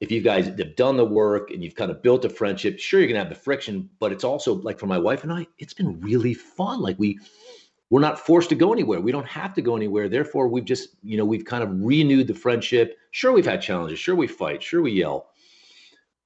if 0.00 0.10
you 0.10 0.20
guys 0.20 0.46
have 0.46 0.76
done 0.76 0.96
the 0.96 1.04
work 1.04 1.50
and 1.50 1.62
you've 1.62 1.74
kind 1.74 1.90
of 1.90 2.02
built 2.02 2.24
a 2.24 2.28
friendship 2.28 2.78
sure 2.78 3.00
you're 3.00 3.08
gonna 3.08 3.18
have 3.18 3.28
the 3.30 3.34
friction 3.34 3.88
but 4.00 4.12
it's 4.12 4.24
also 4.24 4.54
like 4.56 4.78
for 4.78 4.86
my 4.86 4.98
wife 4.98 5.22
and 5.22 5.32
i 5.32 5.46
it's 5.58 5.74
been 5.74 6.00
really 6.00 6.34
fun. 6.34 6.80
Like 6.80 6.98
we 6.98 7.18
we're 7.90 8.00
not 8.00 8.20
forced 8.20 8.48
to 8.50 8.54
go 8.54 8.72
anywhere. 8.72 9.00
We 9.00 9.10
don't 9.10 9.26
have 9.26 9.52
to 9.54 9.62
go 9.62 9.76
anywhere. 9.76 10.08
Therefore 10.08 10.48
we've 10.48 10.64
just 10.64 10.90
you 11.02 11.16
know 11.16 11.24
we've 11.24 11.44
kind 11.44 11.62
of 11.62 11.70
renewed 11.72 12.28
the 12.28 12.34
friendship. 12.34 12.96
Sure 13.10 13.32
we've 13.32 13.46
had 13.46 13.60
challenges. 13.60 13.98
Sure 13.98 14.14
we 14.14 14.26
fight. 14.26 14.62
Sure 14.62 14.80
we 14.80 14.92
yell. 14.92 15.30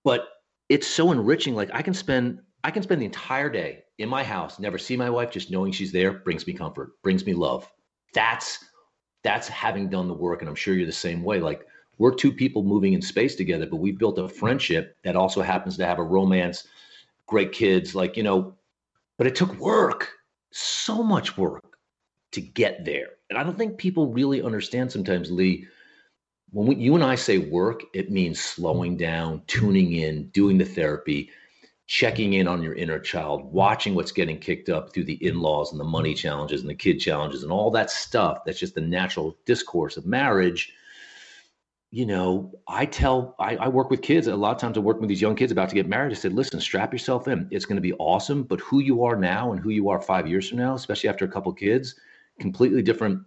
But 0.05 0.29
it's 0.69 0.87
so 0.87 1.13
enriching. 1.13 1.55
Like 1.55 1.71
i 1.73 1.83
can 1.83 1.95
spend 1.95 2.41
I 2.65 2.71
can 2.71 2.83
spend 2.83 3.03
the 3.03 3.07
entire 3.07 3.51
day 3.51 3.85
in 3.99 4.09
my 4.09 4.25
house, 4.25 4.59
never 4.59 4.79
see 4.79 4.97
my 4.97 5.11
wife, 5.11 5.31
just 5.31 5.51
knowing 5.51 5.71
she's 5.71 5.93
there 5.93 6.13
brings 6.13 6.47
me 6.47 6.55
comfort, 6.55 6.93
brings 7.03 7.27
me 7.27 7.35
love. 7.35 7.71
That's 8.15 8.65
that's 9.23 9.49
having 9.49 9.91
done 9.91 10.09
the 10.09 10.15
work, 10.15 10.41
and 10.41 10.49
I'm 10.49 10.55
sure 10.55 10.75
you're 10.75 10.87
the 10.87 10.93
same 10.93 11.23
way. 11.23 11.41
Like 11.41 11.67
we're 11.99 12.15
two 12.15 12.33
people 12.33 12.63
moving 12.65 12.95
in 12.95 13.03
space 13.03 13.37
together, 13.37 13.67
but 13.67 13.77
we've 13.77 13.99
built 13.99 14.19
a 14.19 14.29
friendship 14.29 14.97
that 15.05 15.15
also 15.15 15.43
happens 15.43 15.77
to 15.77 15.87
have 15.87 15.99
a 15.99 16.03
romance, 16.03 16.67
great 17.27 17.53
kids, 17.53 17.95
like 17.95 18.17
you 18.17 18.23
know. 18.23 18.55
But 19.19 19.27
it 19.27 19.37
took 19.37 19.55
work, 19.61 20.11
so 20.51 21.03
much 21.03 21.37
work 21.37 21.77
to 22.33 22.41
get 22.41 22.87
there, 22.87 23.09
and 23.29 23.39
I 23.39 23.45
don't 23.45 23.59
think 23.59 23.77
people 23.77 24.11
really 24.11 24.43
understand 24.43 24.91
sometimes, 24.91 25.31
Lee. 25.31 25.67
When 26.51 26.69
we, 26.69 26.77
you 26.77 26.95
and 26.95 27.05
I 27.05 27.17
say 27.17 27.37
work, 27.39 27.83
it 27.93 28.11
means 28.11 28.41
slowing 28.41 28.97
down, 28.97 29.43
tuning 29.49 29.93
in, 29.93 30.29
doing 30.29 30.57
the 30.57 30.65
therapy 30.65 31.31
checking 31.87 32.35
in 32.35 32.49
on 32.49 32.63
your 32.63 32.75
inner 32.75 32.99
child, 32.99 33.53
watching 33.53 33.95
what's 33.95 34.13
getting 34.13 34.39
kicked 34.39 34.69
up 34.69 34.93
through 34.93 35.05
the 35.05 35.25
in 35.25 35.41
laws 35.41 35.71
and 35.71 35.81
the 35.81 35.85
money 35.85 36.15
challenges 36.15 36.63
and 36.63 36.71
the 36.71 36.75
kid 36.75 36.99
challenges 36.99 37.43
and 37.43 37.53
all 37.53 37.71
that 37.71 37.91
stuff. 37.91 38.45
That's 38.45 38.59
just 38.59 38.75
the 38.75 38.81
natural 38.81 39.37
discourse 39.45 39.97
of 39.97 40.07
marriage. 40.07 40.73
You 41.91 42.07
know, 42.07 42.53
I 42.67 42.87
tell, 42.87 43.37
I, 43.39 43.57
I, 43.57 43.69
work 43.69 43.89
with 43.89 44.03
kids. 44.03 44.27
A 44.27 44.35
lot 44.35 44.53
of 44.53 44.61
times 44.61 44.77
I'm 44.77 44.83
working 44.83 45.03
with 45.03 45.11
these 45.11 45.21
young 45.21 45.37
kids 45.37 45.53
about 45.53 45.69
to 45.69 45.77
get 45.77 45.87
married. 45.87 46.11
I 46.11 46.17
said, 46.17 46.33
listen, 46.33 46.59
strap 46.59 46.93
yourself 46.93 47.29
in. 47.29 47.47
It's 47.53 47.67
going 47.67 47.77
to 47.77 47.83
be 47.83 47.93
awesome. 47.95 48.43
But 48.43 48.59
who 48.61 48.81
you 48.81 49.05
are 49.05 49.15
now 49.15 49.53
and 49.53 49.61
who 49.61 49.71
you 49.71 49.91
are 49.91 50.01
five 50.01 50.27
years 50.27 50.49
from 50.49 50.59
now, 50.59 50.75
especially 50.75 51.09
after 51.09 51.25
a 51.25 51.29
couple 51.29 51.53
kids, 51.53 51.95
completely 52.41 52.83
different, 52.83 53.23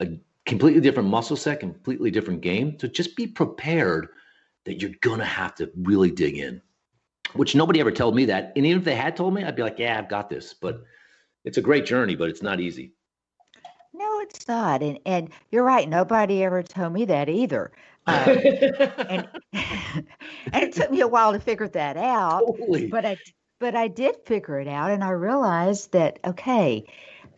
a 0.00 0.08
completely 0.44 0.80
different 0.80 1.08
muscle 1.08 1.36
set, 1.36 1.60
completely 1.60 2.10
different 2.10 2.40
game. 2.40 2.76
So 2.80 2.88
just 2.88 3.14
be 3.14 3.28
prepared 3.28 4.08
that 4.64 4.80
you're 4.80 4.90
going 5.00 5.20
to 5.20 5.24
have 5.24 5.54
to 5.56 5.70
really 5.76 6.10
dig 6.10 6.38
in 6.38 6.60
which 7.32 7.54
nobody 7.54 7.80
ever 7.80 7.90
told 7.90 8.14
me 8.14 8.26
that. 8.26 8.52
And 8.56 8.66
even 8.66 8.78
if 8.78 8.84
they 8.84 8.94
had 8.94 9.16
told 9.16 9.34
me, 9.34 9.42
I'd 9.42 9.56
be 9.56 9.62
like, 9.62 9.78
yeah, 9.78 9.98
I've 9.98 10.08
got 10.08 10.28
this. 10.28 10.54
But 10.54 10.84
it's 11.44 11.58
a 11.58 11.62
great 11.62 11.86
journey, 11.86 12.14
but 12.14 12.28
it's 12.28 12.42
not 12.42 12.60
easy. 12.60 12.92
No, 13.92 14.20
it's 14.20 14.46
not. 14.48 14.82
And 14.82 14.98
and 15.06 15.30
you're 15.50 15.64
right. 15.64 15.88
Nobody 15.88 16.42
ever 16.42 16.62
told 16.62 16.92
me 16.92 17.04
that 17.06 17.28
either. 17.28 17.72
Um, 18.06 18.36
and 19.08 19.28
and 19.54 20.62
it 20.62 20.74
took 20.74 20.90
me 20.90 21.00
a 21.00 21.08
while 21.08 21.32
to 21.32 21.40
figure 21.40 21.68
that 21.68 21.96
out. 21.96 22.42
But 22.90 23.06
I 23.06 23.16
but 23.60 23.74
I 23.74 23.88
did 23.88 24.16
figure 24.26 24.60
it 24.60 24.68
out, 24.68 24.90
and 24.90 25.02
I 25.02 25.08
realized 25.08 25.92
that 25.92 26.18
okay, 26.22 26.84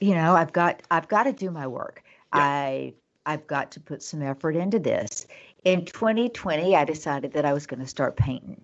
you 0.00 0.16
know, 0.16 0.34
I've 0.34 0.52
got 0.52 0.82
I've 0.90 1.06
got 1.06 1.22
to 1.22 1.32
do 1.32 1.52
my 1.52 1.68
work. 1.68 2.02
Yeah. 2.34 2.42
I 2.42 2.94
I've 3.26 3.46
got 3.46 3.70
to 3.72 3.80
put 3.80 4.02
some 4.02 4.22
effort 4.22 4.56
into 4.56 4.80
this. 4.80 5.28
In 5.62 5.84
2020, 5.84 6.74
I 6.74 6.84
decided 6.84 7.32
that 7.34 7.44
I 7.44 7.52
was 7.52 7.66
going 7.66 7.80
to 7.80 7.86
start 7.86 8.16
painting. 8.16 8.60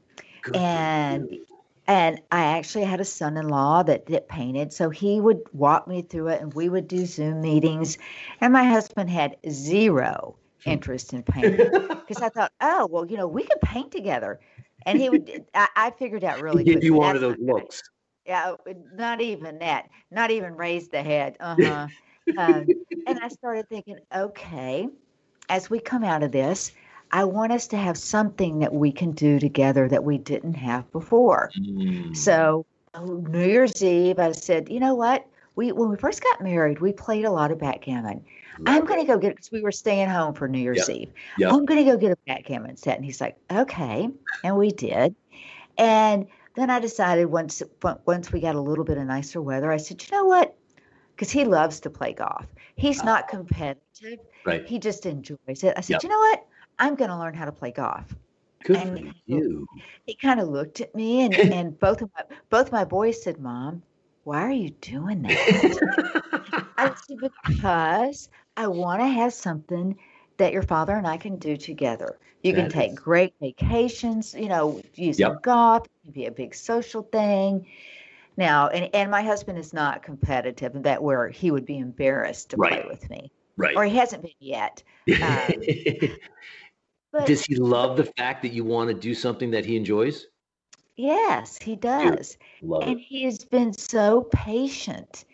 And 0.55 1.38
and 1.87 2.22
I 2.31 2.44
actually 2.59 2.85
had 2.85 3.00
a 3.00 3.05
son-in-law 3.05 3.85
that 3.85 4.07
that 4.07 4.28
painted, 4.28 4.72
so 4.72 4.90
he 4.90 5.20
would 5.20 5.40
walk 5.52 5.88
me 5.88 6.02
through 6.02 6.28
it, 6.28 6.40
and 6.40 6.55
we 6.55 6.68
would 6.68 6.88
do 6.88 7.07
Zoom 7.07 7.40
meetings. 7.40 7.98
And 8.40 8.52
my 8.52 8.64
husband 8.64 9.11
had 9.11 9.37
zero 9.48 10.37
interest 10.64 11.12
in 11.12 11.22
painting 11.22 11.70
because 12.07 12.22
I 12.22 12.28
thought, 12.28 12.52
oh, 12.61 12.87
well, 12.90 13.05
you 13.07 13.16
know, 13.16 13.26
we 13.26 13.42
could 13.42 13.61
paint 13.61 13.90
together. 13.90 14.40
And 14.87 14.98
he 15.00 15.11
would, 15.11 15.44
I, 15.55 15.68
I 15.76 15.90
figured 15.90 16.24
out 16.24 16.40
really 16.40 16.64
Give 16.64 16.83
you 16.83 16.94
one 16.94 17.16
of 17.16 17.22
those 17.22 17.37
looks. 17.38 17.83
Yeah, 18.26 18.55
uh, 18.68 18.72
not 18.94 19.20
even 19.20 19.59
that. 19.59 19.88
Not 20.11 20.31
even 20.31 20.55
raise 20.55 20.88
the 20.88 21.02
head. 21.02 21.37
Uh-huh. 21.40 21.88
um, 22.38 22.66
and 23.07 23.18
I 23.20 23.28
started 23.28 23.68
thinking, 23.68 23.98
okay, 24.14 24.88
as 25.48 25.68
we 25.68 25.81
come 25.81 26.05
out 26.05 26.22
of 26.22 26.33
this, 26.33 26.72
I 27.12 27.25
want 27.25 27.53
us 27.53 27.68
to 27.68 27.77
have 27.77 27.98
something 27.98 28.61
that 28.61 28.72
we 28.72 28.90
can 28.90 29.12
do 29.12 29.38
together 29.38 29.88
that 29.88 30.03
we 30.03 30.18
didn't 30.18 30.55
have 30.55 30.90
before. 30.92 31.51
Mm. 31.59 32.16
So 32.16 32.64
New 33.05 33.46
Year's 33.46 33.83
Eve, 33.83 34.18
I 34.18 34.33
said, 34.33 34.70
you 34.70 34.81
know 34.81 34.94
what? 34.94 35.27
We 35.55 35.72
when 35.72 35.90
we 35.90 35.96
first 35.96 36.22
got 36.22 36.40
married, 36.40 36.81
we 36.81 36.92
played 36.92 37.27
a 37.27 37.31
lot 37.31 37.51
of 37.51 37.59
backgammon. 37.59 38.25
I'm 38.66 38.85
going 38.85 39.01
to 39.01 39.07
go 39.07 39.18
get 39.18 39.31
because 39.31 39.51
we 39.51 39.62
were 39.62 39.72
staying 39.72 40.09
home 40.09 40.35
for 40.35 40.48
New 40.48 40.59
Year's 40.59 40.88
Eve. 40.88 41.11
Yeah. 41.37 41.51
I'm 41.51 41.64
going 41.64 41.85
to 41.85 41.90
go 41.90 41.96
get 41.96 42.12
a 42.12 42.16
backgammon 42.27 42.77
set, 42.77 42.96
and 42.96 43.05
he's 43.05 43.20
like, 43.20 43.37
okay, 43.51 44.09
and 44.44 44.57
we 44.57 44.70
did. 44.70 45.14
And 45.79 46.27
then 46.55 46.70
I 46.70 46.81
decided 46.81 47.27
once 47.27 47.62
once 48.07 48.33
we 48.33 48.40
got 48.40 48.55
a 48.55 48.61
little 48.61 48.85
bit 48.85 48.98
of 48.98 49.07
nicer 49.07 49.40
weather, 49.42 49.70
I 49.70 49.79
said, 49.79 50.03
you 50.03 50.16
know 50.16 50.25
what? 50.25 50.55
Because 51.14 51.31
he 51.31 51.44
loves 51.44 51.81
to 51.81 51.90
play 51.90 52.14
golf. 52.14 52.46
He's 52.77 53.05
not 53.05 53.29
competitive. 53.29 54.20
Right. 54.44 54.66
He 54.66 54.79
just 54.79 55.07
enjoys 55.07 55.62
it. 55.62 55.75
I 55.77 55.83
said, 55.83 56.03
you 56.03 56.09
know 56.09 56.18
what? 56.18 56.46
I'm 56.78 56.94
going 56.94 57.11
to 57.11 57.16
learn 57.18 57.35
how 57.35 57.44
to 57.44 57.52
play 57.52 57.70
golf 57.70 58.14
Good 58.64 58.76
and- 58.78 58.98
for 58.98 59.12
you. 59.26 59.66
he 60.06 60.14
kind 60.14 60.40
of 60.40 60.48
looked 60.48 60.80
at 60.80 60.94
me 60.94 61.22
and, 61.24 61.35
and 61.52 61.78
both 61.78 62.02
of 62.02 62.11
my 62.16 62.37
both 62.50 62.72
my 62.72 62.85
boys 62.85 63.22
said 63.22 63.38
mom 63.38 63.82
why 64.24 64.42
are 64.42 64.50
you 64.52 64.70
doing 64.80 65.22
that 65.22 65.38
i 66.78 66.92
said 67.06 67.18
because 67.46 68.28
i 68.56 68.66
want 68.66 69.00
to 69.00 69.06
have 69.06 69.32
something 69.32 69.96
that 70.38 70.52
your 70.52 70.62
father 70.62 70.94
and 70.96 71.06
i 71.06 71.16
can 71.16 71.37
do 71.37 71.56
together 71.56 72.18
you 72.42 72.52
can 72.52 72.68
take 72.68 72.92
is- 72.92 72.98
great 72.98 73.35
vacations 73.40 74.35
you 74.35 74.48
know 74.48 74.80
using 74.94 75.26
Yep. 75.26 75.42
golf 75.42 75.87
it 75.87 75.90
can 76.04 76.12
be 76.12 76.26
a 76.26 76.30
big 76.32 76.54
social 76.54 77.02
thing 77.02 77.66
now 78.37 78.68
and, 78.68 78.90
and 78.94 79.11
my 79.11 79.22
husband 79.22 79.58
is 79.58 79.72
not 79.72 80.02
competitive 80.02 80.74
in 80.74 80.82
that 80.82 81.02
where 81.02 81.28
he 81.28 81.50
would 81.50 81.64
be 81.66 81.78
embarrassed 81.78 82.50
to 82.50 82.56
play 82.56 82.85
with 82.88 83.08
me 83.11 83.30
right. 83.56 83.76
or 83.76 83.85
he 83.85 83.96
hasn't 83.96 84.22
been 84.22 84.32
yet 84.40 84.82
um, 85.22 85.52
but 87.12 87.27
Does 87.27 87.44
he 87.44 87.57
love 87.57 87.96
the 87.96 88.05
fact 88.16 88.42
that 88.42 88.53
you 88.53 88.64
want 88.64 88.88
to 88.88 88.94
do 88.94 89.14
something 89.14 89.51
that 89.53 89.64
he 89.64 89.77
enjoys? 89.77 90.27
yes 90.96 91.59
he 91.59 91.77
does 91.77 92.37
Love 92.62 92.83
And 92.88 93.01
he 93.01 93.25
has 93.25 93.44
been 93.44 93.72
so 93.72 94.22
patient 94.33 95.25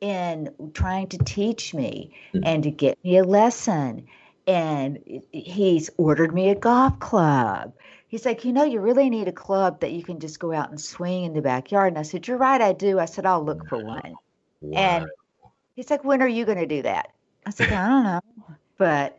in 0.00 0.50
trying 0.74 1.08
to 1.08 1.18
teach 1.18 1.74
me 1.74 2.12
Mm. 2.34 2.42
and 2.44 2.62
to 2.62 2.70
get 2.70 2.98
me 3.04 3.16
a 3.16 3.24
lesson. 3.24 4.06
And 4.46 4.98
he's 5.32 5.90
ordered 5.96 6.32
me 6.34 6.50
a 6.50 6.54
golf 6.54 6.98
club. 7.00 7.72
He's 8.08 8.24
like, 8.24 8.44
you 8.44 8.52
know, 8.52 8.62
you 8.64 8.80
really 8.80 9.10
need 9.10 9.26
a 9.26 9.32
club 9.32 9.80
that 9.80 9.92
you 9.92 10.04
can 10.04 10.20
just 10.20 10.38
go 10.38 10.52
out 10.52 10.70
and 10.70 10.80
swing 10.80 11.24
in 11.24 11.32
the 11.32 11.42
backyard. 11.42 11.88
And 11.88 11.98
I 11.98 12.02
said, 12.02 12.28
You're 12.28 12.36
right, 12.38 12.60
I 12.60 12.72
do. 12.72 12.98
I 13.00 13.06
said, 13.06 13.26
I'll 13.26 13.44
look 13.44 13.68
for 13.68 13.78
one. 13.78 14.14
And 14.76 15.06
he's 15.74 15.90
like, 15.90 16.04
When 16.04 16.22
are 16.22 16.28
you 16.28 16.44
going 16.44 16.58
to 16.58 16.66
do 16.66 16.82
that? 16.82 17.08
I 17.46 17.50
said, 17.50 17.72
I 17.72 17.86
don't 17.88 18.04
know. 18.04 18.54
But 18.78 19.18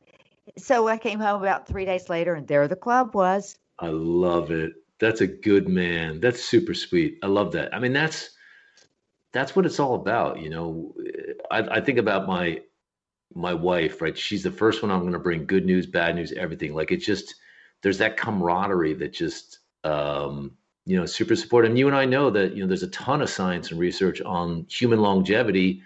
so 0.58 0.88
I 0.88 0.98
came 0.98 1.20
home 1.20 1.42
about 1.42 1.68
three 1.68 1.86
days 1.86 2.10
later, 2.10 2.36
and 2.36 2.48
there 2.48 2.68
the 2.68 2.76
club 2.76 3.16
was. 3.16 3.58
I 3.80 3.88
love 3.88 4.52
it. 4.52 4.74
That's 5.00 5.22
a 5.22 5.28
good 5.28 5.68
man. 5.70 6.20
That's 6.20 6.44
super 6.44 6.74
sweet. 6.74 7.20
I 7.24 7.28
love 7.28 7.52
that. 7.54 7.74
I 7.74 7.80
mean, 7.80 7.94
that's 7.94 8.32
that's 9.32 9.56
what 9.56 9.66
it's 9.66 9.80
all 9.80 9.96
about. 9.96 10.42
You 10.42 10.50
know, 10.50 10.94
I, 11.52 11.60
I 11.60 11.82
think 11.82 12.00
about 12.00 12.28
my 12.28 12.62
my 13.34 13.54
wife. 13.54 14.02
Right, 14.02 14.18
she's 14.18 14.44
the 14.44 14.52
first 14.52 14.82
one 14.82 14.92
I'm 14.92 15.02
going 15.02 15.14
to 15.14 15.20
bring 15.20 15.46
good 15.46 15.66
news, 15.66 15.86
bad 15.86 16.16
news, 16.16 16.34
everything. 16.34 16.74
Like 16.74 16.92
it's 16.92 17.06
just 17.06 17.36
there's 17.84 18.00
that 18.00 18.18
camaraderie 18.18 18.96
that 18.96 19.14
just 19.14 19.60
um, 19.84 20.52
you 20.86 20.98
know 20.98 21.06
super 21.06 21.36
supportive. 21.36 21.70
And 21.70 21.78
you 21.78 21.88
and 21.88 21.96
I 21.96 22.06
know 22.06 22.30
that 22.32 22.56
you 22.56 22.64
know 22.64 22.68
there's 22.68 22.84
a 22.84 22.90
ton 22.90 23.22
of 23.22 23.30
science 23.30 23.70
and 23.70 23.80
research 23.80 24.22
on 24.22 24.66
human 24.70 25.00
longevity 25.00 25.84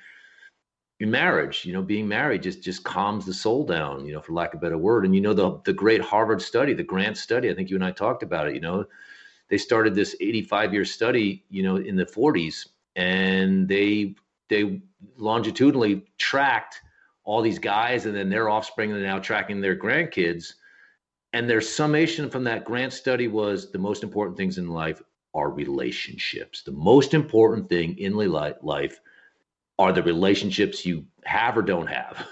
marriage 1.08 1.66
you 1.66 1.74
know 1.74 1.82
being 1.82 2.08
married 2.08 2.44
just 2.44 2.62
just 2.62 2.84
calms 2.84 3.26
the 3.26 3.34
soul 3.34 3.66
down 3.66 4.06
you 4.06 4.14
know 4.14 4.22
for 4.22 4.34
lack 4.34 4.54
of 4.54 4.60
a 4.60 4.62
better 4.62 4.78
word. 4.78 5.06
And 5.06 5.16
you 5.16 5.22
know 5.22 5.34
the 5.34 5.60
the 5.66 5.74
great 5.74 6.02
harvard 6.02 6.42
study 6.42 6.74
the 6.74 6.84
grant 6.84 7.18
study 7.18 7.50
i 7.50 7.54
think 7.54 7.70
you 7.70 7.76
and 7.76 7.86
i 7.86 7.92
talked 7.92 8.24
about 8.24 8.48
it 8.48 8.56
you 8.56 8.62
know 8.62 8.86
they 9.50 9.58
started 9.58 9.96
this 9.96 10.16
85 10.20 10.74
year 10.74 10.86
study 10.86 11.44
you 11.50 11.64
know 11.64 11.78
in 11.78 11.96
the 11.96 12.06
40s 12.06 12.68
and 12.96 13.68
they 13.68 14.16
they 14.50 14.82
longitudinally 15.18 16.04
tracked 16.18 16.82
all 17.24 17.42
these 17.42 17.60
guys 17.60 18.06
and 18.06 18.16
then 18.16 18.30
their 18.30 18.50
offspring 18.50 18.92
and 18.92 19.04
now 19.04 19.20
tracking 19.20 19.62
their 19.62 19.76
grandkids. 19.76 20.54
And 21.34 21.50
their 21.50 21.62
summation 21.62 22.30
from 22.30 22.44
that 22.44 22.66
grant 22.66 22.92
study 22.92 23.28
was 23.28 23.72
the 23.72 23.78
most 23.78 24.04
important 24.04 24.38
things 24.38 24.58
in 24.58 24.68
life 24.68 25.02
are 25.34 25.50
relationships. 25.50 26.62
The 26.62 26.74
most 26.74 27.14
important 27.14 27.70
thing 27.70 27.98
in 27.98 28.14
life 28.14 29.00
are 29.82 29.92
the 29.92 30.04
relationships 30.04 30.86
you 30.86 31.04
have 31.24 31.58
or 31.58 31.64
don't 31.64 31.88
have. 31.88 32.28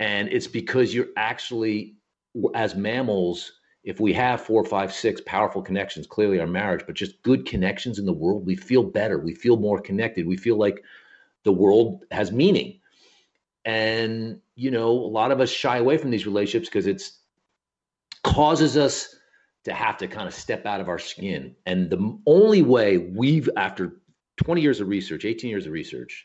And 0.00 0.28
it's 0.28 0.46
because 0.46 0.94
you're 0.94 1.08
actually, 1.16 1.96
as 2.54 2.74
mammals, 2.74 3.52
if 3.82 4.00
we 4.00 4.12
have 4.14 4.40
four, 4.40 4.64
five, 4.64 4.92
six 4.92 5.20
powerful 5.26 5.60
connections, 5.60 6.06
clearly 6.06 6.40
our 6.40 6.46
marriage, 6.46 6.84
but 6.86 6.94
just 6.94 7.20
good 7.22 7.44
connections 7.44 7.98
in 7.98 8.06
the 8.06 8.12
world, 8.12 8.46
we 8.46 8.56
feel 8.56 8.84
better. 8.84 9.18
We 9.18 9.34
feel 9.34 9.56
more 9.56 9.80
connected. 9.80 10.26
We 10.26 10.36
feel 10.36 10.56
like 10.56 10.82
the 11.42 11.52
world 11.52 12.04
has 12.10 12.32
meaning. 12.32 12.80
And, 13.64 14.40
you 14.54 14.70
know, 14.70 14.90
a 14.90 15.12
lot 15.20 15.30
of 15.30 15.40
us 15.40 15.50
shy 15.50 15.78
away 15.78 15.98
from 15.98 16.10
these 16.10 16.26
relationships 16.26 16.68
because 16.68 16.86
it's 16.86 17.18
causes 18.22 18.76
us 18.76 19.14
to 19.64 19.74
have 19.74 19.98
to 19.98 20.06
kind 20.06 20.28
of 20.28 20.34
step 20.34 20.64
out 20.64 20.80
of 20.80 20.88
our 20.88 20.98
skin. 20.98 21.54
And 21.66 21.90
the 21.90 22.18
only 22.24 22.62
way 22.62 22.98
we've, 22.98 23.50
after 23.56 24.00
20 24.38 24.62
years 24.62 24.80
of 24.80 24.88
research, 24.88 25.24
18 25.24 25.50
years 25.50 25.66
of 25.66 25.72
research, 25.72 26.24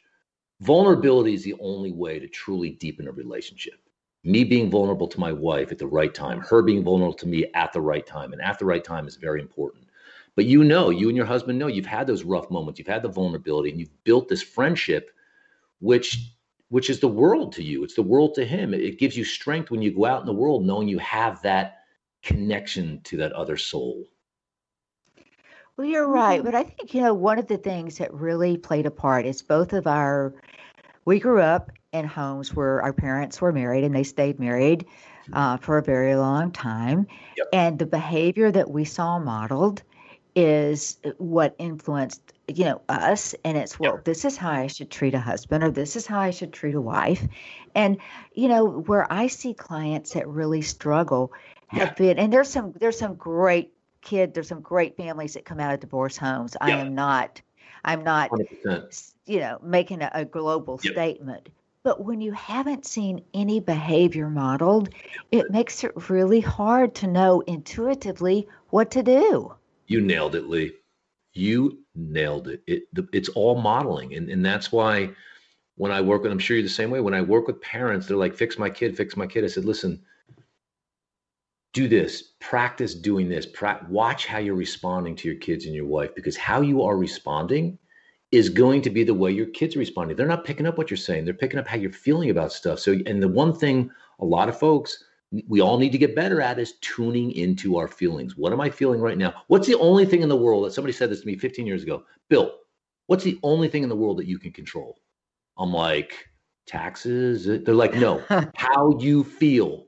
vulnerability 0.63 1.33
is 1.33 1.43
the 1.43 1.55
only 1.59 1.91
way 1.91 2.19
to 2.19 2.27
truly 2.27 2.71
deepen 2.71 3.07
a 3.07 3.11
relationship. 3.11 3.79
Me 4.23 4.43
being 4.43 4.69
vulnerable 4.69 5.07
to 5.07 5.19
my 5.19 5.31
wife 5.31 5.71
at 5.71 5.77
the 5.77 5.87
right 5.87 6.13
time, 6.13 6.39
her 6.39 6.61
being 6.61 6.83
vulnerable 6.83 7.13
to 7.13 7.27
me 7.27 7.45
at 7.53 7.73
the 7.73 7.81
right 7.81 8.05
time, 8.05 8.31
and 8.31 8.41
at 8.41 8.57
the 8.57 8.65
right 8.65 8.83
time 8.83 9.05
is 9.05 9.17
very 9.17 9.41
important. 9.41 9.83
But 10.35 10.45
you 10.45 10.63
know, 10.63 10.89
you 10.89 11.09
and 11.09 11.17
your 11.17 11.25
husband 11.25 11.59
know 11.59 11.67
you've 11.67 11.85
had 11.85 12.07
those 12.07 12.23
rough 12.23 12.49
moments, 12.49 12.79
you've 12.79 12.87
had 12.87 13.03
the 13.03 13.09
vulnerability, 13.09 13.69
and 13.69 13.79
you've 13.79 14.03
built 14.05 14.29
this 14.29 14.41
friendship, 14.41 15.11
which 15.79 16.29
which 16.69 16.89
is 16.89 16.99
the 16.99 17.07
world 17.07 17.53
to 17.53 17.61
you. 17.61 17.83
It's 17.83 17.93
the 17.93 18.01
world 18.01 18.33
to 18.33 18.45
him. 18.45 18.73
It, 18.73 18.97
gives 18.97 19.15
you 19.15 19.23
strength 19.23 19.69
when 19.69 19.83
you 19.83 19.93
go 19.93 20.05
out 20.05 20.21
in 20.21 20.25
the 20.25 20.33
world, 20.33 20.65
knowing 20.65 20.87
you 20.87 20.97
have 20.97 21.39
that 21.43 21.81
connection 22.23 22.99
to 23.03 23.17
that 23.17 23.31
other 23.33 23.57
soul. 23.57 24.05
Well, 25.77 25.85
you're 25.85 26.07
right. 26.07 26.43
But 26.43 26.55
I 26.55 26.63
think, 26.63 26.95
you 26.95 27.01
know, 27.01 27.13
one 27.13 27.37
of 27.37 27.47
the 27.47 27.57
things 27.57 27.99
that 27.99 28.11
really 28.11 28.57
played 28.57 28.87
a 28.87 28.91
part 28.91 29.27
is 29.27 29.43
both 29.43 29.73
of 29.73 29.85
our, 29.85 30.33
we 31.05 31.19
grew 31.19 31.41
up 31.41 31.71
in 31.91 32.05
homes 32.05 32.53
where 32.53 32.81
our 32.81 32.93
parents 32.93 33.41
were 33.41 33.51
married 33.51 33.83
and 33.83 33.95
they 33.95 34.03
stayed 34.03 34.39
married 34.39 34.85
uh, 35.33 35.57
for 35.57 35.77
a 35.77 35.83
very 35.83 36.15
long 36.15 36.51
time. 36.51 37.07
Yep. 37.37 37.47
And 37.53 37.79
the 37.79 37.85
behavior 37.85 38.51
that 38.51 38.69
we 38.71 38.83
saw 38.85 39.19
modeled 39.19 39.83
is 40.35 40.97
what 41.17 41.55
influenced, 41.59 42.33
you 42.47 42.65
know, 42.65 42.81
us. 42.89 43.35
And 43.45 43.55
it's, 43.57 43.79
well, 43.79 44.01
this 44.03 44.25
is 44.25 44.35
how 44.35 44.51
I 44.51 44.67
should 44.67 44.89
treat 44.89 45.13
a 45.13 45.19
husband 45.19 45.63
or 45.63 45.69
this 45.69 45.95
is 45.95 46.07
how 46.07 46.19
I 46.19 46.31
should 46.31 46.51
treat 46.51 46.73
a 46.73 46.81
wife. 46.81 47.27
And, 47.75 47.97
you 48.33 48.47
know, 48.47 48.65
where 48.65 49.11
I 49.13 49.27
see 49.27 49.53
clients 49.53 50.13
that 50.13 50.27
really 50.27 50.61
struggle 50.63 51.31
have 51.67 51.89
Yeah. 51.89 51.93
been, 51.93 52.19
and 52.19 52.33
there's 52.33 52.49
some, 52.49 52.73
there's 52.79 52.97
some 52.97 53.15
great 53.15 53.71
kid 54.01 54.33
there's 54.33 54.49
some 54.49 54.59
great 54.61 54.97
families 54.97 55.33
that 55.33 55.45
come 55.45 55.61
out 55.61 55.73
of 55.73 55.79
divorce 55.79 56.17
homes 56.17 56.57
i 56.59 56.71
am 56.71 56.93
not 56.93 57.41
i'm 57.85 58.03
not 58.03 58.31
100%. 58.31 59.13
you 59.25 59.39
know 59.39 59.59
making 59.63 60.01
a, 60.01 60.11
a 60.13 60.25
global 60.25 60.77
Yep. 60.83 60.93
statement 60.93 61.49
but 61.83 62.03
when 62.03 62.21
you 62.21 62.31
haven't 62.31 62.85
seen 62.85 63.21
any 63.33 63.59
behavior 63.59 64.29
modeled 64.29 64.89
it 65.31 65.49
makes 65.49 65.83
it 65.83 66.09
really 66.09 66.41
hard 66.41 66.93
to 66.95 67.07
know 67.07 67.41
intuitively 67.41 68.47
what 68.69 68.91
to 68.91 69.03
do 69.03 69.53
You 69.87 70.01
nailed 70.01 70.35
it, 70.35 70.47
Lee. 70.47 70.73
You 71.33 71.79
nailed 71.95 72.47
it. 72.47 72.63
it 72.67 72.83
the, 72.93 73.07
it's 73.13 73.29
all 73.29 73.55
modeling. 73.55 74.13
And, 74.15 74.29
and 74.29 74.45
that's 74.45 74.71
why 74.71 75.09
when 75.75 75.91
I 75.91 76.01
work 76.01 76.23
with, 76.23 76.31
I'm 76.31 76.39
sure 76.39 76.55
you're 76.57 76.63
the 76.63 76.69
same 76.69 76.91
way. 76.91 77.01
When 77.01 77.13
I 77.15 77.21
work 77.21 77.47
with 77.47 77.61
parents, 77.61 78.07
they're 78.07 78.17
like, 78.17 78.35
fix 78.35 78.57
my 78.57 78.69
kid, 78.69 78.95
fix 78.95 79.17
my 79.17 79.25
kid. 79.27 79.43
I 79.43 79.47
said, 79.47 79.65
listen, 79.65 80.01
do 81.73 81.87
this, 81.87 82.33
practice 82.39 82.93
doing 82.93 83.27
this, 83.27 83.45
pra- 83.45 83.85
watch 83.89 84.25
how 84.27 84.37
you're 84.37 84.55
responding 84.55 85.15
to 85.17 85.27
your 85.27 85.37
kids 85.37 85.65
and 85.65 85.75
your 85.75 85.87
wife, 85.87 86.13
because 86.15 86.37
how 86.37 86.61
you 86.61 86.83
are 86.83 86.97
responding 86.97 87.77
is 88.31 88.49
going 88.49 88.81
to 88.81 88.89
be 88.89 89.03
the 89.03 89.13
way 89.13 89.31
your 89.31 89.47
kids 89.47 89.75
are 89.75 89.79
responding. 89.79 90.15
They're 90.15 90.27
not 90.27 90.45
picking 90.45 90.65
up 90.65 90.77
what 90.77 90.89
you're 90.89 90.97
saying, 90.97 91.25
they're 91.25 91.33
picking 91.33 91.59
up 91.59 91.67
how 91.67 91.77
you're 91.77 91.91
feeling 91.91 92.29
about 92.29 92.51
stuff. 92.51 92.79
So, 92.79 92.97
and 93.05 93.21
the 93.21 93.27
one 93.27 93.53
thing 93.53 93.89
a 94.19 94.25
lot 94.25 94.49
of 94.49 94.57
folks, 94.57 95.03
we 95.47 95.61
all 95.61 95.79
need 95.79 95.91
to 95.91 95.97
get 95.97 96.15
better 96.15 96.41
at 96.41 96.59
is 96.59 96.73
tuning 96.81 97.31
into 97.31 97.77
our 97.77 97.87
feelings. 97.87 98.37
What 98.37 98.53
am 98.53 98.61
I 98.61 98.69
feeling 98.69 99.01
right 99.01 99.17
now? 99.17 99.33
What's 99.47 99.67
the 99.67 99.79
only 99.79 100.05
thing 100.05 100.21
in 100.21 100.29
the 100.29 100.37
world 100.37 100.65
that 100.65 100.73
somebody 100.73 100.93
said 100.93 101.09
this 101.09 101.21
to 101.21 101.27
me 101.27 101.37
15 101.37 101.65
years 101.65 101.83
ago? 101.83 102.03
Bill, 102.29 102.53
what's 103.07 103.23
the 103.23 103.39
only 103.41 103.67
thing 103.67 103.83
in 103.83 103.89
the 103.89 103.95
world 103.95 104.17
that 104.19 104.27
you 104.27 104.37
can 104.37 104.51
control? 104.51 104.99
I'm 105.57 105.73
like, 105.73 106.13
taxes? 106.67 107.45
They're 107.45 107.73
like, 107.73 107.95
no, 107.95 108.23
how 108.55 108.97
you 108.99 109.23
feel. 109.23 109.85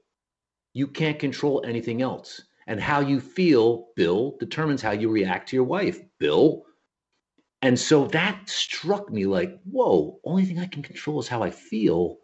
You 0.75 0.87
can't 0.87 1.17
control 1.17 1.63
anything 1.65 2.01
else. 2.01 2.41
And 2.67 2.81
how 2.81 2.99
you 2.99 3.21
feel, 3.21 3.87
Bill, 3.95 4.35
determines 4.39 4.81
how 4.81 4.91
you 4.91 5.09
react 5.09 5.49
to 5.49 5.55
your 5.55 5.63
wife, 5.63 6.01
Bill. 6.19 6.63
And 7.61 7.79
so 7.79 8.07
that 8.07 8.49
struck 8.49 9.09
me 9.09 9.25
like, 9.25 9.57
whoa, 9.63 10.19
only 10.25 10.43
thing 10.43 10.59
I 10.59 10.65
can 10.65 10.83
control 10.83 11.19
is 11.19 11.29
how 11.29 11.41
I 11.41 11.49
feel. 11.49 12.17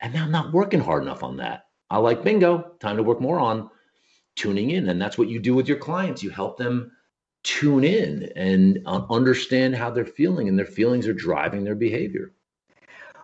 And 0.00 0.12
now 0.12 0.24
I'm 0.24 0.32
not 0.32 0.52
working 0.52 0.80
hard 0.80 1.04
enough 1.04 1.22
on 1.22 1.36
that. 1.36 1.66
I 1.88 1.98
like 1.98 2.24
bingo, 2.24 2.72
time 2.80 2.96
to 2.96 3.02
work 3.04 3.20
more 3.20 3.38
on 3.38 3.70
tuning 4.34 4.70
in. 4.70 4.88
And 4.88 5.00
that's 5.00 5.16
what 5.16 5.28
you 5.28 5.38
do 5.38 5.54
with 5.54 5.68
your 5.68 5.78
clients. 5.78 6.22
You 6.22 6.30
help 6.30 6.58
them 6.58 6.90
tune 7.44 7.84
in 7.84 8.32
and 8.34 8.80
uh, 8.86 9.06
understand 9.08 9.76
how 9.76 9.90
they're 9.90 10.04
feeling, 10.04 10.48
and 10.48 10.58
their 10.58 10.66
feelings 10.66 11.06
are 11.06 11.14
driving 11.14 11.62
their 11.62 11.76
behavior. 11.76 12.32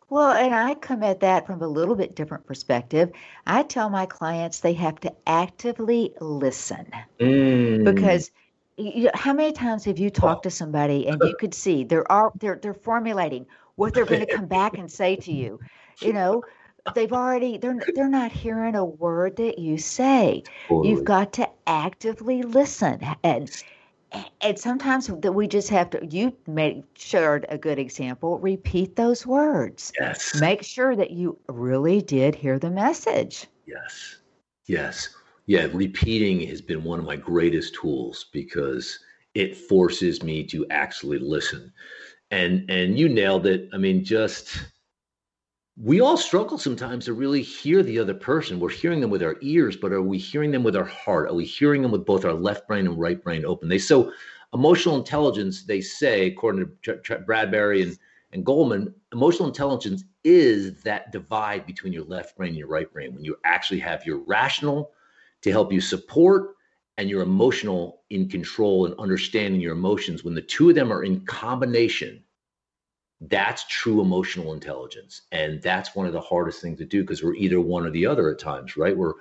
Well, 0.09 0.33
and 0.33 0.55
I 0.55 0.75
come 0.77 1.03
at 1.03 1.21
that 1.21 1.47
from 1.47 1.61
a 1.63 1.69
little 1.69 1.95
bit 1.97 2.15
different 2.15 2.47
perspective. 2.47 3.13
I 3.47 3.63
tell 3.65 3.91
my 3.91 4.07
clients 4.07 4.61
they 4.61 4.75
have 4.75 5.01
to 5.01 5.15
actively 5.27 6.15
listen 6.21 6.91
Mm. 7.21 7.85
because 7.85 8.31
you 8.77 9.05
know, 9.05 9.11
how 9.15 9.33
many 9.33 9.53
times 9.53 9.85
have 9.85 9.99
you 9.99 10.11
talked 10.11 10.43
to 10.45 10.51
somebody 10.51 11.07
and 11.09 11.23
you 11.23 11.35
could 11.35 11.55
see 11.55 11.85
they're 11.85 12.11
are 12.11 12.33
they're 12.41 12.59
they're 12.61 12.75
formulating 12.75 13.47
what 13.77 13.95
they're 13.95 14.07
going 14.07 14.21
to 14.21 14.27
come 14.27 14.47
back 14.47 14.79
and 14.79 14.91
say 14.91 15.17
to 15.17 15.33
you. 15.33 15.61
You 16.01 16.13
know, 16.13 16.45
they've 16.93 17.13
already 17.13 17.59
they're 17.59 17.83
they're 17.95 18.09
not 18.09 18.33
hearing 18.33 18.75
a 18.75 18.85
word 18.85 19.37
that 19.37 19.59
you 19.59 19.79
say. 19.79 20.45
Totally. 20.69 20.89
You've 20.91 21.05
got 21.05 21.33
to 21.35 21.49
actively 21.67 22.43
listen 22.43 23.01
and 23.23 23.51
and 24.41 24.59
sometimes 24.59 25.07
that 25.07 25.33
we 25.33 25.47
just 25.47 25.69
have 25.69 25.91
to 25.91 26.07
you 26.07 26.33
made 26.47 26.83
shared 26.95 27.47
a 27.49 27.59
good 27.59 27.79
example 27.79 28.39
repeat 28.39 28.97
those 28.97 29.27
words 29.27 29.93
yes. 30.01 30.35
make 30.41 30.63
sure 30.63 30.95
that 30.97 31.11
you 31.11 31.39
really 31.49 32.01
did 32.01 32.35
hear 32.35 32.59
the 32.59 32.71
message 32.71 33.47
Yes. 33.67 34.17
Yes. 34.67 35.09
Yeah. 35.47 35.69
Repeating 35.73 36.47
has 36.49 36.61
been 36.61 36.85
one 36.85 36.99
of 36.99 37.05
my 37.05 37.17
greatest 37.17 37.75
tools 37.75 38.27
because 38.33 38.99
it 39.35 39.57
forces 39.57 40.23
me 40.23 40.45
to 40.45 40.67
actually 40.71 41.19
listen. 41.19 41.73
And 42.31 42.69
and 42.71 42.99
you 42.99 43.09
nailed 43.09 43.47
it. 43.47 43.69
I 43.73 43.79
mean, 43.79 44.05
just 44.05 44.49
we 45.77 46.01
all 46.01 46.17
struggle 46.17 46.57
sometimes 46.57 47.05
to 47.05 47.15
really 47.15 47.43
hear 47.43 47.83
the 47.83 47.99
other 47.99 48.15
person. 48.15 48.61
We're 48.61 48.71
hearing 48.71 49.01
them 49.01 49.11
with 49.11 49.23
our 49.23 49.37
ears, 49.41 49.77
but 49.77 49.93
are 49.93 50.03
we 50.03 50.19
hearing 50.19 50.53
them 50.53 50.63
with 50.63 50.77
our 50.77 50.85
heart? 50.85 51.29
Are 51.29 51.35
we 51.35 51.45
hearing 51.45 51.83
them 51.83 51.91
with 51.91 52.07
both 52.07 52.25
our 52.25 52.33
left 52.33 52.69
brain 52.69 52.87
and 52.87 52.99
right 52.99 53.23
brain 53.23 53.45
open? 53.45 53.69
They 53.69 53.79
so 53.79 54.13
emotional 54.53 54.97
intelligence, 54.97 55.65
they 55.65 55.81
say, 55.81 56.29
according 56.29 56.67
to 56.85 56.97
Ch- 56.97 57.03
Ch- 57.03 57.27
Bradberry 57.27 57.83
and, 57.83 57.99
and 58.33 58.47
Goleman, 58.47 58.95
emotional 59.13 59.49
intelligence 59.49 60.05
is 60.23 60.81
that 60.83 61.11
divide 61.11 61.67
between 61.67 61.93
your 61.93 62.05
left 62.05 62.37
brain 62.37 62.51
and 62.51 62.59
your 62.59 62.69
right 62.69 62.91
brain 62.93 63.13
when 63.13 63.25
you 63.25 63.37
actually 63.45 63.81
have 63.81 64.07
your 64.07 64.19
rational 64.19 64.93
to 65.43 65.51
help 65.51 65.73
you 65.73 65.81
support 65.81 66.55
and 66.99 67.11
your 67.11 67.23
emotional 67.23 68.03
in 68.11 68.29
control 68.29 68.87
and 68.87 68.95
understanding 69.01 69.61
your 69.61 69.73
emotions. 69.73 70.23
When 70.23 70.35
the 70.35 70.41
two 70.43 70.69
of 70.69 70.77
them 70.77 70.93
are 70.93 71.03
in 71.03 71.27
combination, 71.27 72.23
that's 73.29 73.67
true 73.69 74.01
emotional 74.01 74.53
intelligence. 74.53 75.23
And 75.33 75.63
that's 75.63 75.95
one 75.95 76.07
of 76.07 76.13
the 76.13 76.21
hardest 76.21 76.61
things 76.61 76.79
to 76.79 76.85
do 76.85 77.03
because 77.03 77.23
we're 77.23 77.35
either 77.35 77.61
one 77.61 77.87
or 77.87 77.91
the 77.91 78.07
other 78.07 78.31
at 78.31 78.39
times 78.39 78.77
right? 78.77 78.97
We're 78.97 79.15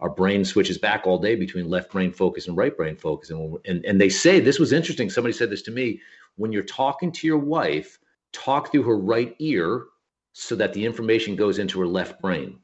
our 0.00 0.10
brain 0.10 0.44
switches 0.44 0.78
back 0.78 1.06
all 1.06 1.18
day 1.18 1.34
between 1.34 1.68
left 1.68 1.90
brain 1.90 2.12
focus 2.12 2.46
and 2.46 2.56
right 2.56 2.76
brain 2.76 2.96
focus. 2.96 3.30
And, 3.30 3.58
and 3.64 3.84
and 3.84 4.00
they 4.00 4.08
say 4.08 4.38
this 4.40 4.58
was 4.58 4.72
interesting. 4.72 5.10
Somebody 5.10 5.32
said 5.32 5.50
this 5.50 5.62
to 5.62 5.70
me 5.70 6.00
when 6.36 6.52
you're 6.52 6.62
talking 6.62 7.10
to 7.12 7.26
your 7.26 7.38
wife 7.38 7.98
talk 8.32 8.70
through 8.70 8.84
her 8.84 8.96
right 8.96 9.34
ear 9.38 9.86
so 10.32 10.54
that 10.54 10.72
the 10.72 10.84
information 10.84 11.34
goes 11.34 11.58
into 11.58 11.80
her 11.80 11.86
left 11.86 12.20
brain. 12.20 12.58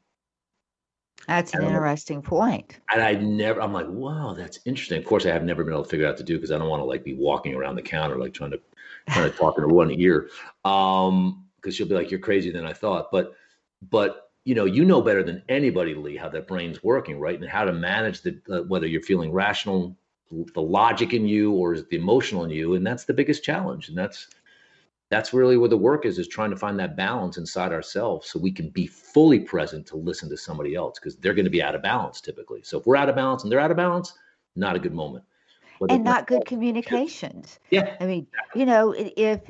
That's 1.27 1.55
an 1.55 1.63
know. 1.63 1.69
interesting 1.69 2.23
point. 2.23 2.81
and 2.93 3.03
I 3.03 3.15
never, 3.15 3.61
I'm 3.63 3.73
like, 3.73 3.87
wow, 3.89 4.35
that's 4.37 4.59
interesting. 4.67 4.99
Of 4.99 5.07
course, 5.07 5.25
I 5.25 5.31
have 5.31 5.43
never 5.43 5.65
been 5.65 5.73
able 5.73 5.85
to 5.85 5.89
figure 5.89 6.07
out 6.07 6.19
to 6.19 6.23
do 6.23 6.37
because 6.37 6.51
I 6.51 6.59
don't 6.59 6.69
want 6.69 6.81
to 6.81 6.85
like 6.85 7.03
be 7.03 7.15
walking 7.15 7.55
around 7.55 7.77
the 7.77 7.83
counter, 7.83 8.19
like 8.19 8.35
trying 8.35 8.51
to, 8.51 8.61
trying 9.09 9.31
to 9.31 9.37
talk 9.37 9.57
in 9.59 9.63
her 9.63 9.69
one 9.69 9.91
ear. 9.91 10.29
Um, 10.65 11.41
because 11.57 11.75
she'll 11.77 11.89
be 11.89 11.95
like, 11.95 12.11
you're 12.11 12.21
crazy 12.21 12.51
than 12.51 12.67
I 12.67 12.75
thought. 12.75 13.11
But, 13.11 13.33
but, 13.91 14.31
you 14.45 14.55
know, 14.55 14.67
you 14.67 14.85
know 14.85 15.01
better 15.01 15.23
than 15.23 15.43
anybody, 15.49 15.95
Lee, 15.95 16.17
how 16.17 16.29
that 16.29 16.47
brain's 16.47 16.85
working, 16.85 17.19
right? 17.19 17.41
And 17.41 17.49
how 17.49 17.65
to 17.65 17.73
manage 17.73 18.21
the, 18.21 18.39
uh, 18.51 18.63
whether 18.65 18.87
you're 18.87 19.01
feeling 19.01 19.33
rational, 19.33 19.97
the 20.31 20.61
logic 20.61 21.15
in 21.15 21.27
you, 21.27 21.53
or 21.53 21.73
is 21.73 21.87
the 21.87 21.97
emotional 21.97 22.45
in 22.45 22.51
you. 22.51 22.75
And 22.75 22.87
that's 22.87 23.05
the 23.05 23.15
biggest 23.15 23.43
challenge. 23.43 23.89
And 23.89 23.97
that's, 23.97 24.29
that's 25.11 25.33
really 25.33 25.57
where 25.57 25.69
the 25.69 25.77
work 25.77 26.07
is 26.07 26.19
is 26.19 26.29
trying 26.29 26.51
to 26.51 26.57
find 26.57 26.79
that 26.79 26.97
balance 26.97 27.37
inside 27.37 27.73
ourselves 27.73 28.29
so 28.29 28.39
we 28.39 28.51
can 28.51 28.69
be 28.71 28.87
fully 28.87 29.39
present 29.39 29.87
to 29.87 29.97
listen 29.97 30.29
to 30.29 30.37
somebody 30.37 30.75
else 30.75 30.99
because 30.99 31.17
they're 31.17 31.35
going 31.35 31.45
to 31.45 31.51
be 31.51 31.63
out 31.63 31.75
of 31.75 31.83
balance 31.83 32.21
typically 32.21 32.63
so 32.63 32.79
if 32.79 32.87
we're 32.87 32.97
out 32.97 33.09
of 33.09 33.15
balance 33.15 33.43
and 33.43 33.53
they're 33.53 33.61
out 33.61 33.71
of 33.71 33.77
balance 33.77 34.15
not 34.57 34.75
a 34.75 34.79
good 34.79 34.95
moment 34.95 35.25
and 35.89 36.05
not 36.05 36.27
good 36.27 36.45
communications. 36.47 37.59
Yeah. 37.71 37.97
I 38.01 38.07
mean 38.07 38.27
you 38.55 38.67
know 38.67 38.95
if 38.97 39.41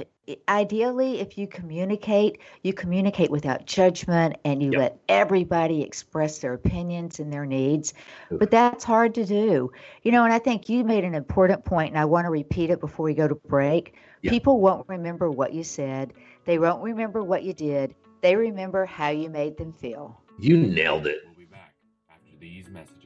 ideally 0.49 1.21
if 1.21 1.37
you 1.37 1.47
communicate 1.47 2.39
you 2.63 2.73
communicate 2.73 3.31
without 3.31 3.67
judgment 3.67 4.37
and 4.45 4.63
you 4.63 4.71
Yep. 4.73 4.81
let 4.81 4.99
everybody 5.09 5.83
express 5.83 6.39
their 6.39 6.55
opinions 6.55 7.21
and 7.21 7.33
their 7.33 7.45
needs. 7.47 7.93
But 8.31 8.51
that's 8.51 8.85
hard 8.85 9.15
to 9.17 9.25
do. 9.25 9.71
You 10.03 10.13
know 10.13 10.25
and 10.25 10.33
i 10.33 10.39
think 10.39 10.69
you 10.69 10.83
made 10.85 11.05
an 11.05 11.15
important 11.15 11.65
point 11.65 11.91
and 11.91 11.99
i 11.99 12.05
want 12.05 12.25
to 12.25 12.31
repeat 12.31 12.71
it 12.71 12.81
before 12.81 13.05
we 13.05 13.15
go 13.15 13.29
to 13.29 13.35
break. 13.35 13.95
Yeah. 14.23 14.31
people 14.31 14.61
won't 14.61 14.89
remember 14.89 15.31
what 15.31 15.53
you 15.53 15.63
said. 15.63 16.15
They 16.47 16.59
won't 16.59 16.83
remember 16.83 17.23
what 17.23 17.43
you 17.43 17.53
did. 17.53 17.95
They 18.23 18.37
remember 18.37 18.87
how 18.87 19.11
you 19.11 19.29
made 19.29 19.59
them 19.59 19.73
feel. 19.75 20.19
You 20.39 20.57
nailed 20.57 21.07
it. 21.07 21.19
We'll 21.27 21.35
be 21.35 21.45
back 21.45 21.75
after 22.11 22.31
these 22.41 22.71
messages. 22.71 23.04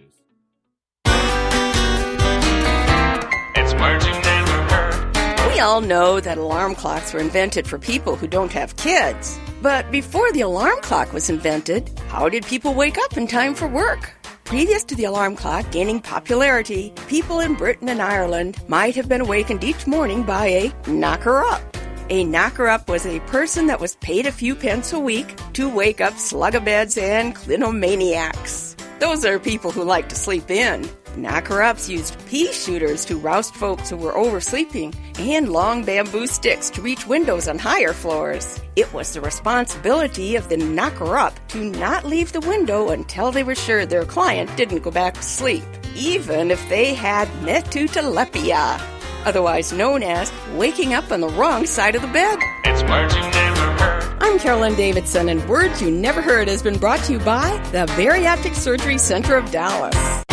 We 3.79 5.61
all 5.61 5.81
know 5.81 6.21
that 6.21 6.37
alarm 6.39 6.75
clocks 6.75 7.13
were 7.13 7.21
invented 7.21 7.67
for 7.67 7.79
people 7.79 8.17
who 8.17 8.27
don't 8.27 8.53
have 8.53 8.77
kids. 8.77 9.39
But 9.63 9.91
before 9.91 10.31
the 10.33 10.41
alarm 10.41 10.81
clock 10.83 11.13
was 11.13 11.31
invented, 11.31 11.91
how 12.09 12.29
did 12.29 12.47
people 12.47 12.75
wake 12.75 12.99
up 12.99 13.17
in 13.17 13.27
time 13.27 13.55
for 13.55 13.69
work? 13.69 14.13
Previous 14.45 14.83
to 14.85 14.95
the 14.95 15.05
alarm 15.05 15.37
clock 15.37 15.71
gaining 15.71 16.01
popularity, 16.01 16.93
people 17.07 17.41
in 17.41 17.55
Britain 17.55 17.89
and 17.89 18.01
Ireland 18.01 18.57
might 18.67 18.97
have 18.97 19.09
been 19.09 19.21
awakened 19.21 19.63
each 19.63 19.87
morning 19.87 20.23
by 20.23 20.47
a 20.47 20.73
knocker 20.91 21.41
up. 21.41 21.77
A 22.11 22.25
knocker 22.25 22.67
up 22.67 22.89
was 22.89 23.05
a 23.05 23.21
person 23.21 23.67
that 23.67 23.81
was 23.81 23.97
paid 23.97 24.27
a 24.27 24.33
few 24.33 24.55
pence 24.55 24.93
a 24.93 24.99
week 24.99 25.35
to 25.53 25.69
wake 25.69 26.01
up 26.01 26.15
slugabeds 26.15 27.01
and 27.01 27.37
clinomaniacs. 27.37 28.75
Those 29.01 29.25
are 29.25 29.39
people 29.39 29.71
who 29.71 29.85
like 29.85 30.09
to 30.09 30.17
sleep 30.17 30.51
in. 30.51 30.89
Ups 31.27 31.89
used 31.89 32.17
pea 32.27 32.53
shooters 32.53 33.05
to 33.05 33.17
roust 33.17 33.55
folks 33.55 33.91
who 33.91 33.97
were 33.97 34.17
oversleeping 34.17 34.95
and 35.19 35.53
long 35.53 35.85
bamboo 35.85 36.27
sticks 36.27 36.71
to 36.71 36.83
reach 36.83 37.07
windows 37.07 37.49
on 37.49 37.59
higher 37.59 37.93
floors. 37.93 38.61
It 38.77 38.93
was 38.93 39.13
the 39.13 39.21
responsibility 39.21 40.37
of 40.37 40.49
the 40.49 40.57
knocker 40.57 41.17
up 41.17 41.35
to 41.49 41.59
not 41.71 42.05
leave 42.05 42.33
the 42.33 42.41
window 42.41 42.91
until 42.91 43.33
they 43.33 43.43
were 43.43 43.55
sure 43.55 43.85
their 43.85 44.05
client 44.05 44.55
didn't 44.57 44.83
go 44.83 44.91
back 44.91 45.15
to 45.15 45.23
sleep, 45.23 45.65
even 45.95 46.51
if 46.51 46.69
they 46.69 46.95
had 46.95 47.29
matutolypea, 47.43 48.81
otherwise 49.25 49.73
known 49.73 50.03
as 50.03 50.33
waking 50.55 50.95
up 50.95 51.11
on 51.11 51.21
the 51.21 51.29
wrong 51.29 51.67
side 51.67 51.95
of 51.95 52.03
the 52.03 52.09
bed. 52.09 52.39
It's 52.65 52.83
words 52.83 53.15
you 53.15 53.23
never 53.23 53.85
heard. 53.85 54.19
I'm 54.21 54.39
Carolyn 54.39 54.75
Davidson, 54.75 55.29
and 55.29 55.47
Words 55.49 55.81
You 55.81 55.91
Never 55.91 56.21
Heard 56.21 56.49
has 56.49 56.63
been 56.63 56.79
brought 56.79 57.03
to 57.05 57.15
you 57.15 57.19
by 57.19 57.57
the 57.73 57.87
Bariatric 57.97 58.55
Surgery 58.55 58.99
Center 58.99 59.37
of 59.37 59.51
Dallas. 59.51 60.25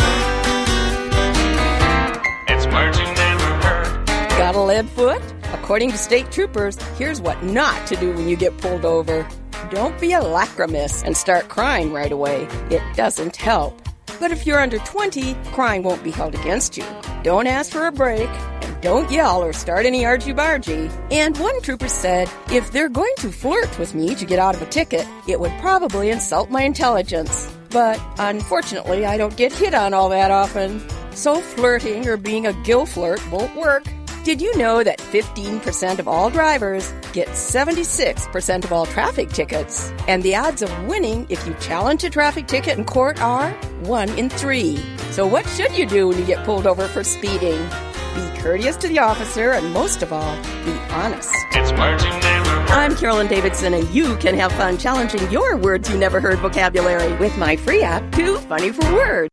Words 2.76 2.98
you 2.98 3.06
never 3.06 3.44
heard. 3.64 4.06
Got 4.36 4.54
a 4.54 4.60
lead 4.60 4.86
foot? 4.90 5.22
According 5.54 5.92
to 5.92 5.96
state 5.96 6.30
troopers, 6.30 6.76
here's 6.98 7.22
what 7.22 7.42
not 7.42 7.86
to 7.86 7.96
do 7.96 8.12
when 8.12 8.28
you 8.28 8.36
get 8.36 8.54
pulled 8.58 8.84
over. 8.84 9.26
Don't 9.70 9.98
be 9.98 10.12
a 10.12 10.20
lacrymus 10.20 11.02
and 11.02 11.16
start 11.16 11.48
crying 11.48 11.90
right 11.90 12.12
away. 12.12 12.46
It 12.68 12.82
doesn't 12.94 13.34
help. 13.34 13.80
But 14.20 14.30
if 14.30 14.46
you're 14.46 14.60
under 14.60 14.76
20, 14.76 15.32
crying 15.52 15.84
won't 15.84 16.04
be 16.04 16.10
held 16.10 16.34
against 16.34 16.76
you. 16.76 16.84
Don't 17.22 17.46
ask 17.46 17.72
for 17.72 17.86
a 17.86 17.92
break, 17.92 18.28
and 18.28 18.80
don't 18.82 19.10
yell 19.10 19.42
or 19.42 19.54
start 19.54 19.86
any 19.86 20.04
argy-bargy. 20.04 20.92
And 21.10 21.34
one 21.38 21.62
trooper 21.62 21.88
said, 21.88 22.30
if 22.50 22.72
they're 22.72 22.90
going 22.90 23.14
to 23.20 23.32
flirt 23.32 23.78
with 23.78 23.94
me 23.94 24.14
to 24.14 24.26
get 24.26 24.38
out 24.38 24.54
of 24.54 24.60
a 24.60 24.66
ticket, 24.66 25.06
it 25.26 25.40
would 25.40 25.52
probably 25.60 26.10
insult 26.10 26.50
my 26.50 26.64
intelligence. 26.64 27.50
But 27.70 27.98
unfortunately, 28.18 29.06
I 29.06 29.16
don't 29.16 29.34
get 29.34 29.54
hit 29.54 29.72
on 29.72 29.94
all 29.94 30.10
that 30.10 30.30
often. 30.30 30.86
So 31.16 31.40
flirting 31.40 32.06
or 32.06 32.18
being 32.18 32.46
a 32.46 32.52
gill 32.52 32.84
flirt 32.84 33.22
won't 33.30 33.56
work. 33.56 33.84
Did 34.22 34.42
you 34.42 34.54
know 34.58 34.84
that 34.84 34.98
15% 34.98 35.98
of 35.98 36.06
all 36.06 36.28
drivers 36.28 36.92
get 37.14 37.28
76% 37.28 38.64
of 38.64 38.72
all 38.72 38.84
traffic 38.84 39.30
tickets? 39.30 39.90
And 40.08 40.22
the 40.22 40.36
odds 40.36 40.60
of 40.60 40.70
winning 40.84 41.26
if 41.30 41.46
you 41.46 41.54
challenge 41.54 42.04
a 42.04 42.10
traffic 42.10 42.48
ticket 42.48 42.76
in 42.76 42.84
court 42.84 43.18
are 43.22 43.50
1 43.84 44.10
in 44.18 44.28
3. 44.28 44.76
So 45.10 45.26
what 45.26 45.48
should 45.48 45.74
you 45.74 45.86
do 45.86 46.08
when 46.08 46.18
you 46.18 46.26
get 46.26 46.44
pulled 46.44 46.66
over 46.66 46.86
for 46.86 47.02
speeding? 47.02 47.66
Be 48.14 48.38
courteous 48.38 48.76
to 48.76 48.88
the 48.88 48.98
officer 48.98 49.52
and 49.52 49.72
most 49.72 50.02
of 50.02 50.12
all, 50.12 50.36
be 50.66 50.72
honest. 50.90 51.32
It's 51.52 51.72
words 51.80 52.04
you 52.04 52.10
never 52.10 52.50
I'm 52.76 52.94
Carolyn 52.94 53.28
Davidson, 53.28 53.72
and 53.72 53.88
you 53.88 54.16
can 54.16 54.34
have 54.34 54.52
fun 54.52 54.76
challenging 54.76 55.30
your 55.30 55.56
words 55.56 55.88
you 55.88 55.96
never 55.96 56.20
heard 56.20 56.40
vocabulary 56.40 57.16
with 57.16 57.38
my 57.38 57.56
free 57.56 57.82
app, 57.82 58.12
Too 58.12 58.36
Funny 58.36 58.70
for 58.70 58.92
Words. 58.92 59.30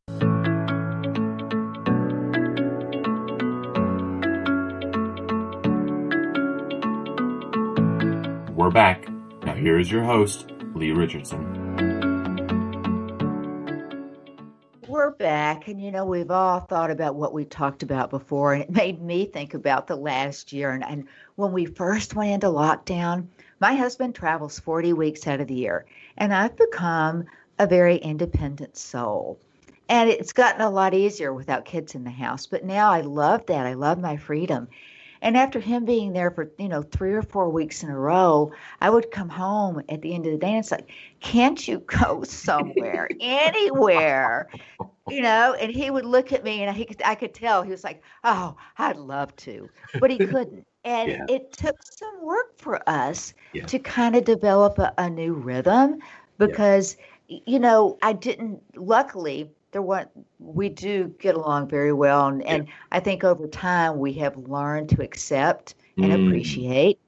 We're 8.63 8.69
back. 8.69 9.09
Now 9.43 9.55
here 9.55 9.77
is 9.77 9.91
your 9.91 10.05
host, 10.05 10.49
Lee 10.73 10.93
Richardson. 10.93 11.43
We're 14.87 15.11
back, 15.11 15.67
and 15.67 15.81
you 15.81 15.91
know, 15.91 16.05
we've 16.05 16.31
all 16.31 16.61
thought 16.61 16.89
about 16.89 17.15
what 17.15 17.33
we 17.33 17.43
talked 17.43 17.83
about 17.83 18.09
before, 18.09 18.53
and 18.53 18.63
it 18.63 18.69
made 18.69 19.01
me 19.01 19.25
think 19.25 19.53
about 19.53 19.87
the 19.87 19.97
last 19.97 20.53
year. 20.53 20.71
And, 20.71 20.81
and 20.81 21.09
when 21.35 21.51
we 21.51 21.65
first 21.65 22.15
went 22.15 22.31
into 22.31 22.47
lockdown, 22.47 23.27
my 23.59 23.75
husband 23.75 24.15
travels 24.15 24.61
40 24.61 24.93
weeks 24.93 25.27
out 25.27 25.41
of 25.41 25.49
the 25.49 25.55
year, 25.55 25.85
and 26.15 26.33
I've 26.33 26.55
become 26.55 27.25
a 27.59 27.67
very 27.67 27.97
independent 27.97 28.77
soul. 28.77 29.39
And 29.89 30.09
it's 30.09 30.31
gotten 30.31 30.61
a 30.61 30.69
lot 30.69 30.93
easier 30.93 31.33
without 31.33 31.65
kids 31.65 31.95
in 31.95 32.05
the 32.05 32.11
house, 32.11 32.45
but 32.45 32.63
now 32.63 32.91
I 32.91 33.01
love 33.01 33.45
that. 33.47 33.65
I 33.65 33.73
love 33.73 33.99
my 33.99 34.15
freedom. 34.15 34.69
And 35.23 35.35
after 35.37 35.59
him 35.59 35.85
being 35.85 36.13
there 36.13 36.31
for, 36.31 36.51
you 36.59 36.69
know, 36.69 36.83
three 36.83 37.13
or 37.13 37.23
four 37.23 37.49
weeks 37.49 37.83
in 37.83 37.89
a 37.89 37.97
row, 37.97 38.51
I 38.81 38.91
would 38.91 39.11
come 39.11 39.29
home 39.29 39.81
at 39.89 40.03
the 40.03 40.13
end 40.13 40.27
of 40.27 40.33
the 40.33 40.37
day 40.37 40.49
and 40.49 40.59
it's 40.59 40.71
like, 40.71 40.91
can't 41.21 41.67
you 41.67 41.79
go 41.87 42.23
somewhere, 42.23 43.15
anywhere? 43.19 44.47
You 45.07 45.21
know, 45.21 45.53
and 45.59 45.71
he 45.71 45.89
would 45.91 46.05
look 46.05 46.31
at 46.33 46.43
me 46.43 46.63
and 46.63 46.75
he 46.75 46.85
could, 46.85 47.01
I 47.03 47.15
could 47.15 47.33
tell 47.33 47.63
he 47.63 47.71
was 47.71 47.83
like, 47.83 48.03
oh, 48.23 48.55
I'd 48.77 48.97
love 48.97 49.35
to, 49.37 49.71
but 49.99 50.11
he 50.11 50.19
couldn't. 50.19 50.67
And 50.85 51.15
Yeah. 51.15 51.27
it 51.27 51.53
took 51.53 51.77
some 51.83 52.23
work 52.23 52.57
for 52.57 52.81
us 52.89 53.33
Yeah. 53.53 53.67
to 53.67 53.79
kind 53.79 54.15
of 54.15 54.25
develop 54.25 54.79
a, 54.79 54.93
a 54.97 55.09
new 55.09 55.33
rhythm 55.33 55.99
because, 56.37 56.97
y- 57.29 57.41
you 57.45 57.59
know, 57.59 57.97
I 58.01 58.13
didn't, 58.13 58.61
luckily, 58.75 59.51
there 59.73 59.81
weren't, 59.83 60.09
we 60.39 60.69
do 60.69 61.13
get 61.19 61.35
along 61.35 61.69
very 61.69 61.93
well. 61.93 62.27
And, 62.27 62.43
and 62.43 62.67
I 62.91 63.01
think 63.01 63.23
over 63.25 63.47
time 63.47 63.99
we 63.99 64.13
have 64.15 64.37
learned 64.37 64.89
to 64.91 65.03
accept 65.03 65.75
and 66.01 66.11
Mm. 66.11 66.13
appreciate. 66.13 66.99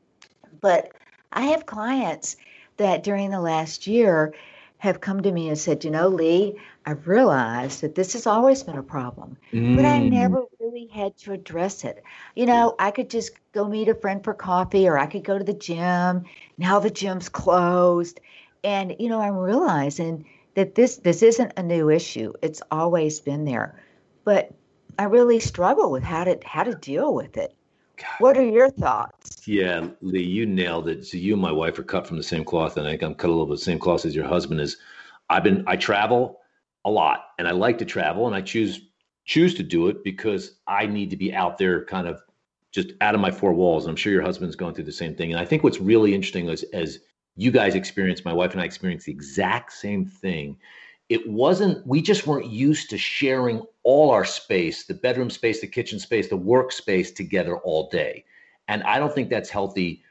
But 0.62 0.92
I 1.32 1.44
have 1.48 1.66
clients 1.66 2.38
that 2.78 3.04
during 3.04 3.30
the 3.32 3.42
last 3.42 3.88
year 3.88 4.34
have 4.80 5.02
come 5.02 5.22
to 5.24 5.32
me 5.32 5.50
and 5.50 5.58
said, 5.58 5.84
you 5.86 5.92
know, 5.92 6.08
Lee, 6.10 6.60
I've 6.86 7.08
realized 7.08 7.82
that 7.82 7.96
this 7.96 8.14
has 8.14 8.28
always 8.28 8.64
been 8.64 8.78
a 8.78 8.84
problem, 8.84 9.38
but 9.74 9.86
I 9.86 10.00
Mm. 10.00 10.02
never 10.02 10.44
really 10.60 10.88
had 10.88 11.18
to 11.20 11.34
address 11.34 11.84
it. 11.86 12.04
You 12.36 12.46
know, 12.46 12.76
I 12.80 12.92
could 12.92 13.10
just 13.10 13.32
go 13.54 13.68
meet 13.68 13.90
a 13.90 13.96
friend 13.96 14.24
for 14.24 14.34
coffee 14.34 14.88
or 14.88 14.98
I 14.98 15.08
could 15.08 15.24
go 15.24 15.38
to 15.38 15.44
the 15.44 15.54
gym. 15.54 16.24
Now 16.58 16.80
the 16.80 16.90
gym's 16.92 17.30
closed. 17.30 18.20
And, 18.64 18.96
you 19.00 19.10
know, 19.10 19.22
I'm 19.22 19.38
realizing 19.38 20.26
that 20.56 20.76
this 20.76 20.98
this 20.98 21.22
isn't 21.22 21.54
a 21.58 21.64
new 21.64 21.90
issue. 21.90 22.34
It's 22.42 22.62
always 22.72 23.20
been 23.20 23.46
there. 23.46 23.82
But 24.24 24.52
I 24.98 25.04
really 25.04 25.40
struggle 25.40 25.92
with 25.92 26.04
how 26.04 26.24
to 26.24 26.40
how 26.44 26.64
to 26.64 26.74
deal 26.74 27.14
with 27.14 27.38
it. 27.38 27.54
What 28.20 28.38
are 28.38 28.44
your 28.44 28.70
thoughts? 28.70 29.48
Yeah, 29.48 29.88
Lee, 30.02 30.24
you 30.24 30.46
nailed 30.46 30.90
it. 30.90 31.06
So 31.06 31.18
you 31.18 31.34
and 31.34 31.42
my 31.42 31.52
wife 31.52 31.80
are 31.80 31.84
cut 31.84 32.08
from 32.08 32.18
the 32.18 32.24
same 32.24 32.44
cloth, 32.44 32.76
and 32.76 32.88
I 32.88 32.92
think 32.92 33.04
I'm 33.04 33.16
cut 33.16 33.30
a 33.30 33.32
little 33.32 33.46
bit 33.46 33.60
the 33.60 33.64
same 33.64 33.80
cloth 33.80 34.06
as 34.06 34.16
your 34.16 34.28
husband 34.28 34.60
is. 34.60 34.78
I've 35.30 35.44
been 35.44 35.64
I 35.68 35.76
travel 35.76 36.40
a 36.84 36.90
lot, 36.90 37.28
and 37.38 37.48
I 37.48 37.52
like 37.52 37.78
to 37.80 37.86
travel, 37.86 38.28
and 38.28 38.36
I 38.36 38.42
choose 38.42 38.82
choose 39.26 39.54
to 39.56 39.64
do 39.64 39.88
it 39.88 40.04
because 40.04 40.60
I 40.68 40.86
need 40.86 41.10
to 41.10 41.18
be 41.18 41.34
out 41.34 41.58
there, 41.58 41.84
kind 41.86 42.08
of 42.08 42.22
just 42.72 42.92
out 43.02 43.16
of 43.16 43.22
my 43.22 43.32
four 43.32 43.54
walls. 43.54 43.86
And 43.86 43.92
I'm 43.92 43.96
sure 43.96 44.14
your 44.14 44.22
husband's 44.22 44.56
going 44.56 44.76
through 44.76 44.84
the 44.84 44.92
same 44.92 45.16
thing. 45.16 45.32
And 45.32 45.40
I 45.40 45.46
think 45.46 45.64
what's 45.64 45.80
really 45.80 46.14
interesting 46.14 46.50
is 46.50 46.64
as 46.74 47.00
you 47.36 47.52
guys 47.52 47.76
experienced, 47.76 48.26
my 48.26 48.34
wife 48.34 48.54
and 48.54 48.62
I 48.62 48.66
experienced 48.66 49.06
the 49.06 49.12
exact 49.12 49.74
same 49.74 50.06
thing. 50.06 50.58
It 51.10 51.30
wasn't, 51.30 51.86
we 51.86 52.02
just 52.02 52.26
weren't 52.26 52.48
used 52.48 52.90
to 52.90 52.98
sharing 52.98 53.64
all 53.84 54.10
our 54.10 54.26
space, 54.26 54.86
the 54.86 54.94
bedroom 54.94 55.30
space, 55.30 55.62
the 55.62 55.68
kitchen 55.68 56.00
space, 56.00 56.30
the 56.30 56.38
workspace 56.38 57.14
together 57.14 57.58
all 57.58 57.90
day. 57.90 58.26
And 58.68 58.82
I 58.84 58.98
don't 58.98 59.14
think 59.14 59.30
that's 59.30 59.50
healthy. 59.50 60.02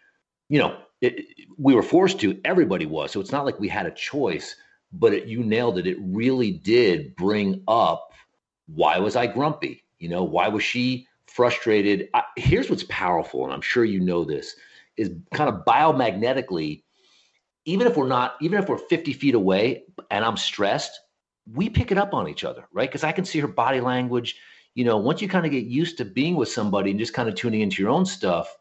You 0.48 0.60
know, 0.60 0.78
it, 1.00 1.24
we 1.58 1.74
were 1.74 1.82
forced 1.82 2.20
to, 2.20 2.38
everybody 2.44 2.86
was. 2.86 3.10
So 3.10 3.20
it's 3.20 3.32
not 3.32 3.44
like 3.44 3.58
we 3.58 3.68
had 3.68 3.86
a 3.86 3.90
choice, 3.90 4.54
but 4.92 5.12
it, 5.12 5.26
you 5.26 5.42
nailed 5.42 5.78
it. 5.78 5.86
It 5.86 5.98
really 6.00 6.52
did 6.52 7.16
bring 7.16 7.62
up 7.66 8.12
why 8.66 8.98
was 8.98 9.16
I 9.16 9.26
grumpy? 9.26 9.84
You 9.98 10.08
know, 10.08 10.24
why 10.24 10.48
was 10.48 10.62
she 10.62 11.06
frustrated? 11.26 12.08
I, 12.14 12.22
here's 12.36 12.70
what's 12.70 12.84
powerful, 12.84 13.44
and 13.44 13.52
I'm 13.52 13.60
sure 13.60 13.84
you 13.84 14.00
know 14.00 14.24
this, 14.24 14.56
is 14.96 15.10
kind 15.32 15.50
of 15.50 15.64
biomagnetically, 15.64 16.82
even 17.64 17.86
if 17.86 17.96
we're 17.96 18.08
not, 18.08 18.36
even 18.40 18.58
if 18.58 18.68
we're 18.68 18.78
50 18.78 19.12
feet 19.12 19.34
away 19.34 19.84
and 20.10 20.24
I'm 20.24 20.36
stressed, 20.36 21.00
we 21.52 21.68
pick 21.68 21.92
it 21.92 21.98
up 21.98 22.14
on 22.14 22.28
each 22.28 22.44
other, 22.44 22.66
right? 22.72 22.88
Because 22.88 23.04
I 23.04 23.12
can 23.12 23.24
see 23.24 23.40
her 23.40 23.48
body 23.48 23.80
language. 23.80 24.36
You 24.74 24.84
know, 24.84 24.96
once 24.96 25.22
you 25.22 25.28
kind 25.28 25.46
of 25.46 25.52
get 25.52 25.64
used 25.64 25.98
to 25.98 26.04
being 26.04 26.36
with 26.36 26.48
somebody 26.48 26.90
and 26.90 26.98
just 26.98 27.14
kind 27.14 27.28
of 27.28 27.34
tuning 27.34 27.60
into 27.60 27.82
your 27.82 27.90
own 27.90 28.06
stuff, 28.06 28.56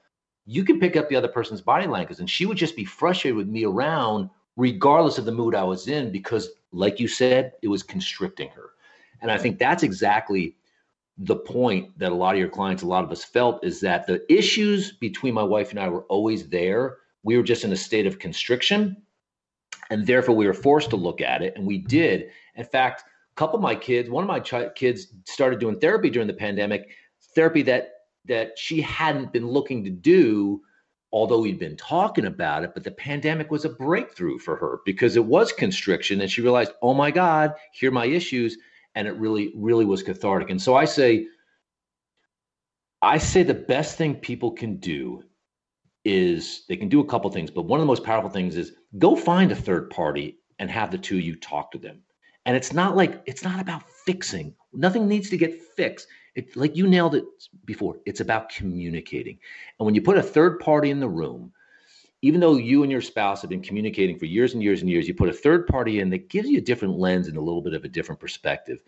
you 0.46 0.64
can 0.64 0.80
pick 0.80 0.96
up 0.96 1.10
the 1.10 1.16
other 1.16 1.28
person's 1.28 1.62
body 1.62 1.88
language. 1.88 2.20
And 2.20 2.30
she 2.30 2.46
would 2.46 2.58
just 2.58 2.76
be 2.76 2.86
frustrated 2.86 3.38
with 3.38 3.48
me 3.48 3.66
around, 3.66 4.30
regardless 4.58 5.18
of 5.18 5.26
the 5.26 5.32
mood 5.32 5.56
I 5.56 5.64
was 5.64 5.88
in, 5.88 6.12
because, 6.12 6.50
like 6.72 7.00
you 7.00 7.08
said, 7.08 7.54
it 7.62 7.70
was 7.70 7.84
constricting 7.84 8.50
her. 8.50 8.72
And 9.22 9.32
I 9.32 9.38
think 9.38 9.58
that's 9.58 9.84
exactly 9.84 10.56
the 11.18 11.36
point 11.36 11.98
that 11.98 12.12
a 12.12 12.16
lot 12.16 12.36
of 12.36 12.40
your 12.40 12.50
clients, 12.50 12.84
a 12.84 12.88
lot 12.88 13.04
of 13.04 13.12
us 13.12 13.24
felt 13.24 13.64
is 13.64 13.80
that 13.82 14.06
the 14.06 14.22
issues 14.32 14.92
between 14.92 15.34
my 15.34 15.44
wife 15.44 15.72
and 15.72 15.80
I 15.80 15.88
were 15.88 16.04
always 16.04 16.50
there. 16.50 16.98
We 17.24 17.38
were 17.38 17.44
just 17.44 17.64
in 17.64 17.72
a 17.72 17.78
state 17.78 18.06
of 18.06 18.20
constriction. 18.20 18.98
And 19.90 20.06
therefore, 20.06 20.36
we 20.36 20.48
were 20.48 20.54
forced 20.54 20.90
to 20.92 20.96
look 20.96 21.22
at 21.22 21.42
it. 21.42 21.54
And 21.56 21.66
we 21.66 21.78
did. 21.78 22.30
In 22.56 22.66
fact, 22.66 23.02
a 23.02 23.36
couple 23.36 23.56
of 23.56 23.62
my 23.62 23.76
kids, 23.76 24.10
one 24.10 24.24
of 24.24 24.28
my 24.28 24.40
chi- 24.40 24.70
kids 24.70 25.08
started 25.26 25.60
doing 25.60 25.80
therapy 25.80 26.10
during 26.10 26.28
the 26.28 26.34
pandemic, 26.34 26.90
therapy 27.36 27.62
that 27.64 27.90
that 28.26 28.58
she 28.58 28.80
hadn't 28.80 29.34
been 29.34 29.46
looking 29.46 29.84
to 29.84 29.90
do, 29.90 30.62
although 31.12 31.42
we'd 31.42 31.60
been 31.60 31.76
talking 31.76 32.26
about 32.26 32.64
it. 32.64 32.74
But 32.74 32.86
the 32.86 32.92
pandemic 32.92 33.52
was 33.52 33.66
a 33.66 33.70
breakthrough 33.70 34.40
for 34.40 34.56
her 34.56 34.80
because 34.86 35.18
it 35.18 35.26
was 35.26 35.52
constriction. 35.52 36.22
And 36.22 36.32
she 36.32 36.42
realized, 36.42 36.72
oh 36.82 36.94
my 36.94 37.12
God, 37.12 37.54
here 37.74 37.90
are 37.90 37.94
my 37.94 38.06
issues 38.06 38.58
and 38.96 39.08
it 39.08 39.16
really 39.16 39.52
really 39.56 39.86
was 39.86 40.04
cathartic 40.04 40.50
and 40.50 40.62
so 40.62 40.76
i 40.76 40.86
say 40.86 41.26
i 43.02 43.18
say 43.18 43.44
the 43.44 43.54
best 43.54 43.98
thing 43.98 44.16
people 44.16 44.52
can 44.52 44.78
do 44.78 45.24
is 46.06 46.64
they 46.68 46.76
can 46.76 46.90
do 46.90 47.00
a 47.00 47.06
couple 47.06 47.30
things 47.32 47.50
but 47.50 47.64
one 47.64 47.80
of 47.80 47.82
the 47.82 47.88
most 47.88 48.04
powerful 48.04 48.30
things 48.30 48.58
is 48.58 48.74
go 48.98 49.16
find 49.16 49.52
a 49.52 49.56
third 49.56 49.90
party 49.90 50.38
and 50.60 50.70
have 50.70 50.92
the 50.92 50.98
two 50.98 51.18
of 51.18 51.22
you 51.22 51.36
talk 51.36 51.72
to 51.72 51.78
them. 51.78 52.02
And 52.46 52.56
it's 52.56 52.74
not 52.74 52.96
like 52.96 53.22
it's 53.26 53.44
not 53.44 53.60
about 53.60 53.84
fixing. 54.06 54.54
Nothing 54.74 55.08
needs 55.08 55.30
to 55.30 55.38
get 55.38 55.62
fixed. 55.76 56.08
It 56.36 56.56
like 56.56 56.76
you 56.76 56.88
nailed 56.88 57.16
it 57.16 57.26
before 57.66 57.98
it's 58.06 58.22
about 58.22 58.50
communicating. 58.50 59.40
And 59.80 59.86
when 59.86 59.96
you 59.96 60.02
put 60.02 60.18
a 60.18 60.24
third 60.24 60.60
party 60.60 60.90
in 60.90 61.00
the 61.00 61.08
room 61.08 61.52
even 62.24 62.40
though 62.40 62.56
you 62.56 62.84
and 62.84 62.92
your 62.92 63.02
spouse 63.02 63.42
have 63.42 63.50
been 63.50 63.62
communicating 63.62 64.18
for 64.18 64.24
years 64.24 64.54
and 64.54 64.64
years 64.64 64.80
and 64.80 64.90
years, 64.90 65.10
you 65.10 65.14
put 65.14 65.28
a 65.28 65.34
third 65.34 65.68
party 65.68 66.00
in 66.00 66.10
that 66.10 66.30
gives 66.30 66.48
you 66.48 66.58
a 66.58 66.62
different 66.62 66.98
lens 66.98 67.28
and 67.28 67.36
a 67.36 67.42
little 67.42 67.62
bit 67.62 67.74
of 67.74 67.84
a 67.84 67.90
different 67.90 68.22
perspective. 68.22 68.82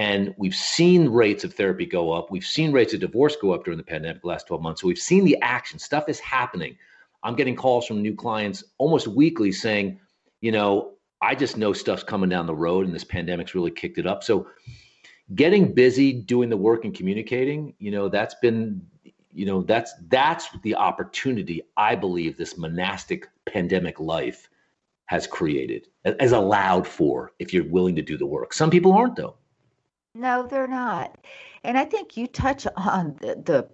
And 0.00 0.34
we've 0.38 0.54
seen 0.54 1.10
rates 1.10 1.44
of 1.44 1.52
therapy 1.52 1.84
go 1.84 2.10
up. 2.10 2.30
We've 2.30 2.42
seen 2.42 2.72
rates 2.72 2.94
of 2.94 3.00
divorce 3.00 3.36
go 3.36 3.52
up 3.52 3.64
during 3.64 3.76
the 3.76 3.84
pandemic 3.84 4.22
the 4.22 4.28
last 4.28 4.46
12 4.46 4.62
months. 4.62 4.80
So 4.80 4.88
we've 4.88 4.96
seen 4.96 5.26
the 5.26 5.36
action. 5.42 5.78
Stuff 5.78 6.08
is 6.08 6.18
happening. 6.18 6.74
I'm 7.22 7.34
getting 7.34 7.54
calls 7.54 7.86
from 7.86 8.00
new 8.00 8.14
clients 8.14 8.64
almost 8.78 9.08
weekly 9.08 9.52
saying, 9.52 10.00
you 10.40 10.52
know, 10.52 10.92
I 11.20 11.34
just 11.34 11.58
know 11.58 11.74
stuff's 11.74 12.02
coming 12.02 12.30
down 12.30 12.46
the 12.46 12.54
road 12.54 12.86
and 12.86 12.94
this 12.94 13.04
pandemic's 13.04 13.54
really 13.54 13.70
kicked 13.70 13.98
it 13.98 14.06
up. 14.06 14.24
So 14.24 14.48
getting 15.34 15.74
busy 15.74 16.14
doing 16.14 16.48
the 16.48 16.56
work 16.56 16.86
and 16.86 16.94
communicating, 16.94 17.74
you 17.78 17.90
know, 17.90 18.08
that's 18.08 18.36
been 18.36 18.80
you 19.32 19.46
know 19.46 19.62
that's 19.62 19.92
that's 20.08 20.48
the 20.64 20.74
opportunity 20.74 21.62
i 21.76 21.94
believe 21.94 22.36
this 22.36 22.58
monastic 22.58 23.28
pandemic 23.46 24.00
life 24.00 24.48
has 25.04 25.24
created 25.24 25.86
has 26.18 26.32
allowed 26.32 26.84
for 26.84 27.30
if 27.38 27.54
you're 27.54 27.62
willing 27.68 27.94
to 27.94 28.02
do 28.02 28.18
the 28.18 28.26
work 28.26 28.52
some 28.52 28.70
people 28.70 28.92
aren't 28.92 29.14
though 29.14 29.36
No, 30.14 30.46
they're 30.46 30.66
not. 30.66 31.16
And 31.62 31.78
I 31.78 31.84
think 31.84 32.16
you 32.16 32.26
touch 32.26 32.66
on 32.76 33.16
the, 33.20 33.34
the 33.36 33.68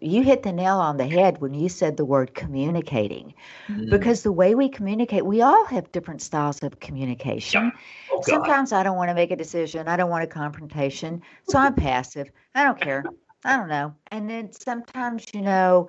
you 0.00 0.22
hit 0.22 0.44
the 0.44 0.52
nail 0.52 0.78
on 0.78 0.98
the 0.98 1.06
head 1.06 1.40
when 1.40 1.52
you 1.52 1.68
said 1.68 1.96
the 1.96 2.04
word 2.04 2.34
communicating. 2.34 3.34
Mm. 3.68 3.90
Because 3.90 4.22
the 4.22 4.32
way 4.32 4.54
we 4.54 4.68
communicate, 4.68 5.26
we 5.26 5.42
all 5.42 5.64
have 5.66 5.90
different 5.90 6.22
styles 6.22 6.62
of 6.62 6.78
communication. 6.80 7.72
Oh, 8.10 8.20
Sometimes 8.22 8.72
I 8.72 8.82
don't 8.84 8.96
want 8.96 9.08
to 9.10 9.14
make 9.14 9.32
a 9.32 9.36
decision. 9.36 9.88
I 9.88 9.96
don't 9.96 10.10
want 10.10 10.22
a 10.24 10.28
confrontation. 10.28 11.22
So 11.44 11.58
I'm 11.58 11.74
passive. 11.74 12.30
I 12.54 12.64
don't 12.64 12.78
care. 12.78 13.10
I 13.44 13.56
don't 13.56 13.68
know. 13.68 13.94
And 14.12 14.30
then 14.30 14.52
sometimes, 14.52 15.24
you 15.34 15.40
know, 15.42 15.88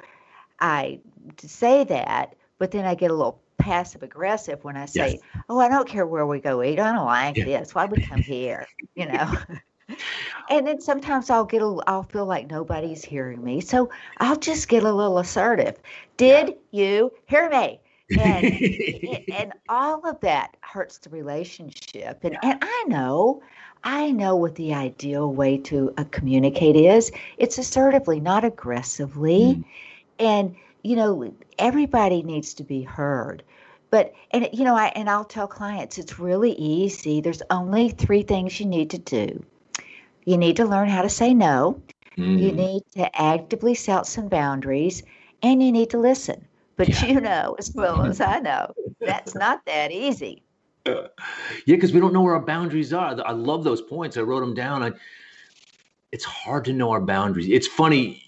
I 0.59 0.99
say 1.37 1.83
that, 1.85 2.35
but 2.57 2.71
then 2.71 2.85
I 2.85 2.95
get 2.95 3.11
a 3.11 3.15
little 3.15 3.41
passive 3.57 4.01
aggressive 4.03 4.63
when 4.63 4.77
I 4.77 4.85
say, 4.85 5.19
Oh, 5.49 5.59
I 5.59 5.69
don't 5.69 5.87
care 5.87 6.05
where 6.07 6.25
we 6.25 6.39
go 6.39 6.63
eat. 6.63 6.79
I 6.79 6.91
don't 6.93 7.05
like 7.05 7.37
Yeah. 7.37 7.43
this. 7.43 7.75
Why 7.75 7.85
we 7.85 7.97
come 7.99 8.23
here? 8.23 8.67
You 8.95 9.05
know? 9.07 9.31
and 10.49 10.67
then 10.67 10.81
sometimes 10.81 11.29
I'll 11.29 11.45
get 11.45 11.61
a, 11.61 11.77
I'll 11.87 12.03
feel 12.03 12.25
like 12.25 12.49
nobody's 12.49 13.03
hearing 13.03 13.43
me. 13.43 13.61
So 13.61 13.89
I'll 14.19 14.35
just 14.35 14.67
get 14.67 14.83
a 14.83 14.91
little 14.91 15.19
assertive. 15.19 15.77
Did 16.17 16.55
you 16.71 17.11
hear 17.27 17.49
me? 17.49 17.79
and 18.19 18.45
and 19.33 19.53
all 19.69 20.07
of 20.07 20.19
that 20.21 20.55
hurts 20.61 20.97
the 20.99 21.09
relationship. 21.09 22.19
And 22.23 22.37
and 22.43 22.59
I 22.61 22.85
know, 22.87 23.41
I 23.83 24.11
know 24.11 24.35
what 24.35 24.55
the 24.55 24.73
ideal 24.73 25.31
way 25.31 25.57
to 25.57 25.93
uh, 25.97 26.03
communicate 26.11 26.75
is. 26.75 27.11
It's 27.37 27.57
assertively, 27.57 28.19
not 28.19 28.43
aggressively. 28.43 29.55
Mm. 29.55 29.63
And 30.19 30.55
you 30.83 30.95
know, 30.95 31.33
everybody 31.59 32.23
needs 32.23 32.55
to 32.55 32.63
be 32.63 32.81
heard. 32.81 33.43
But 33.89 34.13
and 34.31 34.49
you 34.53 34.63
know, 34.63 34.75
I 34.75 34.87
and 34.87 35.09
I'll 35.09 35.25
tell 35.25 35.47
clients 35.47 35.97
it's 35.97 36.19
really 36.19 36.53
easy. 36.53 37.21
There's 37.21 37.41
only 37.49 37.89
three 37.89 38.23
things 38.23 38.59
you 38.59 38.65
need 38.65 38.91
to 38.91 38.97
do. 38.97 39.43
You 40.25 40.37
need 40.37 40.55
to 40.57 40.65
learn 40.65 40.89
how 40.89 41.01
to 41.01 41.09
say 41.09 41.33
no. 41.33 41.81
You 42.17 42.51
Mm. 42.51 42.55
need 42.57 42.83
to 42.95 43.21
actively 43.21 43.73
set 43.75 44.05
some 44.05 44.27
boundaries, 44.27 45.03
and 45.41 45.61
you 45.63 45.71
need 45.71 45.89
to 45.91 45.97
listen. 45.97 46.45
But 46.77 46.89
Yeah. 46.89 47.05
you 47.05 47.21
know 47.21 47.55
as 47.59 47.71
well 47.75 48.03
as 48.03 48.21
I 48.21 48.39
know, 48.39 48.73
that's 48.99 49.35
not 49.35 49.65
that 49.65 49.91
easy. 49.91 50.43
Yeah, 51.65 51.75
because 51.75 51.93
we 51.93 51.99
don't 51.99 52.13
know 52.13 52.21
where 52.23 52.33
our 52.33 52.41
boundaries 52.45 52.91
are. 52.91 53.15
I 53.25 53.31
love 53.31 53.63
those 53.63 53.81
points. 53.81 54.17
I 54.17 54.21
wrote 54.21 54.39
them 54.39 54.55
down. 54.55 54.81
I, 54.81 54.91
it's 56.11 56.23
hard 56.25 56.65
to 56.65 56.73
know 56.73 56.89
our 56.91 57.01
boundaries. 57.01 57.47
It's 57.49 57.67
funny. 57.67 58.23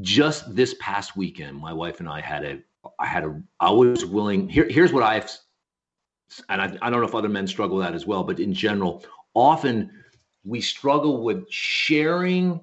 Just 0.00 0.54
this 0.54 0.74
past 0.80 1.16
weekend, 1.16 1.56
my 1.56 1.72
wife 1.72 2.00
and 2.00 2.08
I 2.08 2.20
had 2.20 2.44
a. 2.44 2.58
I 2.98 3.06
had 3.06 3.24
a. 3.24 3.40
I 3.60 3.70
was 3.70 4.04
willing. 4.04 4.48
Here, 4.48 4.66
here's 4.68 4.92
what 4.92 5.02
I've. 5.04 5.30
And 6.48 6.60
I, 6.60 6.76
I 6.82 6.90
don't 6.90 7.00
know 7.00 7.06
if 7.06 7.14
other 7.14 7.28
men 7.28 7.46
struggle 7.46 7.76
with 7.76 7.86
that 7.86 7.94
as 7.94 8.06
well, 8.06 8.24
but 8.24 8.40
in 8.40 8.52
general, 8.52 9.04
often 9.34 9.90
we 10.46 10.60
struggle 10.60 11.22
with 11.22 11.44
sharing 11.50 12.60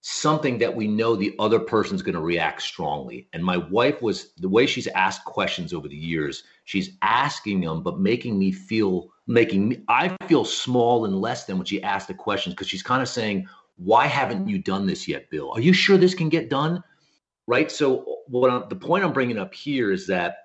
something 0.00 0.58
that 0.58 0.74
we 0.74 0.86
know 0.86 1.16
the 1.16 1.34
other 1.38 1.58
person's 1.58 2.00
going 2.00 2.14
to 2.14 2.20
react 2.20 2.62
strongly. 2.62 3.28
And 3.32 3.44
my 3.44 3.56
wife 3.56 4.00
was 4.00 4.32
the 4.34 4.48
way 4.48 4.64
she's 4.64 4.86
asked 4.88 5.24
questions 5.24 5.74
over 5.74 5.88
the 5.88 5.96
years, 5.96 6.44
she's 6.64 6.96
asking 7.02 7.60
them, 7.60 7.82
but 7.82 7.98
making 7.98 8.38
me 8.38 8.52
feel, 8.52 9.08
making 9.26 9.68
me, 9.68 9.82
I 9.88 10.16
feel 10.28 10.44
small 10.44 11.04
and 11.04 11.20
less 11.20 11.44
than 11.44 11.58
when 11.58 11.66
she 11.66 11.82
asked 11.82 12.08
the 12.08 12.14
questions 12.14 12.54
because 12.54 12.68
she's 12.68 12.84
kind 12.84 13.02
of 13.02 13.08
saying, 13.08 13.48
Why 13.76 14.06
haven't 14.06 14.48
you 14.48 14.58
done 14.58 14.86
this 14.86 15.06
yet, 15.08 15.28
Bill? 15.28 15.50
Are 15.50 15.60
you 15.60 15.72
sure 15.72 15.98
this 15.98 16.14
can 16.14 16.28
get 16.28 16.48
done? 16.48 16.82
Right. 17.48 17.70
So, 17.70 18.18
what 18.28 18.50
I'm, 18.50 18.68
the 18.68 18.76
point 18.76 19.04
I'm 19.04 19.12
bringing 19.12 19.38
up 19.38 19.54
here 19.54 19.92
is 19.92 20.06
that 20.06 20.36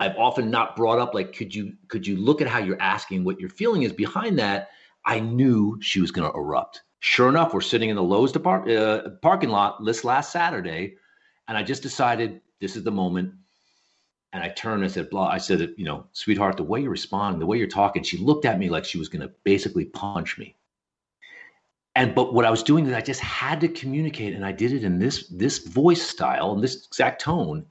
I've 0.00 0.16
often 0.16 0.50
not 0.50 0.76
brought 0.76 0.98
up, 0.98 1.14
like, 1.14 1.32
could 1.32 1.54
you, 1.54 1.72
could 1.88 2.06
you 2.06 2.16
look 2.16 2.40
at 2.40 2.48
how 2.48 2.58
you're 2.58 2.80
asking 2.80 3.24
what 3.24 3.40
your 3.40 3.50
feeling 3.50 3.82
is 3.82 3.92
behind 3.92 4.38
that? 4.38 4.68
I 5.04 5.20
knew 5.20 5.78
she 5.80 6.00
was 6.00 6.10
going 6.10 6.30
to 6.30 6.36
erupt. 6.36 6.82
Sure 7.00 7.28
enough, 7.28 7.52
we're 7.52 7.60
sitting 7.60 7.90
in 7.90 7.96
the 7.96 8.02
Lowe's 8.02 8.32
depart- 8.32 8.70
uh, 8.70 9.10
parking 9.20 9.50
lot 9.50 9.84
this 9.84 10.04
last 10.04 10.32
Saturday, 10.32 10.96
and 11.48 11.58
I 11.58 11.62
just 11.62 11.82
decided 11.82 12.40
this 12.60 12.76
is 12.76 12.84
the 12.84 12.90
moment. 12.90 13.34
And 14.32 14.42
I 14.42 14.48
turned 14.48 14.82
and 14.82 14.90
said, 14.90 15.10
"Blah." 15.10 15.28
I 15.28 15.38
said, 15.38 15.74
"You 15.76 15.84
know, 15.84 16.06
sweetheart, 16.12 16.56
the 16.56 16.64
way 16.64 16.80
you're 16.80 16.90
responding, 16.90 17.38
the 17.38 17.46
way 17.46 17.58
you're 17.58 17.68
talking." 17.68 18.02
She 18.02 18.16
looked 18.16 18.46
at 18.46 18.58
me 18.58 18.68
like 18.68 18.84
she 18.84 18.98
was 18.98 19.08
going 19.08 19.22
to 19.22 19.32
basically 19.44 19.84
punch 19.84 20.38
me. 20.38 20.56
And 21.94 22.14
but 22.14 22.34
what 22.34 22.44
I 22.44 22.50
was 22.50 22.62
doing 22.62 22.86
is 22.86 22.92
I 22.94 23.00
just 23.00 23.20
had 23.20 23.60
to 23.60 23.68
communicate, 23.68 24.34
and 24.34 24.44
I 24.44 24.50
did 24.50 24.72
it 24.72 24.82
in 24.82 24.98
this 24.98 25.28
this 25.28 25.58
voice 25.58 26.02
style 26.02 26.52
and 26.52 26.64
this 26.64 26.86
exact 26.86 27.20
tone. 27.20 27.66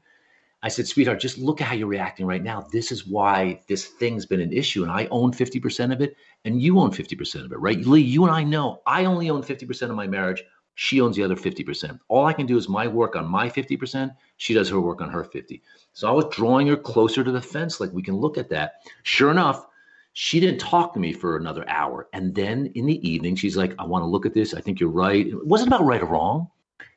I 0.64 0.70
said, 0.70 0.88
sweetheart, 0.88 1.20
just 1.20 1.38
look 1.38 1.60
at 1.60 1.68
how 1.68 1.76
you're 1.76 1.88
reacting 1.88 2.26
right 2.26 2.42
now. 2.42 2.66
This 2.72 2.92
is 2.92 3.06
why 3.06 3.62
this 3.68 3.86
thing's 3.86 4.26
been 4.26 4.40
an 4.40 4.54
issue, 4.54 4.84
and 4.84 4.92
I 4.92 5.08
own 5.12 5.34
50% 5.34 5.92
of 5.92 6.02
it, 6.02 6.16
and 6.46 6.62
you 6.62 6.80
own 6.80 6.90
50% 6.90 7.44
of 7.44 7.52
it, 7.52 7.60
right? 7.60 7.86
Lee, 7.86 8.00
you 8.00 8.24
and 8.24 8.34
I 8.34 8.44
know 8.44 8.82
I 8.88 9.04
only 9.04 9.30
own 9.30 9.44
50% 9.44 9.90
of 9.90 9.96
my 9.96 10.08
marriage. 10.08 10.42
She 10.76 11.02
owns 11.02 11.18
the 11.18 11.24
other 11.24 11.36
50%. 11.36 12.00
All 12.08 12.26
I 12.26 12.34
can 12.34 12.46
do 12.46 12.58
is 12.58 12.70
my 12.70 12.88
work 12.88 13.18
on 13.18 13.28
my 13.28 13.50
50%. 13.50 14.16
She 14.38 14.54
does 14.54 14.70
her 14.70 14.80
work 14.80 15.02
on 15.02 15.10
her 15.10 15.24
50. 15.24 15.62
So 15.92 16.08
I 16.08 16.12
was 16.12 16.26
drawing 16.32 16.68
her 16.68 16.78
closer 16.78 17.24
to 17.24 17.32
the 17.32 17.42
fence, 17.42 17.82
like 17.82 17.92
we 17.92 18.02
can 18.02 18.16
look 18.16 18.38
at 18.38 18.50
that. 18.50 18.76
Sure 19.04 19.32
enough, 19.32 19.68
she 20.14 20.40
didn't 20.40 20.60
talk 20.60 20.94
to 20.94 21.00
me 21.00 21.12
for 21.12 21.36
another 21.36 21.68
hour. 21.68 22.08
And 22.14 22.34
then 22.34 22.68
in 22.74 22.86
the 22.86 23.08
evening, 23.08 23.36
she's 23.36 23.58
like, 23.58 23.76
I 23.78 23.86
want 23.86 24.04
to 24.04 24.08
look 24.08 24.26
at 24.26 24.34
this. 24.34 24.54
I 24.54 24.62
think 24.62 24.80
you're 24.80 24.90
right. 24.90 25.28
It 25.28 25.46
wasn't 25.46 25.68
about 25.68 25.84
right 25.84 26.02
or 26.02 26.06
wrong. 26.06 26.48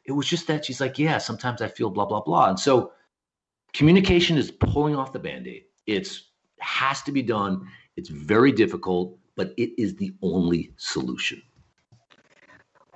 It 0.04 0.12
was 0.12 0.26
just 0.26 0.46
that 0.46 0.64
she's 0.64 0.80
like, 0.80 0.98
yeah, 0.98 1.18
sometimes 1.18 1.60
I 1.60 1.68
feel 1.68 1.90
blah, 1.90 2.06
blah, 2.06 2.20
blah. 2.20 2.48
And 2.48 2.60
so 2.60 2.92
communication 3.76 4.36
is 4.36 4.50
pulling 4.50 4.96
off 4.96 5.12
the 5.12 5.18
band-aid. 5.18 5.64
It's 5.86 6.30
has 6.60 7.02
to 7.02 7.12
be 7.12 7.22
done. 7.22 7.68
It's 7.96 8.08
very 8.08 8.50
difficult 8.50 9.18
but 9.36 9.52
it 9.56 9.70
is 9.80 9.94
the 9.96 10.12
only 10.22 10.72
solution. 10.76 11.40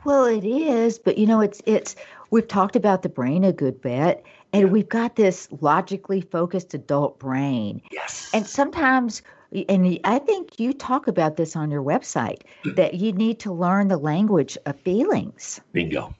Well, 0.04 0.24
it 0.24 0.44
is, 0.44 0.98
but 0.98 1.18
you 1.18 1.26
know, 1.26 1.40
it's 1.40 1.60
it's 1.66 1.94
we've 2.30 2.48
talked 2.48 2.74
about 2.74 3.02
the 3.02 3.10
brain 3.10 3.44
a 3.44 3.52
good 3.52 3.80
bit, 3.80 4.24
and 4.54 4.72
we've 4.72 4.88
got 4.88 5.16
this 5.16 5.46
logically 5.60 6.22
focused 6.22 6.72
adult 6.72 7.20
brain. 7.20 7.82
yes. 7.92 8.30
And 8.32 8.46
sometimes 8.46 9.22
and 9.68 9.98
I 10.04 10.18
think 10.20 10.58
you 10.58 10.72
talk 10.72 11.06
about 11.06 11.36
this 11.36 11.54
on 11.54 11.70
your 11.70 11.82
website 11.82 12.42
mm. 12.64 12.74
that 12.76 12.94
you 12.94 13.12
need 13.12 13.40
to 13.40 13.52
learn 13.52 13.88
the 13.88 13.98
language 13.98 14.56
of 14.64 14.80
feelings. 14.80 15.60
bingo. 15.72 16.14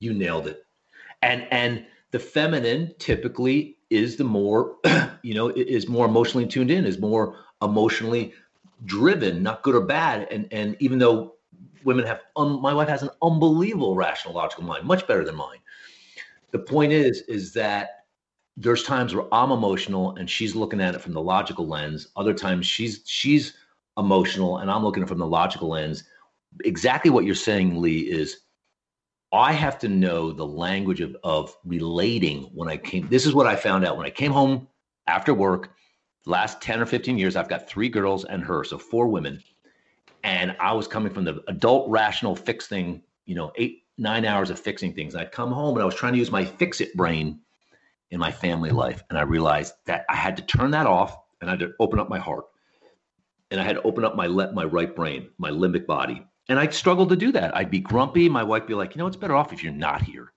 You 0.00 0.14
nailed 0.14 0.46
it. 0.46 0.64
And 1.20 1.46
and 1.50 1.84
the 2.10 2.18
feminine 2.18 2.94
typically 2.98 3.76
is 3.90 4.16
the 4.16 4.24
more 4.24 4.76
you 5.22 5.34
know 5.34 5.48
is 5.48 5.88
more 5.88 6.06
emotionally 6.06 6.46
tuned 6.46 6.70
in 6.70 6.84
is 6.84 6.98
more 6.98 7.36
emotionally 7.62 8.32
driven 8.84 9.42
not 9.42 9.62
good 9.62 9.74
or 9.74 9.80
bad. 9.80 10.28
And 10.30 10.48
and 10.52 10.76
even 10.80 10.98
though 10.98 11.34
women 11.84 12.06
have 12.06 12.20
un, 12.36 12.60
my 12.60 12.72
wife 12.72 12.88
has 12.88 13.02
an 13.02 13.10
unbelievable 13.22 13.94
rational 13.94 14.34
logical 14.34 14.64
mind 14.64 14.84
much 14.84 15.06
better 15.06 15.24
than 15.24 15.36
mine. 15.36 15.58
The 16.50 16.58
point 16.58 16.92
is 16.92 17.22
is 17.22 17.52
that 17.54 17.90
there's 18.56 18.82
times 18.82 19.14
where 19.14 19.32
i'm 19.32 19.52
emotional 19.52 20.16
and 20.16 20.28
she's 20.28 20.56
looking 20.56 20.80
at 20.80 20.94
it 20.94 21.00
from 21.00 21.12
the 21.12 21.20
logical 21.20 21.66
lens. 21.66 22.08
Other 22.16 22.34
times 22.34 22.66
she's 22.66 23.02
she's 23.04 23.54
emotional 23.96 24.58
and 24.58 24.70
i'm 24.70 24.84
looking 24.84 25.02
at 25.02 25.06
it 25.06 25.10
from 25.10 25.18
the 25.18 25.26
logical 25.26 25.68
lens. 25.68 26.04
Exactly 26.64 27.10
what 27.10 27.24
you're 27.24 27.34
saying 27.34 27.80
lee 27.80 28.00
is 28.00 28.40
I 29.32 29.52
have 29.52 29.78
to 29.80 29.88
know 29.88 30.32
the 30.32 30.46
language 30.46 31.00
of, 31.00 31.16
of 31.22 31.54
relating 31.64 32.44
when 32.54 32.68
I 32.68 32.76
came. 32.78 33.08
This 33.08 33.26
is 33.26 33.34
what 33.34 33.46
I 33.46 33.56
found 33.56 33.84
out 33.84 33.96
when 33.96 34.06
I 34.06 34.10
came 34.10 34.32
home 34.32 34.68
after 35.06 35.34
work. 35.34 35.72
Last 36.24 36.60
10 36.60 36.80
or 36.80 36.86
15 36.86 37.18
years, 37.18 37.36
I've 37.36 37.48
got 37.48 37.68
three 37.68 37.88
girls 37.88 38.24
and 38.24 38.42
her, 38.42 38.64
so 38.64 38.78
four 38.78 39.08
women. 39.08 39.42
And 40.24 40.56
I 40.60 40.72
was 40.72 40.88
coming 40.88 41.12
from 41.12 41.24
the 41.24 41.42
adult 41.48 41.88
rational 41.90 42.36
fix 42.36 42.66
thing, 42.66 43.02
you 43.24 43.34
know, 43.34 43.52
eight, 43.56 43.84
nine 43.98 44.24
hours 44.24 44.50
of 44.50 44.58
fixing 44.58 44.94
things. 44.94 45.14
And 45.14 45.22
I'd 45.22 45.32
come 45.32 45.52
home 45.52 45.74
and 45.76 45.82
I 45.82 45.86
was 45.86 45.94
trying 45.94 46.12
to 46.14 46.18
use 46.18 46.30
my 46.30 46.44
fix 46.44 46.80
it 46.80 46.94
brain 46.94 47.40
in 48.10 48.18
my 48.18 48.32
family 48.32 48.70
life. 48.70 49.02
And 49.10 49.18
I 49.18 49.22
realized 49.22 49.74
that 49.86 50.04
I 50.08 50.16
had 50.16 50.36
to 50.38 50.42
turn 50.42 50.70
that 50.72 50.86
off 50.86 51.16
and 51.40 51.50
I 51.50 51.52
had 51.52 51.60
to 51.60 51.72
open 51.78 51.98
up 51.98 52.08
my 52.08 52.18
heart. 52.18 52.44
And 53.50 53.60
I 53.60 53.64
had 53.64 53.76
to 53.76 53.82
open 53.82 54.04
up 54.04 54.14
my 54.14 54.26
le- 54.26 54.52
my 54.52 54.64
right 54.64 54.94
brain, 54.94 55.30
my 55.38 55.50
limbic 55.50 55.86
body. 55.86 56.26
And 56.48 56.58
I 56.58 56.68
struggled 56.68 57.10
to 57.10 57.16
do 57.16 57.30
that. 57.32 57.54
I'd 57.56 57.70
be 57.70 57.80
grumpy. 57.80 58.28
My 58.28 58.42
wife 58.42 58.62
would 58.62 58.68
be 58.68 58.74
like, 58.74 58.94
you 58.94 58.98
know, 58.98 59.06
it's 59.06 59.16
better 59.16 59.36
off 59.36 59.52
if 59.52 59.62
you're 59.62 59.72
not 59.72 60.02
here. 60.02 60.32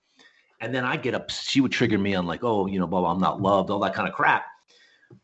And 0.60 0.74
then 0.74 0.84
I 0.84 0.96
get 0.96 1.14
up. 1.14 1.30
She 1.30 1.60
would 1.60 1.72
trigger 1.72 1.98
me 1.98 2.14
on 2.14 2.26
like, 2.26 2.44
oh, 2.44 2.66
you 2.66 2.78
know, 2.78 2.86
blah, 2.86 3.00
blah, 3.00 3.12
I'm 3.12 3.20
not 3.20 3.40
loved, 3.40 3.70
all 3.70 3.80
that 3.80 3.94
kind 3.94 4.08
of 4.08 4.14
crap. 4.14 4.44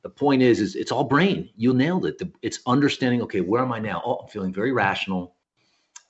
The 0.03 0.11
point 0.11 0.43
is, 0.43 0.61
is 0.61 0.75
it's 0.75 0.91
all 0.91 1.05
brain. 1.05 1.51
You 1.57 1.75
nailed 1.75 2.07
it. 2.07 2.19
The, 2.19 2.31
it's 2.43 2.61
understanding. 2.67 3.23
Okay, 3.23 3.41
where 3.41 3.63
am 3.63 3.73
I 3.73 3.79
now? 3.79 4.03
Oh, 4.05 4.17
I'm 4.17 4.29
feeling 4.29 4.53
very 4.53 4.73
rational. 4.73 5.37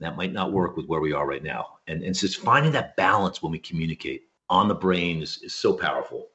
That 0.01 0.17
might 0.17 0.33
not 0.33 0.53
work 0.53 0.77
with 0.77 0.87
where 0.87 1.01
we 1.01 1.13
are 1.13 1.27
right 1.27 1.43
now. 1.43 1.79
And, 1.89 2.01
and 2.01 2.11
it's 2.11 2.21
just 2.21 2.39
finding 2.39 2.73
that 2.73 2.97
balance 2.97 3.43
when 3.43 3.53
we 3.53 3.59
communicate 3.59 4.23
on 4.49 4.69
the 4.69 4.75
brain 4.75 5.23
is, 5.23 5.41
is 5.43 5.55
so 5.55 5.73
powerful. 5.73 6.29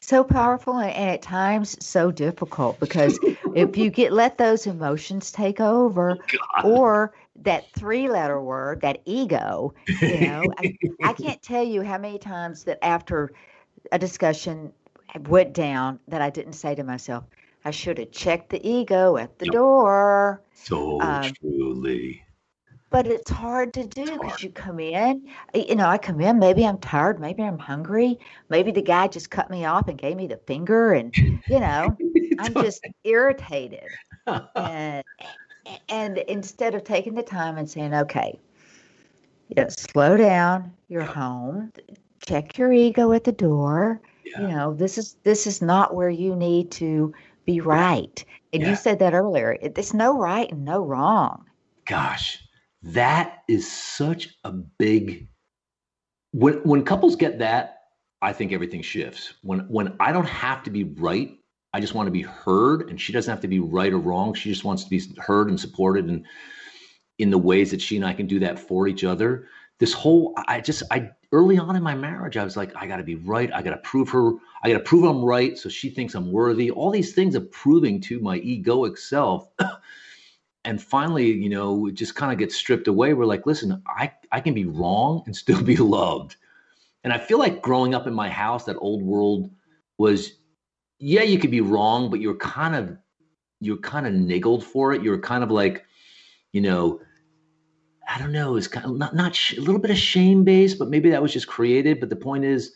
So 0.00 0.24
powerful 0.24 0.78
and 0.78 1.10
at 1.10 1.22
times 1.22 1.76
so 1.84 2.10
difficult 2.10 2.80
because 2.80 3.20
if 3.54 3.76
you 3.76 3.90
get 3.90 4.12
let 4.12 4.38
those 4.38 4.66
emotions 4.66 5.32
take 5.32 5.60
over 5.60 6.20
or 6.60 7.14
that 7.36 7.72
three 7.72 8.08
letter 8.08 8.40
word, 8.40 8.80
that 8.82 9.00
ego, 9.04 9.74
you 10.04 10.18
know, 10.18 10.52
I, 10.58 10.64
I 11.02 11.12
can't 11.14 11.42
tell 11.42 11.64
you 11.64 11.82
how 11.82 11.98
many 11.98 12.18
times 12.18 12.64
that 12.64 12.78
after 12.84 13.32
a 13.92 13.98
discussion 13.98 14.72
went 15.28 15.52
down 15.52 16.00
that 16.08 16.22
I 16.22 16.30
didn't 16.30 16.52
say 16.54 16.74
to 16.74 16.84
myself, 16.84 17.24
I 17.64 17.70
should 17.70 17.98
have 17.98 18.10
checked 18.12 18.50
the 18.50 18.66
ego 18.66 19.16
at 19.16 19.38
the 19.38 19.46
door. 19.46 20.42
So 20.54 21.00
Um, 21.00 21.36
truly. 21.40 22.22
But 22.90 23.06
it's 23.06 23.30
hard 23.30 23.72
to 23.74 23.84
do 23.86 24.18
because 24.18 24.42
you 24.42 24.50
come 24.50 24.78
in, 24.78 25.26
you 25.54 25.74
know, 25.74 25.86
I 25.86 25.98
come 25.98 26.20
in, 26.20 26.38
maybe 26.38 26.64
I'm 26.66 26.78
tired, 26.78 27.18
maybe 27.20 27.42
I'm 27.42 27.58
hungry, 27.58 28.18
maybe 28.48 28.70
the 28.70 28.82
guy 28.82 29.08
just 29.08 29.30
cut 29.30 29.50
me 29.50 29.64
off 29.64 29.88
and 29.88 29.98
gave 29.98 30.16
me 30.16 30.26
the 30.26 30.36
finger, 30.36 30.92
and, 30.92 31.12
you 31.48 31.58
know, 31.60 31.98
I'm 32.40 32.54
just 32.54 32.86
irritated. 33.04 33.90
And, 34.54 35.04
and 35.88 36.18
instead 36.18 36.74
of 36.74 36.84
taking 36.84 37.14
the 37.14 37.22
time 37.22 37.58
and 37.58 37.68
saying, 37.68 37.92
okay, 37.94 38.38
you 39.48 39.62
know, 39.62 39.68
slow 39.68 40.16
down, 40.16 40.72
you're 40.88 41.02
home, 41.02 41.72
check 42.26 42.56
your 42.56 42.72
ego 42.72 43.12
at 43.12 43.24
the 43.24 43.32
door. 43.32 44.00
Yeah. 44.24 44.42
You 44.42 44.48
know, 44.48 44.74
this 44.74 44.96
is 44.98 45.16
this 45.24 45.46
is 45.46 45.60
not 45.60 45.94
where 45.94 46.08
you 46.08 46.36
need 46.36 46.70
to 46.72 47.12
be 47.44 47.60
right. 47.60 48.24
And 48.52 48.62
Yeah. 48.62 48.70
you 48.70 48.76
said 48.76 48.98
that 49.00 49.12
earlier. 49.14 49.56
It- 49.60 49.74
There's 49.74 49.92
no 49.94 50.16
right 50.18 50.50
and 50.50 50.64
no 50.64 50.84
wrong. 50.84 51.44
gosh 51.84 52.38
that 52.82 53.42
is 53.48 53.70
such 53.70 54.28
a 54.44 54.52
big 54.52 55.28
when 56.32 56.54
when 56.62 56.84
couples 56.84 57.16
get 57.16 57.38
that 57.40 57.78
I 58.22 58.32
think 58.32 58.52
everything 58.52 58.82
shifts. 58.82 59.34
When 59.42 59.60
when 59.68 59.96
I 60.00 60.12
don't 60.12 60.28
have 60.28 60.62
to 60.64 60.70
be 60.70 60.84
right, 60.84 61.36
I 61.74 61.80
just 61.80 61.94
want 61.94 62.06
to 62.06 62.12
be 62.12 62.22
heard, 62.22 62.90
and 62.90 63.00
she 63.00 63.12
doesn't 63.12 63.30
have 63.30 63.40
to 63.40 63.48
be 63.48 63.60
right 63.60 63.92
or 63.92 63.98
wrong. 63.98 64.34
She 64.34 64.50
just 64.50 64.64
wants 64.64 64.84
to 64.84 64.90
be 64.90 65.02
heard 65.18 65.48
and 65.48 65.58
supported, 65.58 66.06
and 66.06 66.26
in 67.18 67.30
the 67.30 67.38
ways 67.38 67.70
that 67.70 67.80
she 67.80 67.96
and 67.96 68.04
I 68.04 68.12
can 68.12 68.26
do 68.26 68.38
that 68.40 68.58
for 68.58 68.88
each 68.88 69.04
other. 69.04 69.46
This 69.78 69.92
whole, 69.92 70.34
I 70.48 70.60
just, 70.60 70.82
I 70.90 71.10
early 71.32 71.58
on 71.58 71.76
in 71.76 71.82
my 71.82 71.94
marriage, 71.94 72.36
I 72.36 72.44
was 72.44 72.56
like, 72.56 72.72
I 72.76 72.86
got 72.86 72.98
to 72.98 73.02
be 73.02 73.16
right. 73.16 73.50
I 73.52 73.62
got 73.62 73.70
to 73.70 73.78
prove 73.78 74.08
her. 74.10 74.32
I 74.62 74.70
got 74.70 74.78
to 74.78 74.84
prove 74.84 75.04
I'm 75.04 75.24
right, 75.24 75.56
so 75.56 75.68
she 75.68 75.90
thinks 75.90 76.14
I'm 76.14 76.30
worthy. 76.30 76.70
All 76.70 76.90
these 76.90 77.14
things 77.14 77.34
of 77.34 77.50
proving 77.50 78.00
to 78.02 78.20
my 78.20 78.38
egoic 78.40 78.98
self. 78.98 79.48
and 80.64 80.80
finally, 80.80 81.32
you 81.32 81.48
know, 81.48 81.86
it 81.86 81.94
just 81.94 82.14
kind 82.14 82.32
of 82.32 82.38
gets 82.38 82.54
stripped 82.54 82.86
away. 82.86 83.14
We're 83.14 83.24
like, 83.24 83.46
listen, 83.46 83.82
I, 83.86 84.12
I 84.30 84.40
can 84.40 84.54
be 84.54 84.66
wrong 84.66 85.22
and 85.26 85.34
still 85.34 85.62
be 85.62 85.76
loved. 85.78 86.36
And 87.04 87.12
I 87.12 87.18
feel 87.18 87.38
like 87.38 87.62
growing 87.62 87.94
up 87.94 88.06
in 88.06 88.14
my 88.14 88.28
house, 88.28 88.64
that 88.64 88.76
old 88.78 89.02
world 89.02 89.50
was, 89.98 90.34
yeah, 91.02 91.22
you 91.22 91.36
could 91.36 91.50
be 91.50 91.60
wrong, 91.60 92.10
but 92.10 92.20
you're 92.20 92.36
kind 92.36 92.76
of, 92.76 92.96
you're 93.60 93.78
kind 93.78 94.06
of 94.06 94.12
niggled 94.12 94.62
for 94.62 94.92
it. 94.92 95.02
You're 95.02 95.18
kind 95.18 95.42
of 95.42 95.50
like, 95.50 95.84
you 96.52 96.60
know, 96.60 97.00
I 98.08 98.20
don't 98.20 98.30
know, 98.30 98.54
it's 98.54 98.68
kind 98.68 98.86
of 98.86 98.96
not, 98.96 99.12
not 99.12 99.34
sh- 99.34 99.58
a 99.58 99.60
little 99.60 99.80
bit 99.80 99.90
of 99.90 99.98
shame 99.98 100.44
based, 100.44 100.78
but 100.78 100.88
maybe 100.88 101.10
that 101.10 101.20
was 101.20 101.32
just 101.32 101.48
created. 101.48 101.98
But 101.98 102.08
the 102.08 102.14
point 102.14 102.44
is, 102.44 102.74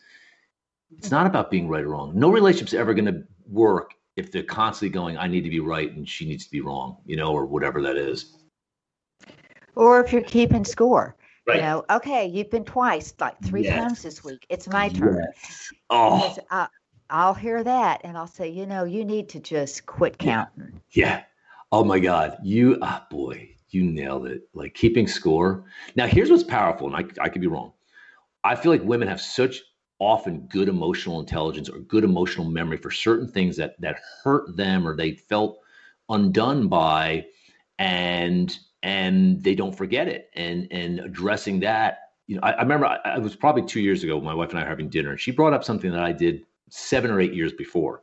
it's 0.99 1.13
not 1.13 1.29
about 1.29 1.53
being 1.53 1.69
right 1.69 1.85
or 1.85 1.91
wrong. 1.91 2.19
No 2.19 2.31
relationship's 2.31 2.75
ever 2.75 2.95
going 2.95 3.05
to 3.07 3.23
work 3.49 3.95
if 4.17 4.33
they're 4.33 4.43
constantly 4.43 4.93
going, 4.93 5.17
I 5.17 5.29
need 5.29 5.43
to 5.43 5.51
be 5.51 5.61
right 5.61 5.95
and 5.95 6.09
she 6.09 6.27
needs 6.27 6.45
to 6.47 6.51
be 6.51 6.63
wrong, 6.63 6.97
you 7.07 7.17
know, 7.17 7.33
or 7.33 7.47
whatever 7.47 7.81
that 7.83 7.97
is. 7.97 8.39
Or 9.77 10.01
if 10.01 10.13
you're 10.13 10.23
keeping 10.23 10.65
score. 10.65 11.15
Right. 11.47 11.57
You 11.57 11.63
know, 11.63 11.85
okay, 11.91 12.27
you've 12.27 12.51
been 12.51 12.65
twice, 12.65 13.15
like 13.21 13.41
three 13.41 13.63
Yes. 13.63 13.79
times 13.79 14.03
this 14.03 14.25
week. 14.25 14.45
It's 14.49 14.67
my 14.67 14.89
turn. 14.89 15.25
Oh, 15.91 16.19
Because 16.19 16.39
uh, 16.39 16.43
I, 16.51 16.69
I'll 17.11 17.35
hear 17.35 17.63
that 17.65 18.01
and 18.05 18.17
I'll 18.17 18.27
say, 18.27 18.49
you 18.49 18.67
know, 18.67 18.85
you 18.85 19.05
need 19.05 19.29
to 19.31 19.41
just 19.41 19.87
quit 19.87 20.19
counting. 20.19 20.81
yeah. 20.93 21.25
Oh 21.73 21.85
my 21.85 21.99
God. 21.99 22.39
You, 22.43 22.79
ah, 22.83 23.07
boy, 23.11 23.51
you 23.71 23.85
nailed 23.85 24.27
it. 24.27 24.49
Like 24.55 24.75
keeping 24.75 25.07
score. 25.07 25.65
Now, 25.97 26.07
here's 26.07 26.31
what's 26.31 26.45
powerful, 26.45 26.87
and 26.87 26.97
I, 26.97 27.25
I 27.25 27.29
could 27.29 27.41
be 27.41 27.49
wrong. 27.49 27.73
I 28.45 28.55
feel 28.55 28.73
like 28.73 28.83
women 28.83 29.09
have 29.09 29.21
such 29.21 29.63
often 29.99 30.47
good 30.49 30.69
emotional 30.69 31.21
intelligence 31.21 31.69
or 31.69 31.79
good 31.81 32.05
emotional 32.05 32.47
memory 32.47 32.77
for 32.77 32.91
certain 32.91 33.29
things 33.29 33.57
that 33.57 33.81
that 33.81 33.99
hurt 34.23 34.57
them 34.57 34.87
or 34.87 34.95
they 34.95 35.13
felt 35.13 35.59
undone 36.11 36.69
by 36.69 37.25
and 37.79 38.59
and 38.83 39.43
they 39.43 39.55
don't 39.55 39.75
forget 39.77 40.07
it 40.07 40.29
and 40.35 40.69
and 40.71 41.01
addressing 41.01 41.61
that 41.61 42.11
you 42.27 42.37
know 42.37 42.43
i, 42.43 42.53
I 42.53 42.63
remember 42.63 42.87
I, 42.87 42.99
I 43.05 43.19
was 43.19 43.35
probably 43.37 43.63
two 43.63 43.81
years 43.81 44.05
ago 44.05 44.21
my 44.21 44.35
wife 44.35 44.51
and 44.51 44.59
i 44.59 44.63
were 44.63 44.69
having 44.69 44.91
dinner 44.91 45.13
and 45.13 45.21
she 45.21 45.31
brought 45.31 45.55
up 45.55 45.65
something 45.65 45.91
that 45.93 46.05
i 46.05 46.13
did 46.13 46.45
seven 46.69 47.11
or 47.11 47.21
eight 47.21 47.35
years 47.35 47.53
before. 47.53 48.03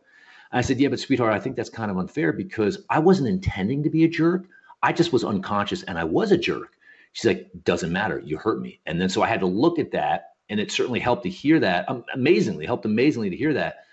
I 0.54 0.62
said 0.62 0.80
yeah 0.80 0.90
but 0.90 1.00
sweetheart 1.00 1.34
i 1.34 1.40
think 1.40 1.56
that's 1.56 1.70
kind 1.70 1.90
of 1.90 1.98
unfair 1.98 2.32
because 2.32 2.78
i 2.90 3.00
wasn't 3.00 3.28
intending 3.28 3.84
to 3.84 3.90
be 3.90 4.04
a 4.04 4.08
jerk. 4.08 4.46
I 4.84 4.94
just 4.94 5.12
was 5.12 5.24
unconscious 5.24 5.84
and 5.84 5.98
i 5.98 6.04
was 6.04 6.32
a 6.32 6.38
jerk. 6.38 6.78
She's 7.14 7.26
like 7.26 7.50
doesn't 7.64 7.92
matter. 7.92 8.20
You 8.24 8.38
hurt 8.38 8.62
me. 8.62 8.80
And 8.86 9.02
then 9.02 9.10
so 9.10 9.24
i 9.24 9.28
had 9.28 9.40
to 9.40 9.48
look 9.48 9.80
at 9.80 9.92
that 9.92 10.34
and 10.50 10.60
it 10.60 10.72
certainly 10.72 11.00
helped 11.00 11.24
to 11.24 11.30
hear 11.30 11.60
that 11.60 11.90
um, 11.90 12.04
amazingly 12.14 12.66
helped 12.66 12.86
amazingly 12.86 13.30
to 13.32 13.36
hear 13.36 13.54
that. 13.54 13.86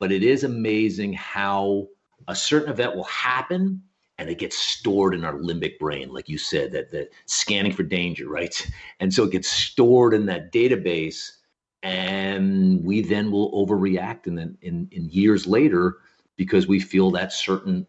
But 0.00 0.10
it 0.10 0.22
is 0.22 0.44
amazing 0.44 1.12
how 1.12 1.88
a 2.26 2.34
certain 2.34 2.70
event 2.70 2.96
will 2.96 3.04
happen 3.04 3.82
and 4.18 4.28
it 4.28 4.38
gets 4.38 4.58
stored 4.58 5.14
in 5.14 5.24
our 5.24 5.34
limbic 5.34 5.78
brain 5.78 6.08
like 6.08 6.28
you 6.28 6.38
said 6.38 6.72
that 6.72 6.90
that 6.90 7.10
scanning 7.26 7.72
for 7.72 7.84
danger 7.84 8.28
right? 8.28 8.68
And 8.98 9.14
so 9.14 9.24
it 9.24 9.30
gets 9.30 9.50
stored 9.50 10.14
in 10.14 10.26
that 10.26 10.52
database 10.52 11.37
and 11.82 12.84
we 12.84 13.02
then 13.02 13.30
will 13.30 13.52
overreact 13.52 14.26
and 14.26 14.36
then 14.36 14.58
in, 14.62 14.88
in 14.90 15.08
years 15.10 15.46
later 15.46 15.98
because 16.36 16.66
we 16.66 16.80
feel 16.80 17.10
that 17.12 17.32
certain 17.32 17.86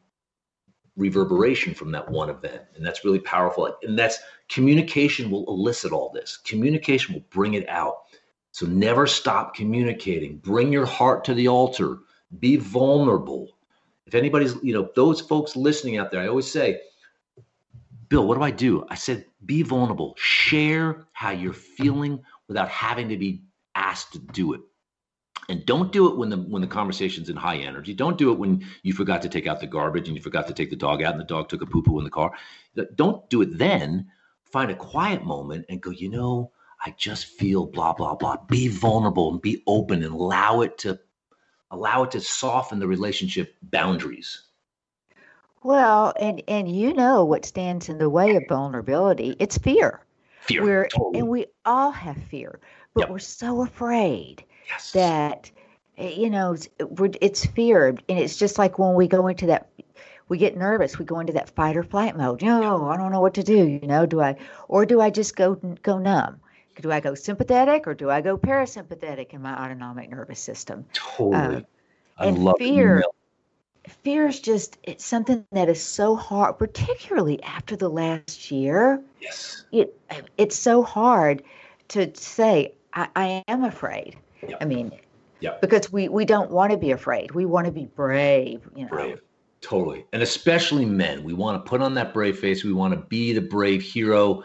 reverberation 0.96 1.74
from 1.74 1.92
that 1.92 2.10
one 2.10 2.30
event. 2.30 2.62
And 2.76 2.86
that's 2.86 3.06
really 3.06 3.20
powerful. 3.20 3.74
And 3.84 3.98
that's 3.98 4.20
communication 4.50 5.32
will 5.32 5.46
elicit 5.48 5.92
all 5.92 6.12
this. 6.14 6.38
Communication 6.38 7.14
will 7.16 7.26
bring 7.30 7.54
it 7.54 7.68
out. 7.70 7.96
So 8.52 8.66
never 8.66 9.08
stop 9.08 9.56
communicating. 9.56 10.38
Bring 10.38 10.72
your 10.72 10.86
heart 10.86 11.24
to 11.26 11.34
the 11.34 11.48
altar. 11.48 12.00
Be 12.40 12.58
vulnerable. 12.58 13.58
If 14.06 14.16
anybody's 14.16 14.56
you 14.64 14.74
know 14.74 14.90
those 14.96 15.22
folks 15.22 15.56
listening 15.56 15.98
out 15.98 16.10
there 16.10 16.20
i 16.20 16.28
always 16.28 16.52
say 16.52 16.82
bill 18.10 18.26
what 18.26 18.40
do 18.40 18.44
i 18.44 18.50
do? 18.50 18.84
I 18.90 18.96
said 18.96 19.26
be 19.46 19.62
vulnerable. 19.62 20.16
Share 20.18 21.06
how 21.14 21.30
you're 21.30 21.54
feeling 21.54 22.20
without 22.48 22.70
having 22.70 23.08
to 23.10 23.18
be 23.18 23.44
asked 23.80 24.14
to 24.14 24.20
do 24.20 24.54
it. 24.54 24.62
And 25.48 25.66
don't 25.66 25.92
do 25.92 26.08
it 26.10 26.18
when 26.18 26.30
the 26.30 26.38
when 26.38 26.62
the 26.62 26.68
conversation's 26.68 27.30
in 27.30 27.36
high 27.36 27.58
energy. 27.58 27.94
Don't 27.94 28.18
do 28.18 28.32
it 28.32 28.38
when 28.38 28.64
you 28.84 28.94
forgot 28.94 29.22
to 29.24 29.30
take 29.30 29.48
out 29.48 29.60
the 29.60 29.68
garbage 29.68 30.08
and 30.08 30.16
you 30.16 30.22
forgot 30.22 30.48
to 30.48 30.54
take 30.54 30.70
the 30.70 30.76
dog 30.76 31.02
out 31.02 31.14
and 31.14 31.20
the 31.20 31.26
dog 31.26 31.50
took 31.50 31.64
a 31.64 31.66
poo 31.66 31.82
poo 31.82 31.98
in 31.98 32.04
the 32.04 32.10
car. 32.12 32.32
Don't 32.96 33.28
do 33.30 33.42
it 33.42 33.58
then. 33.58 34.12
Find 34.44 34.70
a 34.70 34.76
quiet 34.76 35.24
moment 35.24 35.66
and 35.70 35.82
go 35.82 35.92
you 35.92 36.10
know 36.10 36.52
i 36.86 36.94
just 36.98 37.26
feel 37.26 37.66
blah 37.66 37.94
blah 37.94 38.16
blah. 38.16 38.38
Be 38.48 38.68
vulnerable 38.68 39.32
and 39.32 39.42
be 39.42 39.64
open 39.68 40.04
and 40.04 40.14
allow 40.14 40.62
it 40.62 40.78
to 40.80 41.00
allow 41.72 42.04
it 42.04 42.12
to 42.12 42.22
soften 42.22 42.80
the 42.80 42.88
relationship 42.88 43.56
boundaries. 43.64 44.44
Well, 45.64 46.14
and 46.20 46.42
and 46.48 46.70
you 46.70 46.94
know 46.94 47.26
what 47.26 47.46
stands 47.46 47.90
in 47.90 47.98
the 47.98 48.10
way 48.10 48.36
of 48.36 48.44
vulnerability? 48.48 49.36
It's 49.40 49.58
fear. 49.58 50.02
fear. 50.42 50.64
We're 50.64 50.88
totally. 50.88 51.20
and 51.20 51.28
we 51.28 51.48
all 51.66 51.92
have 51.92 52.18
fear, 52.30 52.60
but 53.00 53.06
Yep. 53.06 53.10
we're 53.10 53.20
so 53.20 53.62
afraid 53.64 54.44
yes 54.68 54.92
that 54.92 55.52
eh, 55.98 56.10
you 56.10 56.30
know 56.30 56.54
it's, 56.54 56.68
we're, 56.80 57.12
it's 57.22 57.46
fear, 57.46 57.88
and 57.88 58.20
it's 58.20 58.38
just 58.38 58.58
like 58.58 58.78
when 58.80 58.94
we 58.96 59.08
go 59.08 59.28
into 59.28 59.46
that. 59.48 59.70
We 60.28 60.38
get 60.38 60.56
nervous. 60.56 61.00
We 61.00 61.06
go 61.06 61.20
into 61.20 61.34
that 61.34 61.50
fight 61.50 61.76
or 61.76 61.82
flight 61.82 62.16
mode. 62.16 62.44
No, 62.44 62.88
I 62.88 62.98
don't 62.98 63.12
know 63.12 63.20
what 63.20 63.34
to 63.34 63.44
do. 63.44 63.68
You 63.68 63.88
know, 63.88 64.06
do 64.06 64.22
I, 64.22 64.38
or 64.68 64.86
do 64.86 65.02
I 65.02 65.10
just 65.10 65.36
go 65.36 65.56
go 65.82 65.98
numb? 65.98 66.40
Do 66.80 66.92
I 66.92 67.00
go 67.00 67.16
sympathetic 67.16 67.88
or 67.88 67.96
do 67.96 68.12
I 68.12 68.22
go 68.22 68.38
parasympathetic 68.38 69.34
in 69.34 69.42
my 69.42 69.60
autonomic 69.60 70.12
nervous 70.12 70.40
system? 70.40 70.86
totally 70.94 71.66
i 72.20 72.28
and 72.28 72.38
love 72.38 72.58
fear- 72.60 73.00
nailed 73.00 73.16
fear 74.04 74.28
is 74.28 74.40
just 74.40 74.78
it's 74.84 75.04
something 75.04 75.44
that 75.52 75.68
is 75.68 75.82
so 75.84 76.16
hard 76.16 76.60
particularly 76.60 77.42
after 77.42 77.76
the 77.76 77.90
last 77.90 78.52
year 78.52 79.02
yes 79.20 79.66
it 79.72 80.00
it's 80.38 80.56
so 80.58 80.84
hard 80.84 81.42
to 81.88 82.16
say 82.16 82.74
i, 82.94 83.08
I 83.16 83.44
am 83.48 83.64
afraid. 83.64 84.18
Yeah. 84.48 84.56
i 84.62 84.66
mean 84.66 84.92
Yeah. 85.40 85.58
because 85.62 85.92
we 85.92 86.10
we 86.10 86.26
don't 86.26 86.52
want 86.52 86.72
to 86.72 86.78
be 86.78 86.92
afraid. 86.92 87.32
We 87.32 87.46
want 87.46 87.66
to 87.66 87.72
be 87.72 87.86
brave 87.96 88.68
you 88.76 88.84
know. 88.84 88.90
Brave. 88.90 89.22
Totally. 89.62 90.06
And 90.14 90.22
especially 90.24 90.86
men. 90.86 91.24
We 91.24 91.34
want 91.34 91.64
to 91.64 91.70
put 91.70 91.82
on 91.82 91.94
that 91.96 92.14
brave 92.14 92.40
face. 92.40 92.64
We 92.64 92.72
want 92.74 92.94
to 92.94 93.00
be 93.08 93.34
the 93.34 93.42
brave 93.42 93.82
hero 93.82 94.44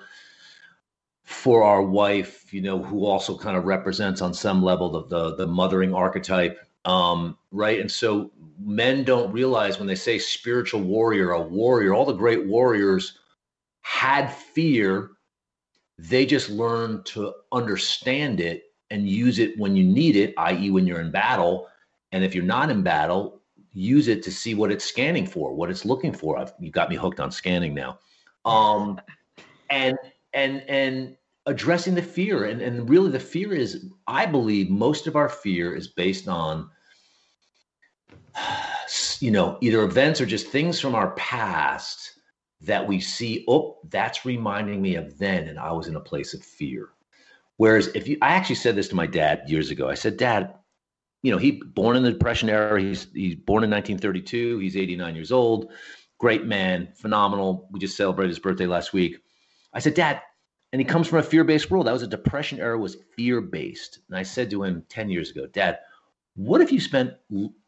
for 1.23 1.63
our 1.65 1.83
wife 1.83 2.53
you 2.53 2.61
know 2.61 2.83
who 2.83 3.07
also 3.07 3.37
kind 3.37 3.57
of 3.57 3.65
represents 3.65 4.21
on 4.21 4.35
some 4.35 4.63
level 4.63 4.91
the 4.91 5.05
the, 5.07 5.37
the 5.37 5.47
mothering 5.47 5.95
archetype. 5.95 6.59
Um, 6.85 7.39
right? 7.51 7.81
And 7.81 7.91
so 7.91 8.31
men 8.61 9.05
don't 9.05 9.33
realize 9.33 9.79
when 9.79 9.87
they 9.89 9.95
say 9.95 10.19
spiritual 10.19 10.83
warrior 10.83 11.31
a 11.31 11.41
warrior 11.41 11.95
all 11.95 12.05
the 12.05 12.13
great 12.13 12.45
warriors 12.47 13.19
had 13.81 14.29
fear 14.29 15.11
they 15.99 16.27
just 16.27 16.51
learn 16.51 17.03
to 17.05 17.33
understand 17.53 18.41
it 18.41 18.65
and 18.91 19.09
use 19.09 19.39
it 19.39 19.59
when 19.59 19.77
you 19.77 19.85
need 19.85 20.17
it 20.17 20.35
i.e 20.39 20.71
when 20.71 20.87
you're 20.87 21.01
in 21.01 21.11
battle 21.11 21.69
and 22.13 22.25
if 22.25 22.35
you're 22.35 22.45
not 22.45 22.71
in 22.71 22.83
battle 22.83 23.41
use 23.75 24.07
it 24.09 24.23
to 24.23 24.31
see 24.31 24.55
what 24.55 24.71
it's 24.71 24.85
scanning 24.85 25.27
for, 25.27 25.53
what 25.53 25.69
it's 25.69 25.85
looking 25.85 26.13
for. 26.13 26.39
I've, 26.39 26.53
you 26.61 26.71
got 26.71 26.89
me 26.89 26.97
hooked 26.97 27.21
on 27.21 27.31
scanning 27.31 27.75
now. 27.75 27.99
Um, 28.45 29.01
and 29.69 29.99
and 30.33 30.63
and 30.69 31.17
addressing 31.47 31.95
the 31.95 32.03
fear, 32.03 32.45
and 32.45 32.63
and 32.63 32.89
really 32.89 33.11
the 33.11 33.21
fear 33.21 33.53
is, 33.53 33.87
I 34.07 34.27
believe, 34.27 34.71
most 34.71 35.07
of 35.07 35.17
our 35.17 35.29
fear 35.29 35.75
is 35.75 35.89
based 35.89 36.29
on, 36.29 36.71
you 39.19 39.31
know, 39.31 39.59
either 39.61 39.83
events 39.83 40.21
or 40.21 40.27
just 40.27 40.47
things 40.49 40.79
from 40.79 40.95
our 40.95 41.11
past 41.13 42.14
that 42.61 42.87
we 42.87 43.01
see. 43.01 43.45
Oh, 43.49 43.79
that's 43.89 44.25
reminding 44.25 44.81
me 44.81 44.95
of 44.97 45.19
then, 45.19 45.49
and 45.49 45.59
I 45.59 45.73
was 45.73 45.87
in 45.87 45.97
a 45.97 46.01
place 46.01 46.35
of 46.35 46.43
fear. 46.43 46.91
Whereas 47.57 47.89
if 47.89 48.09
you, 48.09 48.19
I 48.21 48.31
actually 48.31 48.57
said 48.57 48.77
this 48.77 48.89
to 48.89 48.97
my 48.97 49.07
dad 49.07 49.43
years 49.47 49.71
ago. 49.71 49.89
I 49.89 49.95
said, 49.95 50.17
Dad, 50.17 50.55
you 51.23 51.31
know, 51.31 51.39
he 51.39 51.53
born 51.53 51.97
in 51.97 52.03
the 52.03 52.13
Depression 52.13 52.49
era. 52.49 52.81
He's 52.81 53.07
he's 53.15 53.37
born 53.37 53.65
in 53.65 53.71
1932. 53.71 54.59
He's 54.59 54.77
89 54.77 55.15
years 55.15 55.33
old. 55.33 55.73
Great 56.19 56.45
man, 56.45 56.89
phenomenal. 56.95 57.69
We 57.71 57.81
just 57.81 57.97
celebrated 57.97 58.31
his 58.31 58.39
birthday 58.39 58.67
last 58.67 58.93
week. 58.93 59.17
I 59.73 59.79
said, 59.79 59.95
Dad, 59.95 60.21
and 60.73 60.81
he 60.81 60.85
comes 60.85 61.07
from 61.07 61.21
a 61.21 61.23
fear-based 61.23 61.71
world. 61.71 61.87
That 61.87 61.93
was 61.93 62.03
a 62.03 62.09
Depression 62.09 62.59
era 62.61 62.79
was 62.79 62.97
fear-based. 63.17 64.01
And 64.09 64.19
I 64.19 64.23
said 64.23 64.51
to 64.51 64.63
him 64.63 64.85
10 64.89 65.09
years 65.09 65.31
ago, 65.31 65.47
Dad, 65.47 65.79
what 66.35 66.61
if 66.61 66.73
you 66.73 66.81
spent 66.81 67.15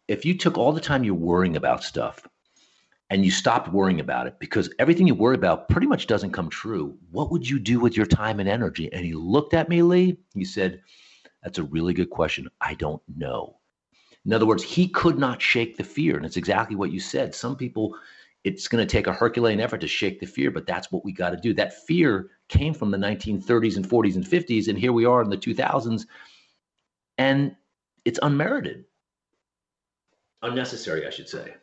if 0.09 0.25
you 0.25 0.37
took 0.37 0.59
all 0.59 0.73
the 0.73 0.81
time 0.81 1.05
you're 1.05 1.15
worrying 1.15 1.57
about 1.57 1.85
stuff 1.85 2.27
and 3.11 3.25
you 3.25 3.31
stopped 3.31 3.73
worrying 3.73 4.01
about 4.01 4.27
it 4.27 4.39
because 4.41 4.73
everything 4.79 5.07
you 5.07 5.15
worry 5.15 5.37
about 5.37 5.69
pretty 5.69 5.87
much 5.87 6.07
doesn't 6.07 6.33
come 6.33 6.51
true. 6.51 6.97
What 7.11 7.31
would 7.31 7.49
you 7.49 7.59
do 7.59 7.79
with 7.79 7.97
your 7.97 8.07
time 8.07 8.41
and 8.41 8.49
energy? 8.49 8.93
And 8.93 9.05
he 9.05 9.15
looked 9.15 9.55
at 9.55 9.69
me, 9.69 9.83
Lee. 9.83 10.19
He 10.35 10.45
said, 10.45 10.83
That's 11.43 11.59
a 11.59 11.65
really 11.65 11.95
good 11.95 12.11
question. 12.11 12.49
I 12.61 12.75
don't 12.75 13.03
know. 13.17 13.59
In 14.25 14.33
other 14.33 14.47
words, 14.47 14.65
he 14.65 14.89
could 14.89 15.19
not 15.19 15.41
shake 15.41 15.77
the 15.77 15.85
fear. 15.85 16.17
And 16.17 16.27
it's 16.27 16.37
exactly 16.37 16.75
what 16.75 16.91
you 16.91 16.99
said. 16.99 17.33
Some 17.33 17.55
people, 17.55 17.97
it's 18.43 18.67
going 18.67 18.85
to 18.85 18.91
take 18.91 19.07
a 19.07 19.13
Herculean 19.13 19.61
effort 19.61 19.81
to 19.83 19.89
shake 19.89 20.19
the 20.19 20.27
fear, 20.27 20.51
but 20.51 20.67
that's 20.67 20.91
what 20.91 21.05
we 21.05 21.13
got 21.13 21.31
to 21.31 21.37
do. 21.37 21.55
That 21.55 21.87
fear 21.87 22.31
came 22.49 22.75
from 22.75 22.91
the 22.91 22.99
1930s 22.99 23.77
and 23.77 23.89
40s 23.89 24.17
and 24.17 24.25
50s. 24.25 24.67
And 24.67 24.77
here 24.77 24.93
we 24.93 25.05
are 25.05 25.23
in 25.23 25.31
the 25.31 25.37
2000s. 25.37 26.07
And 27.19 27.55
it's 28.05 28.19
unmerited, 28.21 28.85
unnecessary, 30.43 31.07
I 31.07 31.11
should 31.11 31.29
say. 31.29 31.55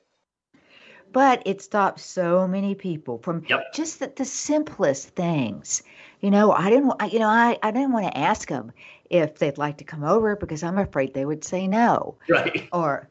But 1.14 1.42
it 1.46 1.62
stops 1.62 2.04
so 2.04 2.48
many 2.48 2.76
people 2.76 3.20
from 3.20 3.46
Yep. 3.48 3.74
just 3.74 4.00
the, 4.00 4.12
the 4.16 4.26
simplest 4.26 5.10
things. 5.10 5.84
You 6.22 6.32
know, 6.32 6.52
I 6.52 6.70
didn't, 6.70 6.94
I- 7.00 7.08
you 7.08 7.20
know, 7.20 7.30
I, 7.30 7.58
I 7.64 7.72
didn't 7.72 7.94
want 7.94 8.08
to 8.08 8.18
ask 8.18 8.50
them 8.50 8.72
if 9.10 9.38
they'd 9.40 9.58
like 9.58 9.78
to 9.78 9.84
come 9.84 10.04
over 10.04 10.36
because 10.36 10.64
I'm 10.64 10.78
afraid 10.78 11.14
they 11.14 11.26
would 11.26 11.44
say 11.44 11.68
no. 11.68 12.16
Right. 12.28 12.68
Or, 12.74 13.08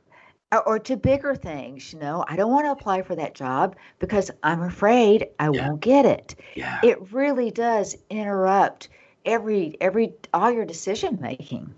or, 0.52 0.62
or 0.68 0.78
to 0.80 0.96
bigger 0.96 1.34
things, 1.34 1.92
you 1.92 1.98
know, 1.98 2.24
I 2.28 2.36
don't 2.36 2.50
want 2.52 2.66
to 2.66 2.72
apply 2.72 3.02
for 3.02 3.14
that 3.16 3.34
job 3.34 3.76
because 4.00 4.30
I'm 4.42 4.62
afraid 4.62 5.28
I 5.38 5.44
Yeah. 5.50 5.68
won't 5.68 5.80
get 5.80 6.04
it. 6.04 6.34
Yeah. 6.56 6.78
It 6.82 7.12
really 7.12 7.50
does 7.50 7.96
interrupt 8.10 8.88
every 9.24 9.76
every 9.80 10.14
all 10.34 10.50
your 10.50 10.64
decision 10.66 11.18
making. 11.22 11.72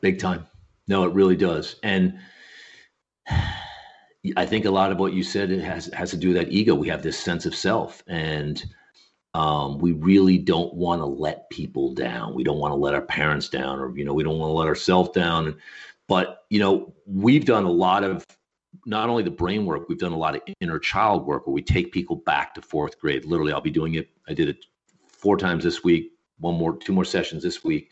Big 0.00 0.18
time. 0.18 0.46
No, 0.88 1.04
it 1.04 1.12
really 1.14 1.36
does. 1.36 1.76
And 1.82 2.18
I 4.36 4.46
think 4.46 4.64
a 4.64 4.70
lot 4.70 4.92
of 4.92 4.98
what 4.98 5.12
you 5.12 5.22
said 5.22 5.50
it 5.50 5.62
has 5.62 5.86
has 5.92 6.10
to 6.10 6.16
do 6.16 6.28
with 6.28 6.36
that 6.36 6.52
ego. 6.52 6.74
We 6.74 6.88
have 6.88 7.02
this 7.02 7.18
sense 7.18 7.46
of 7.46 7.54
self, 7.54 8.02
and 8.06 8.62
um, 9.34 9.78
we 9.78 9.92
really 9.92 10.38
don't 10.38 10.72
want 10.74 11.00
to 11.00 11.06
let 11.06 11.48
people 11.50 11.94
down. 11.94 12.34
We 12.34 12.44
don't 12.44 12.58
want 12.58 12.72
to 12.72 12.76
let 12.76 12.94
our 12.94 13.02
parents 13.02 13.48
down, 13.48 13.78
or 13.78 13.96
you 13.96 14.04
know, 14.04 14.14
we 14.14 14.24
don't 14.24 14.38
want 14.38 14.50
to 14.50 14.54
let 14.54 14.66
ourselves 14.66 15.10
down. 15.10 15.56
But 16.06 16.44
you 16.50 16.58
know, 16.58 16.94
we've 17.06 17.44
done 17.44 17.64
a 17.64 17.70
lot 17.70 18.04
of 18.04 18.24
not 18.86 19.08
only 19.08 19.22
the 19.22 19.30
brain 19.30 19.66
work, 19.66 19.88
we've 19.88 19.98
done 19.98 20.12
a 20.12 20.18
lot 20.18 20.34
of 20.34 20.42
inner 20.60 20.78
child 20.78 21.26
work 21.26 21.46
where 21.46 21.54
we 21.54 21.62
take 21.62 21.92
people 21.92 22.16
back 22.16 22.54
to 22.54 22.62
fourth 22.62 22.98
grade. 22.98 23.24
Literally, 23.24 23.52
I'll 23.52 23.60
be 23.60 23.70
doing 23.70 23.94
it. 23.94 24.08
I 24.28 24.34
did 24.34 24.48
it 24.48 24.64
four 25.06 25.36
times 25.36 25.64
this 25.64 25.84
week. 25.84 26.12
One 26.38 26.54
more, 26.54 26.76
two 26.76 26.92
more 26.92 27.04
sessions 27.04 27.42
this 27.42 27.64
week 27.64 27.90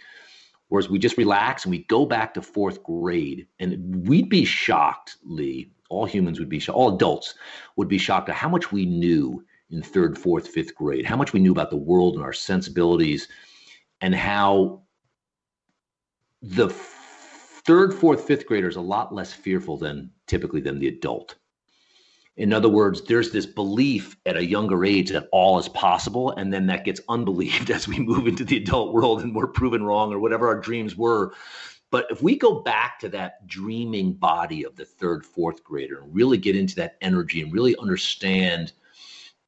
Whereas 0.68 0.88
we 0.88 0.98
just 0.98 1.16
relax 1.16 1.64
and 1.64 1.70
we 1.70 1.84
go 1.84 2.06
back 2.06 2.34
to 2.34 2.42
fourth 2.42 2.82
grade, 2.82 3.46
and 3.60 4.06
we'd 4.06 4.28
be 4.28 4.44
shocked, 4.44 5.16
Lee. 5.24 5.70
All 5.88 6.04
humans 6.04 6.38
would 6.38 6.48
be 6.48 6.58
shocked. 6.58 6.76
All 6.76 6.94
adults 6.94 7.34
would 7.76 7.88
be 7.88 7.98
shocked 7.98 8.28
at 8.28 8.34
how 8.34 8.48
much 8.48 8.72
we 8.72 8.86
knew 8.86 9.44
in 9.70 9.82
third, 9.82 10.18
fourth, 10.18 10.48
fifth 10.48 10.74
grade, 10.74 11.06
how 11.06 11.16
much 11.16 11.32
we 11.32 11.40
knew 11.40 11.52
about 11.52 11.70
the 11.70 11.76
world 11.76 12.14
and 12.14 12.22
our 12.22 12.32
sensibilities, 12.32 13.28
and 14.00 14.14
how 14.14 14.82
the 16.42 16.68
third, 16.68 17.92
fourth, 17.92 18.24
fifth 18.24 18.46
grader 18.46 18.68
is 18.68 18.76
a 18.76 18.80
lot 18.80 19.14
less 19.14 19.32
fearful 19.32 19.76
than 19.76 20.10
typically 20.26 20.60
than 20.60 20.78
the 20.78 20.88
adult. 20.88 21.36
In 22.36 22.52
other 22.52 22.68
words, 22.68 23.02
there's 23.02 23.30
this 23.30 23.46
belief 23.46 24.16
at 24.26 24.36
a 24.36 24.44
younger 24.44 24.84
age 24.84 25.10
that 25.10 25.28
all 25.32 25.58
is 25.58 25.68
possible, 25.70 26.32
and 26.32 26.52
then 26.52 26.66
that 26.66 26.84
gets 26.84 27.00
unbelieved 27.08 27.70
as 27.72 27.88
we 27.88 27.98
move 27.98 28.26
into 28.26 28.44
the 28.44 28.58
adult 28.58 28.92
world 28.92 29.22
and 29.22 29.34
we're 29.34 29.46
proven 29.46 29.82
wrong 29.82 30.12
or 30.12 30.18
whatever 30.18 30.46
our 30.46 30.60
dreams 30.60 30.96
were. 30.96 31.32
But 31.90 32.06
if 32.10 32.22
we 32.22 32.36
go 32.36 32.60
back 32.60 32.98
to 33.00 33.08
that 33.10 33.46
dreaming 33.46 34.14
body 34.14 34.64
of 34.64 34.76
the 34.76 34.84
third, 34.84 35.24
fourth 35.24 35.62
grader 35.62 36.00
and 36.00 36.14
really 36.14 36.38
get 36.38 36.56
into 36.56 36.74
that 36.76 36.96
energy 37.00 37.42
and 37.42 37.52
really 37.52 37.76
understand 37.78 38.72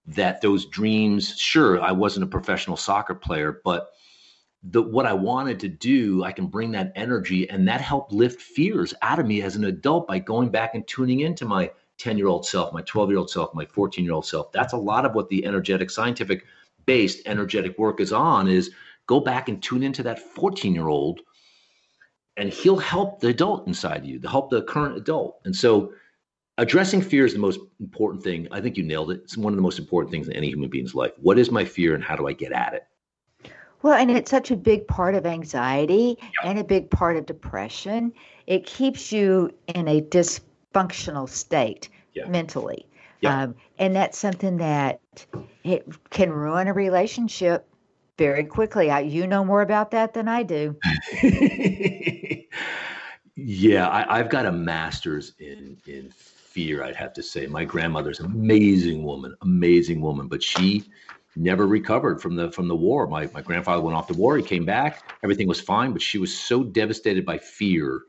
that 0.07 0.41
those 0.41 0.67
dreams, 0.67 1.37
sure, 1.37 1.81
I 1.81 1.93
wasn't 1.93 2.25
a 2.25 2.29
professional 2.29 2.77
soccer 2.77 3.15
player, 3.15 3.61
but 3.65 3.91
the 4.63 4.83
what 4.83 5.07
I 5.07 5.13
wanted 5.13 5.61
to 5.61 5.69
do, 5.69 6.25
I 6.25 6.33
can 6.33 6.47
bring 6.47 6.73
that 6.73 6.93
energy 6.97 7.49
and 7.49 7.67
that 7.69 7.81
helped 7.81 8.13
lift 8.13 8.41
fears 8.41 8.95
out 9.03 9.19
of 9.19 9.27
me 9.27 9.43
as 9.43 9.57
an 9.57 9.65
adult 9.65 10.07
by 10.09 10.19
going 10.19 10.49
back 10.49 10.75
and 10.75 10.87
tuning 10.87 11.21
into 11.21 11.45
my 11.45 11.71
10 11.99 12.17
year 12.17 12.29
old 12.29 12.47
self, 12.47 12.73
my 12.73 12.83
12 12.83 13.11
year 13.11 13.19
old 13.19 13.31
self, 13.31 13.55
my 13.55 13.67
14 13.67 14.05
year 14.05 14.15
old 14.15 14.27
self. 14.27 14.51
That's 14.53 14.73
a 14.73 14.79
lot 14.79 15.05
of 15.05 15.15
what 15.15 15.29
the 15.29 15.45
energetic, 15.45 15.91
scientific 15.91 16.45
based 16.87 17.27
energetic 17.27 17.79
work 17.79 18.01
is 18.01 18.13
on 18.13 18.49
is 18.49 18.71
go 19.07 19.21
back 19.21 19.49
and 19.49 19.63
tune 19.63 19.83
into 19.83 20.03
that 20.05 20.19
14 20.19 20.75
year 20.75 20.89
old 20.89 21.21
and 22.39 22.51
he'll 22.51 22.79
help 22.79 23.21
the 23.21 23.29
adult 23.29 23.67
inside 23.67 24.07
you, 24.07 24.19
to 24.21 24.29
help 24.29 24.49
the 24.51 24.63
current 24.63 24.97
adult. 24.97 25.41
And 25.45 25.55
so 25.55 25.93
addressing 26.57 27.03
fear 27.03 27.27
is 27.27 27.33
the 27.33 27.39
most 27.39 27.61
important 27.81 28.23
thing. 28.23 28.49
I 28.53 28.61
think 28.61 28.77
you 28.77 28.85
nailed 28.85 29.11
it. 29.11 29.21
It's 29.25 29.37
one 29.37 29.53
of 29.53 29.57
the 29.57 29.63
most 29.63 29.79
important 29.79 30.13
things 30.13 30.29
in 30.29 30.35
any 30.35 30.49
human 30.49 30.71
being's 30.71 30.95
life. 30.95 31.13
What 31.21 31.39
is 31.39 31.51
my 31.51 31.65
fear 31.65 31.95
and 31.95 32.03
how 32.03 32.17
do 32.17 32.29
I 32.29 32.33
get 32.33 32.53
at 32.53 32.75
it? 32.75 32.87
Well, 33.83 33.95
and 33.95 34.11
it's 34.11 34.31
such 34.31 34.51
a 34.51 34.57
big 34.57 34.89
part 34.89 35.15
of 35.15 35.25
anxiety 35.27 36.17
and 36.43 36.59
a 36.59 36.65
big 36.65 36.91
part 36.91 37.17
of 37.17 37.27
depression. 37.27 38.13
It 38.47 38.67
keeps 38.67 39.13
you 39.13 39.51
in 39.75 39.87
a 39.87 40.01
dysfunctional 40.01 41.29
state 41.29 41.89
Yeah. 42.15 42.29
mentally. 42.29 42.87
Um, 43.25 43.57
and 43.79 43.95
that's 43.95 44.17
something 44.17 44.57
that 44.59 45.01
it 45.65 45.87
can 46.11 46.33
ruin 46.33 46.69
a 46.69 46.73
relationship 46.73 47.67
very 48.17 48.45
quickly. 48.45 48.91
I, 48.91 49.01
you 49.01 49.27
know 49.27 49.45
more 49.45 49.63
about 49.63 49.91
that 49.93 50.15
than 50.15 50.29
I 50.29 50.43
do. 50.43 50.77
yeah, 53.41 53.87
I, 53.87 54.19
I've 54.19 54.31
got 54.31 54.47
a 54.47 54.53
master's 54.53 55.35
in 55.39 55.77
in 55.87 56.11
fear. 56.11 56.83
I'd 56.83 56.97
have 56.97 57.13
to 57.13 57.23
say, 57.23 57.47
my 57.47 57.65
grandmother's 57.65 58.19
an 58.19 58.27
amazing 58.27 59.05
woman, 59.05 59.37
amazing 59.43 60.01
woman, 60.01 60.27
but 60.27 60.43
she 60.43 60.91
never 61.37 61.69
recovered 61.69 62.21
from 62.21 62.35
the 62.35 62.51
from 62.51 62.67
the 62.67 62.75
war. 62.75 63.07
My 63.07 63.31
my 63.33 63.41
grandfather 63.41 63.81
went 63.81 63.97
off 63.97 64.09
to 64.09 64.15
war. 64.15 64.37
He 64.37 64.43
came 64.43 64.65
back. 64.65 65.13
Everything 65.23 65.47
was 65.47 65.61
fine, 65.61 65.93
but 65.93 66.03
she 66.03 66.19
was 66.19 66.37
so 66.37 66.65
devastated 66.65 67.25
by 67.25 67.39
fear 67.39 68.01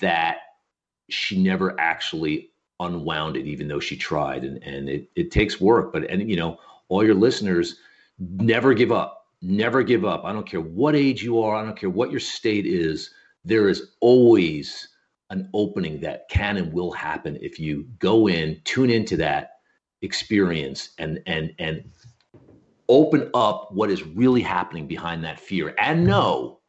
that 0.00 0.36
she 1.08 1.42
never 1.42 1.74
actually 1.80 2.50
unwound 2.78 3.38
it, 3.38 3.46
even 3.46 3.68
though 3.68 3.80
she 3.80 3.96
tried. 3.96 4.44
And 4.44 4.62
and 4.62 4.90
it 4.90 5.08
it 5.16 5.30
takes 5.30 5.62
work. 5.62 5.94
But 5.94 6.04
and 6.10 6.28
you 6.28 6.36
know, 6.36 6.58
all 6.90 7.02
your 7.02 7.14
listeners, 7.14 7.76
never 8.18 8.74
give 8.74 8.92
up. 8.92 9.28
Never 9.40 9.82
give 9.82 10.04
up. 10.04 10.26
I 10.26 10.32
don't 10.34 10.46
care 10.46 10.60
what 10.60 10.94
age 10.94 11.22
you 11.22 11.40
are. 11.40 11.56
I 11.56 11.64
don't 11.64 11.76
care 11.76 11.88
what 11.88 12.10
your 12.10 12.20
state 12.20 12.66
is. 12.66 13.14
There 13.44 13.68
is 13.68 13.94
always 14.00 14.88
an 15.30 15.48
opening 15.54 16.00
that 16.00 16.28
can 16.28 16.56
and 16.56 16.72
will 16.72 16.92
happen 16.92 17.38
if 17.40 17.58
you 17.58 17.86
go 17.98 18.28
in, 18.28 18.60
tune 18.64 18.90
into 18.90 19.16
that 19.16 19.52
experience, 20.02 20.90
and 20.98 21.20
and 21.26 21.54
and 21.58 21.90
open 22.88 23.30
up 23.34 23.68
what 23.72 23.90
is 23.90 24.06
really 24.06 24.42
happening 24.42 24.86
behind 24.86 25.24
that 25.24 25.40
fear. 25.40 25.74
And 25.78 26.00
mm-hmm. 26.00 26.08
know, 26.08 26.60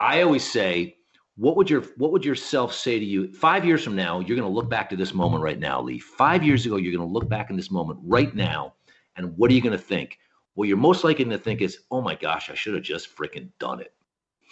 I 0.00 0.22
always 0.22 0.48
say, 0.50 0.96
what 1.36 1.56
would 1.56 1.68
your 1.68 1.82
what 1.98 2.12
would 2.12 2.24
yourself 2.24 2.72
say 2.72 2.98
to 2.98 3.04
you 3.04 3.32
five 3.32 3.64
years 3.64 3.84
from 3.84 3.94
now? 3.94 4.20
You're 4.20 4.36
going 4.36 4.48
to 4.48 4.54
look 4.54 4.70
back 4.70 4.88
to 4.90 4.96
this 4.96 5.12
moment 5.12 5.42
right 5.42 5.58
now, 5.58 5.82
Lee. 5.82 5.98
Five 5.98 6.42
years 6.42 6.64
ago, 6.64 6.76
you're 6.76 6.96
going 6.96 7.06
to 7.06 7.12
look 7.12 7.28
back 7.28 7.50
in 7.50 7.56
this 7.56 7.70
moment 7.70 8.00
right 8.02 8.34
now, 8.34 8.74
and 9.16 9.36
what 9.36 9.50
are 9.50 9.54
you 9.54 9.60
going 9.60 9.76
to 9.76 9.78
think? 9.78 10.18
What 10.54 10.68
you're 10.68 10.78
most 10.78 11.04
likely 11.04 11.26
to 11.26 11.38
think 11.38 11.60
is, 11.60 11.80
oh 11.90 12.00
my 12.00 12.14
gosh, 12.14 12.48
I 12.48 12.54
should 12.54 12.72
have 12.72 12.82
just 12.82 13.14
freaking 13.14 13.50
done 13.58 13.80
it. 13.82 13.92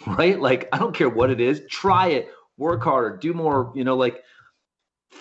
Right? 0.07 0.39
Like, 0.39 0.67
I 0.73 0.77
don't 0.77 0.93
care 0.93 1.09
what 1.09 1.29
it 1.29 1.39
is, 1.39 1.61
try 1.69 2.07
it, 2.07 2.29
work 2.57 2.83
harder, 2.83 3.15
do 3.17 3.33
more, 3.33 3.71
you 3.75 3.83
know, 3.83 3.95
like 3.95 4.23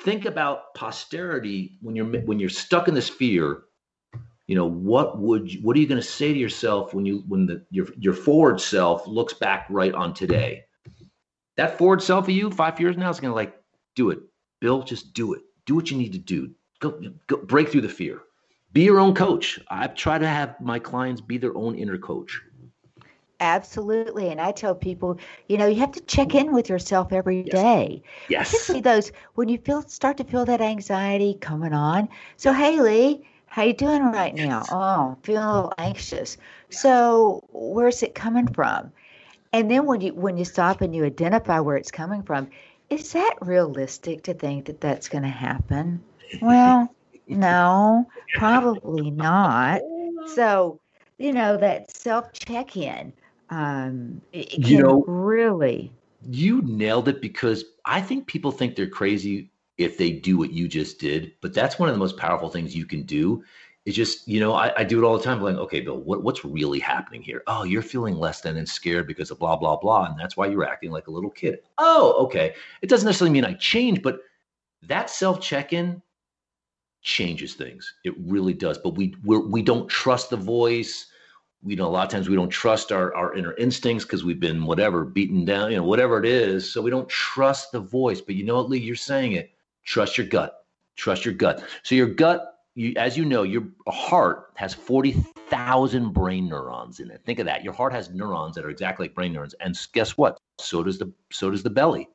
think 0.03 0.25
about 0.25 0.75
posterity 0.75 1.79
when 1.81 1.95
you're 1.97 2.07
when 2.23 2.39
you're 2.39 2.49
stuck 2.49 2.89
in 2.89 2.95
this 2.95 3.09
fear. 3.09 3.63
You 4.47 4.57
know, 4.57 4.67
what 4.67 5.19
would 5.21 5.53
you, 5.55 5.61
what 5.63 5.77
are 5.77 5.81
you 5.81 5.87
going 5.87 6.01
to 6.01 6.07
say 6.07 6.33
to 6.33 6.39
yourself 6.39 6.93
when 6.93 7.07
you 7.07 7.25
when 7.29 7.47
the 7.47 7.65
your 7.71 7.87
your 7.99 8.13
forward 8.13 8.61
self 8.61 9.07
looks 9.07 9.33
back 9.33 9.67
right 9.71 9.95
on 9.95 10.13
today? 10.13 10.65
That 11.57 11.79
forward 11.79 12.03
self 12.03 12.25
of 12.25 12.35
you 12.35 12.51
five 12.51 12.79
years 12.79 12.97
now 12.97 13.11
is 13.11 13.21
going 13.21 13.31
to 13.31 13.37
like, 13.37 13.55
do 13.95 14.11
it, 14.11 14.19
Bill. 14.61 14.83
Just 14.83 15.15
do 15.15 15.33
it. 15.35 15.43
Do 15.67 15.75
what 15.75 15.91
you 15.91 15.97
need 15.97 16.13
to 16.13 16.19
do. 16.19 16.51
Go, 16.81 17.01
go 17.27 17.37
break 17.39 17.71
through 17.71 17.83
the 17.83 17.89
fear. 17.89 18.21
Be 18.73 18.83
your 18.83 18.99
own 18.99 19.15
coach. 19.15 19.61
I 19.69 19.87
try 19.87 20.19
to 20.19 20.27
have 20.27 20.61
my 20.61 20.81
clients 20.81 21.21
be 21.21 21.39
their 21.39 21.57
own 21.57 21.77
inner 21.77 21.97
coach. 21.97 22.43
Absolutely. 23.41 24.31
And 24.31 24.41
I 24.41 24.53
tell 24.53 24.75
people, 24.75 25.19
you 25.49 25.57
know, 25.59 25.67
you 25.67 25.81
have 25.81 25.93
to 25.93 26.01
check 26.03 26.35
in 26.35 26.53
with 26.53 26.69
yourself 26.71 27.13
every 27.13 27.43
Yes. 27.45 27.45
day. 27.45 28.03
Yes. 28.29 28.43
Particularly 28.43 28.83
those 28.83 29.13
when 29.35 29.49
you 29.49 29.59
feel 29.59 29.83
start 29.83 30.19
to 30.19 30.25
feel 30.25 30.45
that 30.47 30.61
anxiety 30.61 31.35
coming 31.41 31.73
on. 31.73 32.09
So 32.37 32.53
Haley, 32.53 33.25
how 33.47 33.63
you 33.65 33.75
doing 33.75 34.03
right 34.05 34.35
now? 34.35 34.67
Oh, 34.71 35.17
feeling 35.23 35.45
a 35.45 35.55
little 35.55 35.73
anxious. 35.79 36.37
So 36.69 37.43
where's 37.53 38.03
it 38.03 38.15
coming 38.15 38.47
from? 38.49 38.93
And 39.53 39.71
then 39.71 39.87
when 39.87 40.01
you 40.01 40.15
when 40.15 40.37
you 40.37 40.45
stop 40.45 40.81
and 40.81 40.95
you 40.95 41.05
identify 41.05 41.61
where 41.61 41.77
it's 41.77 41.91
coming 41.91 42.23
from, 42.23 42.49
is 42.91 43.13
that 43.13 43.37
realistic 43.41 44.23
to 44.25 44.35
think 44.35 44.67
that 44.67 44.81
that's 44.81 45.09
going 45.09 45.23
to 45.25 45.29
happen? 45.31 46.03
Well, 46.41 46.95
no, 47.29 48.07
probably 48.33 49.11
not. 49.11 49.83
So, 50.25 50.81
you 51.19 51.33
know, 51.33 51.57
that 51.57 51.91
self 51.91 52.33
check 52.33 52.77
in 52.77 53.13
um, 53.55 54.21
it, 54.33 54.55
it 54.55 54.69
You 54.69 54.83
know- 54.83 55.05
really 55.07 55.93
You 56.29 56.63
nailed 56.63 57.09
it 57.09 57.21
because 57.21 57.65
I 57.85 58.01
think 58.01 58.27
people 58.27 58.51
think 58.51 58.75
they're 58.75 58.89
crazy 58.89 59.51
if 59.79 59.99
they 59.99 60.11
do 60.11 60.37
what 60.39 60.53
you 60.53 60.69
just 60.69 60.99
did. 60.99 61.33
But 61.41 61.55
that's 61.55 61.79
one 61.79 61.89
of 61.89 61.95
the 61.95 61.99
most 61.99 62.17
powerful 62.17 62.49
things 62.49 62.75
you 62.75 62.87
can 62.87 63.03
do. 63.03 63.45
Is 63.85 63.95
just 63.95 64.27
you 64.27 64.41
know 64.41 64.55
I, 64.55 64.73
I 64.81 64.85
do 64.85 64.99
it 64.99 65.07
all 65.07 65.19
the 65.19 65.23
time. 65.23 65.43
Like, 65.43 65.57
okay, 65.57 65.81
Bill, 65.81 66.01
what, 66.01 66.23
what's 66.23 66.43
really 66.43 66.79
happening 66.79 67.21
here? 67.21 67.43
Oh, 67.47 67.65
you're 67.65 67.83
feeling 67.83 68.17
less 68.17 68.41
than 68.41 68.57
and 68.57 68.67
scared 68.67 69.07
because 69.07 69.31
of 69.31 69.39
blah 69.39 69.57
blah 69.57 69.77
blah, 69.77 70.07
and 70.07 70.19
that's 70.19 70.39
why 70.39 70.47
you're 70.47 70.65
acting 70.65 70.91
like 70.91 71.07
a 71.07 71.11
little 71.11 71.31
kid. 71.31 71.59
Oh, 71.77 72.15
okay. 72.25 72.55
It 72.81 72.89
doesn't 72.89 73.05
necessarily 73.07 73.33
mean 73.35 73.45
I 73.45 73.53
change, 73.53 74.01
but 74.03 74.21
that 74.85 75.11
self 75.11 75.39
check 75.39 75.75
in 75.75 76.01
changes 77.03 77.55
things. 77.55 77.95
It 78.05 78.15
really 78.19 78.55
does. 78.55 78.79
But 78.79 78.95
we 78.97 79.15
we're, 79.23 79.47
we 79.47 79.61
don't 79.61 79.87
trust 79.89 80.31
the 80.31 80.39
voice. 80.39 81.07
We 81.65 81.77
know 81.77 81.87
a 81.87 81.89
lot 81.89 82.05
of 82.05 82.11
times 82.11 82.29
we 82.29 82.37
don't 82.37 82.51
trust 82.51 82.93
our 82.93 83.15
our 83.15 83.35
inner 83.35 83.55
instincts 83.55 84.05
because 84.05 84.25
we've 84.25 84.41
been 84.41 84.67
whatever 84.67 85.05
beaten 85.05 85.45
down, 85.45 85.71
you 85.71 85.77
know, 85.77 85.85
whatever 85.85 86.19
it 86.19 86.27
is. 86.27 86.71
So 86.71 86.83
we 86.83 86.91
don't 86.91 87.09
trust 87.09 87.73
the 87.73 87.81
voice. 87.81 88.21
But 88.21 88.35
you 88.35 88.45
know 88.45 88.57
what, 88.57 88.69
Lee? 88.69 88.79
You're 88.79 88.97
saying 88.97 89.33
it. 89.33 89.51
Trust 89.85 90.19
your 90.19 90.27
gut. 90.27 90.65
Trust 90.97 91.25
your 91.25 91.35
gut. 91.35 91.65
So 91.83 91.95
your 91.95 92.09
gut. 92.09 92.51
You, 92.77 92.93
as 92.97 93.17
you 93.17 93.25
know, 93.25 93.45
your 93.45 93.69
heart 93.87 94.51
has 94.57 94.75
40,000 94.75 96.13
brain 96.13 96.49
neurons 96.49 96.99
in 96.99 97.09
it. 97.09 97.23
Think 97.25 97.39
of 97.39 97.47
that. 97.47 97.63
Your 97.63 97.73
heart 97.73 97.93
has 97.93 98.11
neurons 98.11 98.57
that 98.57 98.65
are 98.65 98.71
exactly 98.71 99.05
like 99.07 99.15
brain 99.15 99.33
neurons. 99.33 99.55
And 99.61 99.79
guess 99.93 100.17
what? 100.17 100.39
So 100.59 100.83
does 100.83 100.99
the 100.99 101.13
so 101.31 101.51
does 101.51 101.63
the 101.63 101.71
belly. 101.71 102.09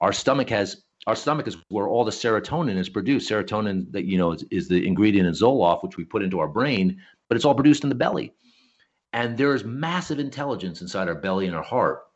Our 0.00 0.12
stomach 0.12 0.50
has 0.50 0.82
our 1.06 1.14
stomach 1.14 1.46
is 1.46 1.56
where 1.68 1.86
all 1.86 2.04
the 2.04 2.10
serotonin 2.10 2.76
is 2.76 2.88
produced. 2.88 3.30
Serotonin 3.30 3.90
that 3.92 4.04
you 4.04 4.18
know 4.18 4.32
is, 4.32 4.44
is 4.50 4.68
the 4.68 4.86
ingredient 4.86 5.28
in 5.28 5.34
Zoloft, 5.34 5.84
which 5.84 5.96
we 5.96 6.04
put 6.04 6.22
into 6.22 6.40
our 6.40 6.48
brain, 6.48 7.00
but 7.28 7.36
it's 7.36 7.44
all 7.44 7.54
produced 7.54 7.84
in 7.84 7.88
the 7.88 7.94
belly. 7.94 8.32
And 9.16 9.38
there 9.38 9.54
is 9.54 9.64
massive 9.64 10.18
intelligence 10.18 10.82
inside 10.82 11.08
our 11.08 11.14
belly 11.14 11.46
and 11.46 11.56
our 11.56 11.62
heart, 11.62 12.06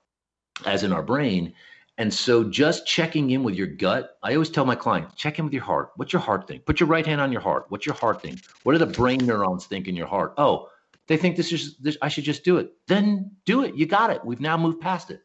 as 0.66 0.82
in 0.82 0.92
our 0.92 1.03
brain. 1.03 1.55
And 1.96 2.12
so 2.12 2.44
just 2.44 2.86
checking 2.86 3.30
in 3.30 3.42
with 3.42 3.55
your 3.55 3.68
gut, 3.68 4.18
I 4.22 4.34
always 4.34 4.51
tell 4.51 4.66
my 4.66 4.74
clients, 4.74 5.14
check 5.14 5.38
in 5.38 5.46
with 5.46 5.55
your 5.55 5.62
heart. 5.62 5.92
What's 5.96 6.12
your 6.12 6.20
heart 6.20 6.46
think? 6.46 6.66
Put 6.66 6.78
your 6.78 6.90
right 6.90 7.07
hand 7.07 7.22
on 7.22 7.32
your 7.32 7.40
heart. 7.40 7.64
What's 7.70 7.86
your 7.86 7.94
heart 7.94 8.20
think? 8.20 8.40
What 8.64 8.72
do 8.72 8.78
the 8.78 8.84
brain 8.84 9.24
neurons 9.24 9.64
think 9.64 9.88
in 9.88 9.96
your 9.96 10.09
heart? 10.09 10.34
Oh, 10.36 10.68
they 11.07 11.16
think 11.16 11.36
this 11.36 11.53
is 11.53 11.78
this, 11.78 11.96
I 12.03 12.09
should 12.09 12.24
just 12.24 12.44
do 12.44 12.59
it. 12.59 12.70
Then 12.86 13.30
do 13.46 13.64
it. 13.64 13.74
You 13.74 13.86
got 13.86 14.11
it. 14.11 14.22
We've 14.22 14.38
now 14.38 14.59
moved 14.59 14.82
past 14.82 15.11
it. 15.11 15.22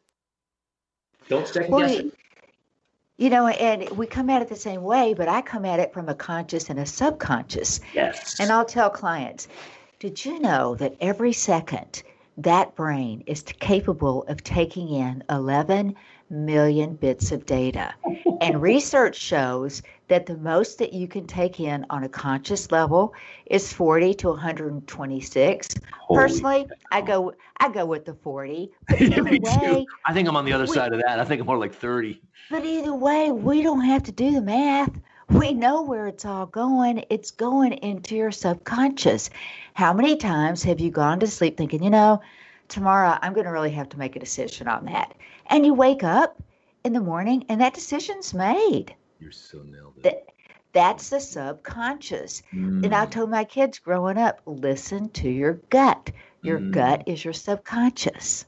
Don't 1.28 1.46
second 1.46 1.76
guess 1.76 1.92
it. 1.92 2.14
you 3.18 3.28
know, 3.28 3.48
and 3.48 3.90
we 3.90 4.06
come 4.06 4.30
at 4.30 4.40
it 4.40 4.48
the 4.48 4.56
same 4.56 4.82
way, 4.82 5.12
but 5.12 5.28
I 5.28 5.42
come 5.42 5.66
at 5.66 5.78
it 5.78 5.92
from 5.92 6.08
a 6.08 6.14
conscious 6.14 6.70
and 6.70 6.78
a 6.78 6.86
subconscious. 6.86 7.80
Yes. 7.92 8.40
And 8.40 8.50
I'll 8.50 8.64
tell 8.64 8.88
clients, 8.88 9.48
did 9.98 10.24
you 10.24 10.38
know 10.40 10.74
that 10.76 10.94
every 11.00 11.32
second 11.32 12.02
that 12.38 12.74
brain 12.76 13.22
is 13.26 13.42
capable 13.42 14.24
of 14.24 14.44
taking 14.44 14.90
in 14.90 15.24
11 15.30 15.94
million 16.28 16.94
bits 16.96 17.32
of 17.32 17.46
data? 17.46 17.94
And 18.42 18.60
research 18.60 19.16
shows 19.16 19.82
that 20.08 20.26
the 20.26 20.36
most 20.36 20.78
that 20.78 20.92
you 20.92 21.08
can 21.08 21.26
take 21.26 21.60
in 21.60 21.86
on 21.88 22.04
a 22.04 22.08
conscious 22.10 22.70
level 22.70 23.14
is 23.46 23.72
40 23.72 24.12
to 24.14 24.28
126. 24.28 25.68
Holy 25.98 26.20
Personally, 26.20 26.66
I 26.92 27.00
go 27.00 27.32
I 27.58 27.70
go 27.70 27.86
with 27.86 28.04
the 28.04 28.14
40. 28.14 28.70
But 28.88 29.00
either 29.00 29.22
me 29.22 29.38
too. 29.38 29.86
I 30.04 30.12
think 30.12 30.28
I'm 30.28 30.36
on 30.36 30.44
the 30.44 30.52
other 30.52 30.66
we- 30.66 30.74
side 30.74 30.92
of 30.92 31.00
that. 31.06 31.18
I 31.18 31.24
think 31.24 31.40
I'm 31.40 31.46
more 31.46 31.56
like 31.58 31.72
30. 31.72 32.20
but 32.50 32.64
either 32.66 32.94
way, 32.94 33.32
we 33.32 33.62
don't 33.62 33.80
have 33.80 34.02
to 34.04 34.12
do 34.12 34.32
the 34.32 34.42
math. 34.42 34.90
We 35.30 35.52
know 35.52 35.82
where 35.82 36.06
it's 36.06 36.24
all 36.24 36.46
going. 36.46 37.04
It's 37.10 37.30
going 37.32 37.72
into 37.74 38.14
your 38.16 38.30
subconscious. 38.30 39.30
How 39.74 39.92
many 39.92 40.16
times 40.16 40.62
have 40.64 40.80
you 40.80 40.90
gone 40.90 41.20
to 41.20 41.26
sleep 41.26 41.56
thinking, 41.56 41.82
you 41.82 41.90
know, 41.90 42.20
tomorrow 42.68 43.18
I'm 43.20 43.32
going 43.32 43.46
to 43.46 43.50
really 43.52 43.70
have 43.72 43.88
to 43.90 43.98
make 43.98 44.16
a 44.16 44.20
decision 44.20 44.68
on 44.68 44.84
that? 44.86 45.14
And 45.46 45.66
you 45.66 45.74
wake 45.74 46.04
up 46.04 46.42
in 46.84 46.92
the 46.92 47.00
morning 47.00 47.44
and 47.48 47.60
that 47.60 47.74
decision's 47.74 48.34
made. 48.34 48.94
You're 49.18 49.32
so 49.32 49.62
nailed 49.62 49.98
it. 49.98 50.02
That, 50.04 50.26
that's 50.72 51.10
the 51.10 51.20
subconscious. 51.20 52.42
And 52.82 52.94
I 52.94 53.06
Mm, 53.06 53.10
told 53.10 53.30
my 53.30 53.44
kids 53.44 53.78
growing 53.80 54.18
up, 54.18 54.40
listen 54.46 55.10
to 55.10 55.28
your 55.28 55.54
gut. 55.70 56.10
Your 56.42 56.60
Mm. 56.60 56.70
gut 56.70 57.02
is 57.06 57.24
your 57.24 57.34
subconscious. 57.34 58.44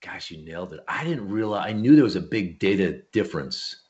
Gosh, 0.00 0.30
you 0.30 0.44
nailed 0.44 0.74
it. 0.74 0.80
I 0.86 1.02
didn't 1.04 1.28
realize, 1.28 1.66
I 1.68 1.72
knew 1.72 1.94
there 1.96 2.04
was 2.04 2.16
a 2.16 2.20
big 2.20 2.58
data 2.60 3.02
difference 3.12 3.83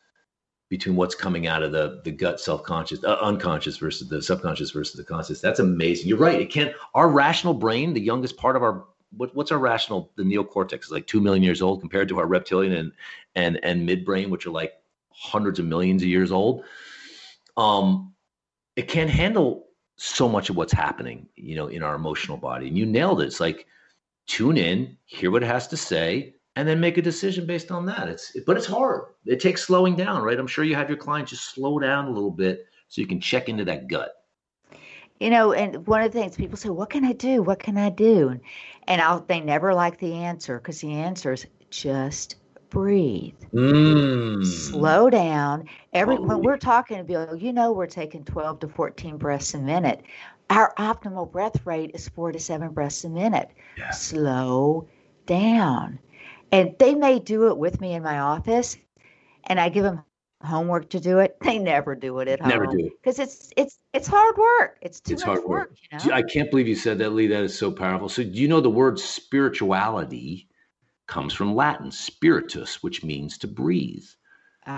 between 0.75 0.97
what's 0.97 1.15
coming 1.15 1.47
out 1.47 1.63
of 1.63 1.71
the, 1.71 2.01
the 2.03 2.11
gut 2.11 2.41
self-conscious, 2.41 3.05
uh, 3.05 3.17
unconscious 3.23 3.77
versus 3.77 4.09
the 4.09 4.21
subconscious 4.21 4.73
versus 4.73 4.97
the 4.97 5.05
conscious. 5.05 5.41
That's 5.41 5.61
amazing. 5.61 6.09
You're 6.09 6.19
right. 6.19 6.41
It 6.41 6.51
can't, 6.51 6.75
our 6.95 7.09
rational 7.09 7.55
brain, 7.55 7.95
the 7.95 8.01
youngest 8.01 8.37
part 8.37 8.57
of 8.57 8.65
our, 8.65 8.85
what, 9.17 9.33
what's 9.37 9.53
our 9.53 9.61
rational, 9.61 10.11
the 10.17 10.25
neocortex 10.25 10.81
is 10.87 10.91
like 10.91 11.07
2 11.07 11.21
million 11.21 11.45
years 11.45 11.63
old 11.63 11.81
compared 11.81 12.09
to 12.09 12.19
our 12.19 12.27
reptilian 12.27 12.73
and, 12.73 12.93
and, 13.37 13.61
and 13.63 13.89
midbrain, 13.89 14.31
which 14.31 14.47
are 14.47 14.51
like 14.51 14.73
hundreds 15.11 15.61
of 15.61 15.67
millions 15.67 16.03
of 16.03 16.09
years 16.09 16.33
old. 16.33 16.65
Um, 17.57 18.13
it 18.75 18.89
can't 18.89 19.11
handle 19.11 19.67
so 19.97 20.29
much 20.29 20.51
of 20.51 20.57
what's 20.57 20.73
happening, 20.73 21.29
you 21.37 21.55
know, 21.55 21.69
in 21.69 21.85
our 21.85 21.95
emotional 21.95 22.37
body. 22.37 22.67
And 22.67 22.77
you 22.77 22.85
nailed 22.85 23.23
it. 23.23 23.27
It's 23.27 23.39
like 23.39 23.69
tune 24.27 24.57
in, 24.57 24.97
hear 25.05 25.31
what 25.31 25.45
it 25.45 25.47
has 25.47 25.69
to 25.69 25.77
say, 25.77 26.35
and 26.57 26.69
then 26.69 26.81
make 26.81 26.99
a 26.99 27.03
decision 27.03 27.47
based 27.47 27.71
on 27.71 27.87
that. 27.87 28.09
It's 28.09 28.37
but 28.47 28.57
it's 28.57 28.67
hard. 28.67 29.07
It 29.27 29.41
takes 29.41 29.63
slowing 29.65 29.97
down, 29.97 30.23
right? 30.23 30.39
I'm 30.39 30.47
sure 30.47 30.65
you 30.65 30.75
have 30.77 30.89
your 30.89 30.99
clients 30.99 31.31
just 31.31 31.55
slow 31.55 31.79
down 31.79 32.07
a 32.07 32.11
little 32.11 32.31
bit 32.31 32.67
so 32.89 33.01
you 33.01 33.07
can 33.07 33.21
check 33.21 33.49
into 33.49 33.65
that 33.65 33.89
gut. 33.89 34.13
You 35.21 35.31
know, 35.31 35.53
and 35.53 35.87
one 35.87 36.03
of 36.03 36.13
the 36.13 36.19
things 36.19 36.37
people 36.37 36.57
say, 36.57 36.69
"What 36.71 36.91
can 36.91 37.05
I 37.05 37.13
do? 37.13 37.43
What 37.43 37.61
can 37.61 37.77
I 37.77 37.89
do?" 37.89 38.29
And, 38.29 38.41
and 38.89 39.01
I'll, 39.01 39.21
they 39.21 39.41
never 39.41 39.73
like 39.75 39.99
the 39.99 40.13
answer 40.15 40.59
because 40.59 40.81
the 40.81 40.93
answer 40.93 41.33
is 41.33 41.47
just 41.71 42.37
breathe, 42.71 43.35
Mm. 43.53 44.45
slow 44.45 45.09
down. 45.09 45.69
Every 45.93 46.17
when 46.19 46.43
we're 46.43 46.59
talking 46.59 46.99
to 46.99 47.05
Bill, 47.05 47.37
you 47.37 47.53
know, 47.53 47.73
we're 47.73 47.87
taking 47.87 48.25
12 48.25 48.61
to 48.61 48.69
14 48.69 49.17
breaths 49.17 49.55
a 49.55 49.59
minute. 49.59 50.03
Our 50.51 50.75
optimal 50.77 51.31
breath 51.31 51.65
rate 51.65 51.93
is 51.95 52.09
four 52.09 52.33
to 52.33 52.39
seven 52.39 52.71
breaths 52.71 53.05
a 53.05 53.09
minute. 53.09 53.51
Yeah. 53.79 53.91
Slow 53.91 54.89
down, 55.27 56.01
and 56.55 56.75
they 56.79 56.95
may 56.95 57.19
do 57.19 57.49
it 57.49 57.59
with 57.59 57.81
me 57.81 57.95
in 57.95 58.03
my 58.03 58.21
office, 58.21 58.77
and 59.45 59.61
I 59.61 59.69
give 59.69 59.85
them 59.85 60.03
homework 60.43 60.91
to 60.91 61.01
do 61.01 61.19
it. 61.19 61.37
They 61.43 61.59
never 61.59 61.95
do 61.95 62.19
it 62.21 62.29
at 62.29 62.41
home. 62.41 62.49
Never 62.51 62.67
do 62.67 62.87
it. 62.87 62.93
because 63.03 63.19
it's 63.19 63.51
it's 63.57 63.79
it's 63.93 64.07
hard 64.09 64.37
work. 64.37 64.79
It's 64.83 65.01
too 65.01 65.15
It's 65.15 65.23
much 65.23 65.29
hard 65.29 65.45
work. 65.49 65.71
You 65.93 65.99
know? 65.99 66.15
I 66.15 66.23
can't 66.23 66.51
believe 66.51 66.69
you 66.69 66.77
said 66.77 66.99
that, 66.99 67.11
Lee. 67.11 67.27
That 67.27 67.45
is 67.45 67.59
so 67.59 67.71
powerful. 67.73 68.09
So, 68.09 68.23
do 68.23 68.31
you 68.31 68.49
know 68.49 68.61
the 68.61 68.71
word 68.71 68.99
spirituality 68.99 70.49
comes 71.07 71.35
from 71.35 71.55
Latin, 71.55 71.91
spiritus, 71.91 72.83
which 72.83 73.05
means 73.05 73.39
to 73.39 73.47
breathe. 73.49 74.05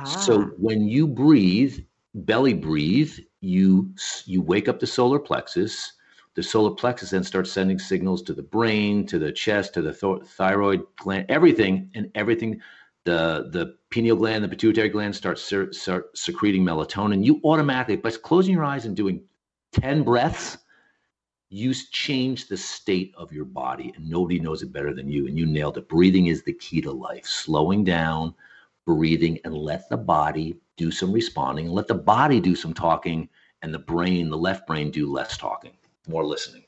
So 0.05 0.39
Ah. 0.39 0.51
when 0.59 0.89
you 0.89 1.07
breathe, 1.07 1.79
belly 2.15 2.55
breathe, 2.55 3.13
you 3.41 3.95
you 4.25 4.43
wake 4.43 4.69
up 4.69 4.81
the 4.81 4.87
solar 4.87 5.19
plexus. 5.19 5.93
The 6.37 6.43
solar 6.43 6.73
plexus 6.75 7.11
then 7.11 7.25
starts 7.25 7.51
sending 7.51 7.79
signals 7.79 8.23
to 8.25 8.35
the 8.35 8.43
brain, 8.43 9.07
to 9.07 9.19
the 9.19 9.33
chest, 9.33 9.75
to 9.75 9.83
the 9.83 9.93
tho- 9.93 10.23
thyroid 10.23 10.85
gland, 10.97 11.27
everything, 11.31 11.91
and 11.95 12.11
everything. 12.15 12.61
The 13.05 13.49
the 13.53 13.77
pineal 13.91 14.17
gland, 14.17 14.45
the 14.45 14.49
pituitary 14.49 14.91
gland 14.91 15.17
starts 15.17 15.43
ser- 15.43 15.73
start 15.73 16.17
secreting 16.17 16.65
melatonin. 16.65 17.25
You 17.25 17.41
automatically, 17.45 17.97
by 17.97 18.11
closing 18.11 18.55
your 18.55 18.65
eyes 18.65 18.85
and 18.87 18.97
doing 18.97 19.23
ten 19.73 20.05
breaths, 20.05 20.59
you 21.51 21.75
change 21.75 22.49
the 22.49 22.57
state 22.57 23.15
of 23.17 23.33
your 23.33 23.47
body, 23.47 23.93
and 23.97 24.09
nobody 24.09 24.41
knows 24.41 24.63
it 24.63 24.73
better 24.73 24.95
than 24.95 25.09
you. 25.11 25.27
And 25.29 25.39
you 25.39 25.47
nailed 25.47 25.79
it. 25.79 25.89
Breathing 25.89 26.27
is 26.27 26.43
the 26.45 26.53
key 26.55 26.81
to 26.83 26.93
life. 26.93 27.27
Slowing 27.27 27.85
down, 27.85 28.35
breathing 28.87 29.39
and 29.45 29.55
let 29.55 29.89
the 29.89 29.97
body 29.97 30.61
do 30.77 30.91
some 30.91 31.13
responding, 31.13 31.67
and 31.67 31.75
let 31.75 31.89
the 31.89 31.95
body 31.95 32.41
do 32.41 32.57
some 32.57 32.75
talking, 32.75 33.29
and 33.63 33.73
the 33.73 33.79
brain, 33.79 34.31
the 34.31 34.37
left 34.37 34.67
brain, 34.67 34.91
do 34.91 35.11
less 35.11 35.39
talking, 35.39 35.77
more 36.07 36.25
listening. 36.25 36.65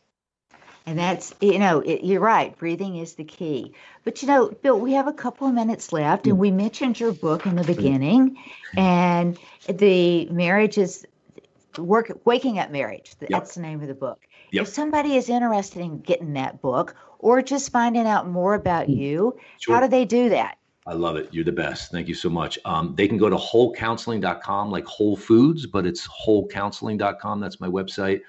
And 0.86 0.98
that's, 0.98 1.34
you 1.42 1.58
know, 1.58 1.80
it, 1.80 2.02
you're 2.02 2.20
right. 2.20 2.56
Breathing 2.56 2.96
is 2.96 3.14
the 3.14 3.24
key. 3.24 3.72
But, 4.04 4.22
you 4.22 4.28
know, 4.28 4.48
Bill, 4.62 4.80
we 4.80 4.94
have 4.94 5.06
a 5.06 5.12
couple 5.12 5.46
of 5.46 5.52
minutes 5.54 5.92
left, 5.92 6.24
Mm. 6.24 6.30
and 6.30 6.38
we 6.38 6.50
mentioned 6.50 6.98
your 6.98 7.12
book 7.12 7.44
in 7.44 7.56
the 7.56 7.64
beginning, 7.64 8.38
and 8.76 9.38
the 9.68 10.26
marriage 10.30 10.78
is 10.78 11.06
work, 11.76 12.10
Waking 12.24 12.58
Up 12.58 12.70
Marriage. 12.70 13.12
That's 13.28 13.54
the 13.54 13.60
name 13.60 13.82
of 13.82 13.88
the 13.88 13.94
book. 13.94 14.20
Yep. 14.52 14.62
If 14.62 14.68
somebody 14.68 15.16
is 15.16 15.28
interested 15.28 15.82
in 15.82 16.00
getting 16.00 16.32
that 16.32 16.62
book 16.62 16.96
or 17.18 17.42
just 17.42 17.70
finding 17.70 18.06
out 18.06 18.26
more 18.26 18.54
about 18.54 18.88
you, 18.88 19.34
Mm. 19.36 19.40
Sure. 19.60 19.74
how 19.74 19.80
do 19.82 19.88
they 19.88 20.06
do 20.06 20.30
that? 20.30 20.56
I 20.86 20.94
love 20.94 21.16
it. 21.16 21.28
You're 21.32 21.44
the 21.44 21.52
best. 21.52 21.90
Thank 21.92 22.08
you 22.08 22.14
so 22.14 22.30
much. 22.30 22.58
Um, 22.64 22.94
they 22.96 23.06
can 23.06 23.18
go 23.18 23.28
to 23.28 23.36
wholecounseling.com, 23.36 24.70
like 24.70 24.86
Whole 24.86 25.16
Foods, 25.18 25.66
but 25.66 25.84
it's 25.86 26.08
wholecounseling.com. 26.08 27.40
That's 27.40 27.60
my 27.60 27.68
website. 27.68 28.22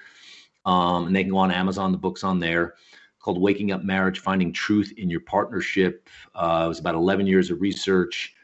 Um, 0.64 1.06
and 1.06 1.16
they 1.16 1.22
can 1.22 1.32
go 1.32 1.38
on 1.38 1.50
Amazon. 1.50 1.92
The 1.92 1.98
book's 1.98 2.24
on 2.24 2.38
there 2.38 2.74
called 3.20 3.40
Waking 3.40 3.70
Up 3.72 3.84
Marriage 3.84 4.20
Finding 4.20 4.52
Truth 4.52 4.92
in 4.96 5.10
Your 5.10 5.20
Partnership. 5.20 6.08
Uh, 6.34 6.62
it 6.64 6.68
was 6.68 6.80
about 6.80 6.94
11 6.94 7.26
years 7.26 7.50
of 7.50 7.60
research. 7.60 8.34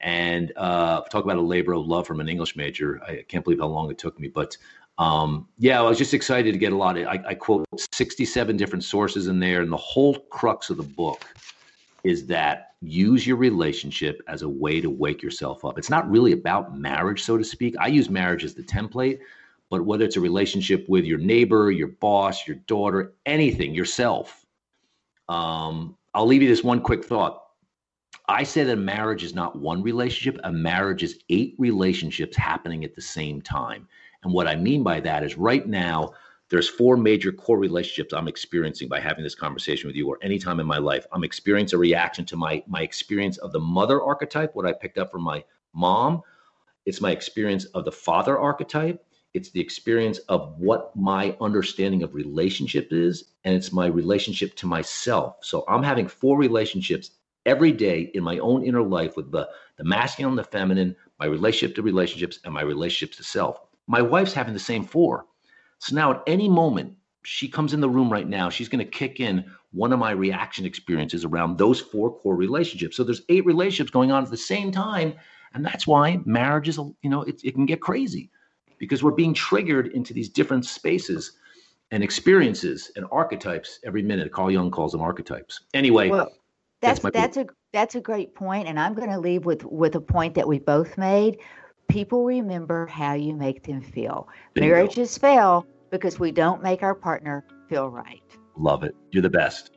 And 0.00 0.52
uh, 0.56 1.02
talk 1.02 1.24
about 1.24 1.38
a 1.38 1.42
labor 1.42 1.72
of 1.72 1.86
love 1.86 2.06
from 2.06 2.20
an 2.20 2.28
English 2.28 2.54
major. 2.54 3.00
I 3.04 3.24
can't 3.28 3.44
believe 3.44 3.60
how 3.60 3.66
long 3.66 3.90
it 3.90 3.98
took 3.98 4.18
me. 4.20 4.28
But 4.28 4.56
um, 4.98 5.48
yeah, 5.58 5.80
I 5.80 5.82
was 5.82 5.98
just 5.98 6.14
excited 6.14 6.52
to 6.52 6.58
get 6.58 6.72
a 6.72 6.76
lot 6.76 6.98
of, 6.98 7.06
I, 7.06 7.22
I 7.28 7.34
quote 7.34 7.66
67 7.92 8.56
different 8.56 8.84
sources 8.84 9.28
in 9.28 9.40
there. 9.40 9.62
And 9.62 9.72
the 9.72 9.76
whole 9.76 10.18
crux 10.30 10.70
of 10.70 10.76
the 10.76 10.82
book 10.82 11.24
is 12.04 12.26
that 12.26 12.74
use 12.80 13.26
your 13.26 13.36
relationship 13.36 14.22
as 14.28 14.42
a 14.42 14.48
way 14.48 14.80
to 14.80 14.90
wake 14.90 15.22
yourself 15.22 15.64
up. 15.64 15.78
It's 15.78 15.90
not 15.90 16.08
really 16.10 16.32
about 16.32 16.76
marriage, 16.78 17.22
so 17.22 17.36
to 17.36 17.44
speak. 17.44 17.74
I 17.80 17.88
use 17.88 18.08
marriage 18.08 18.44
as 18.44 18.54
the 18.54 18.62
template, 18.62 19.18
but 19.70 19.84
whether 19.84 20.04
it's 20.04 20.16
a 20.16 20.20
relationship 20.20 20.88
with 20.88 21.04
your 21.04 21.18
neighbor, 21.18 21.70
your 21.70 21.88
boss, 21.88 22.46
your 22.46 22.56
daughter, 22.66 23.14
anything, 23.24 23.74
yourself, 23.74 24.44
um, 25.28 25.96
I'll 26.14 26.26
leave 26.26 26.42
you 26.42 26.48
this 26.48 26.64
one 26.64 26.80
quick 26.80 27.04
thought. 27.04 27.42
I 28.28 28.42
say 28.42 28.64
that 28.64 28.72
a 28.72 28.76
marriage 28.76 29.22
is 29.22 29.34
not 29.34 29.56
one 29.56 29.82
relationship, 29.82 30.40
a 30.44 30.52
marriage 30.52 31.02
is 31.02 31.20
eight 31.28 31.54
relationships 31.58 32.36
happening 32.36 32.84
at 32.84 32.94
the 32.94 33.02
same 33.02 33.40
time. 33.40 33.86
And 34.22 34.32
what 34.32 34.48
I 34.48 34.56
mean 34.56 34.82
by 34.82 35.00
that 35.00 35.22
is 35.22 35.36
right 35.36 35.66
now, 35.66 36.12
there's 36.48 36.68
four 36.68 36.96
major 36.96 37.32
core 37.32 37.58
relationships 37.58 38.12
I'm 38.12 38.28
experiencing 38.28 38.88
by 38.88 39.00
having 39.00 39.24
this 39.24 39.34
conversation 39.34 39.88
with 39.88 39.96
you 39.96 40.08
or 40.08 40.18
any 40.22 40.38
time 40.38 40.60
in 40.60 40.66
my 40.66 40.78
life. 40.78 41.06
I'm 41.12 41.24
experiencing 41.24 41.76
a 41.76 41.80
reaction 41.80 42.24
to 42.26 42.36
my 42.36 42.62
my 42.68 42.82
experience 42.82 43.38
of 43.38 43.52
the 43.52 43.60
mother 43.60 44.00
archetype, 44.00 44.54
what 44.54 44.66
I 44.66 44.72
picked 44.72 44.98
up 44.98 45.10
from 45.10 45.22
my 45.22 45.44
mom. 45.72 46.22
It's 46.84 47.00
my 47.00 47.10
experience 47.10 47.64
of 47.66 47.84
the 47.84 47.92
father 47.92 48.38
archetype. 48.38 49.04
It's 49.36 49.50
the 49.50 49.60
experience 49.60 50.16
of 50.30 50.58
what 50.58 50.96
my 50.96 51.36
understanding 51.42 52.02
of 52.02 52.14
relationship 52.14 52.88
is, 52.90 53.24
and 53.44 53.54
it's 53.54 53.70
my 53.70 53.84
relationship 53.84 54.56
to 54.56 54.66
myself. 54.66 55.36
So 55.42 55.62
I'm 55.68 55.82
having 55.82 56.08
four 56.08 56.38
relationships 56.38 57.10
every 57.44 57.70
day 57.70 58.10
in 58.14 58.24
my 58.24 58.38
own 58.38 58.64
inner 58.64 58.82
life 58.82 59.14
with 59.14 59.30
the, 59.30 59.46
the 59.76 59.84
masculine 59.84 60.36
the 60.36 60.42
feminine, 60.42 60.96
my 61.20 61.26
relationship 61.26 61.76
to 61.76 61.82
relationships, 61.82 62.38
and 62.44 62.54
my 62.54 62.62
relationships 62.62 63.18
to 63.18 63.24
self. 63.24 63.60
My 63.86 64.00
wife's 64.00 64.32
having 64.32 64.54
the 64.54 64.58
same 64.58 64.84
four. 64.84 65.26
So 65.80 65.94
now 65.94 66.12
at 66.12 66.22
any 66.26 66.48
moment, 66.48 66.94
she 67.22 67.46
comes 67.46 67.74
in 67.74 67.80
the 67.80 67.90
room 67.90 68.10
right 68.10 68.26
now, 68.26 68.48
she's 68.48 68.70
going 68.70 68.82
to 68.82 68.90
kick 68.90 69.20
in 69.20 69.44
one 69.72 69.92
of 69.92 69.98
my 69.98 70.12
reaction 70.12 70.64
experiences 70.64 71.26
around 71.26 71.58
those 71.58 71.78
four 71.78 72.10
core 72.10 72.36
relationships. 72.36 72.96
So 72.96 73.04
there's 73.04 73.20
eight 73.28 73.44
relationships 73.44 73.90
going 73.90 74.12
on 74.12 74.24
at 74.24 74.30
the 74.30 74.36
same 74.38 74.72
time. 74.72 75.12
And 75.52 75.62
that's 75.62 75.86
why 75.86 76.20
marriage 76.24 76.68
is, 76.68 76.78
you 76.78 77.10
know, 77.10 77.22
it, 77.22 77.44
it 77.44 77.52
can 77.52 77.66
get 77.66 77.82
crazy 77.82 78.30
because 78.78 79.02
we're 79.02 79.10
being 79.10 79.34
triggered 79.34 79.88
into 79.88 80.12
these 80.14 80.28
different 80.28 80.64
spaces 80.64 81.32
and 81.90 82.02
experiences 82.02 82.90
and 82.96 83.06
archetypes 83.12 83.78
every 83.84 84.02
minute. 84.02 84.32
Carl 84.32 84.50
Jung 84.50 84.70
calls 84.70 84.92
them 84.92 85.00
archetypes. 85.00 85.60
Anyway, 85.74 86.10
Well, 86.10 86.30
that's 86.80 87.00
that's 87.00 87.36
a 87.36 87.46
that's 87.72 87.94
a 87.94 88.00
great 88.00 88.34
point, 88.34 88.68
and 88.68 88.78
I'm 88.78 88.94
going 88.94 89.10
to 89.10 89.18
leave 89.18 89.44
with 89.44 89.64
with 89.64 89.94
a 89.94 90.00
point 90.00 90.34
that 90.34 90.46
we 90.46 90.58
both 90.58 90.98
made. 90.98 91.38
People 91.88 92.24
remember 92.24 92.86
how 92.86 93.14
you 93.14 93.34
make 93.34 93.62
them 93.62 93.80
feel. 93.80 94.28
Bingo. 94.54 94.74
Marriages 94.74 95.16
fail 95.16 95.66
because 95.90 96.18
we 96.18 96.32
don't 96.32 96.62
make 96.62 96.82
our 96.82 96.94
partner 96.94 97.44
feel 97.68 97.88
right. 97.88 98.22
love 98.56 98.82
it. 98.82 98.96
You're 99.12 99.22
the 99.22 99.30
best. 99.30 99.70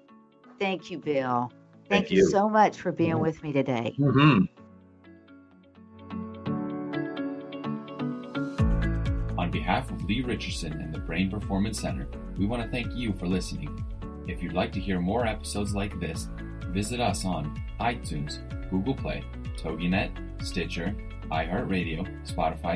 Thank 0.59 0.89
you, 0.89 0.97
Bill. 0.97 1.51
Thank 1.89 2.07
Thank, 2.07 2.11
you. 2.11 2.17
you. 2.19 2.29
so 2.29 2.49
much 2.49 2.79
for 2.79 2.91
being 2.91 3.15
Mhm. 3.15 3.21
with 3.21 3.43
me 3.43 3.51
today. 3.53 3.95
Mm-hmm. 3.99 4.45
On 9.49 9.53
behalf 9.53 9.89
of 9.89 10.03
Lee 10.03 10.21
Richardson 10.21 10.73
and 10.73 10.93
the 10.93 10.99
Brain 10.99 11.31
Performance 11.31 11.81
Center, 11.81 12.07
we 12.37 12.45
want 12.45 12.61
to 12.61 12.69
thank 12.69 12.93
you 12.93 13.13
for 13.13 13.25
listening. 13.25 13.83
If 14.27 14.43
you'd 14.43 14.53
like 14.53 14.71
to 14.73 14.79
hear 14.79 15.01
more 15.01 15.25
episodes 15.25 15.73
like 15.73 15.99
this, 15.99 16.27
visit 16.67 16.99
us 16.99 17.25
on 17.25 17.59
iTunes, 17.79 18.37
Google 18.69 18.93
Play, 18.93 19.23
TogiNet, 19.57 20.11
Stitcher, 20.45 20.95
iHeartRadio, 21.31 22.05
Spotify, 22.31 22.61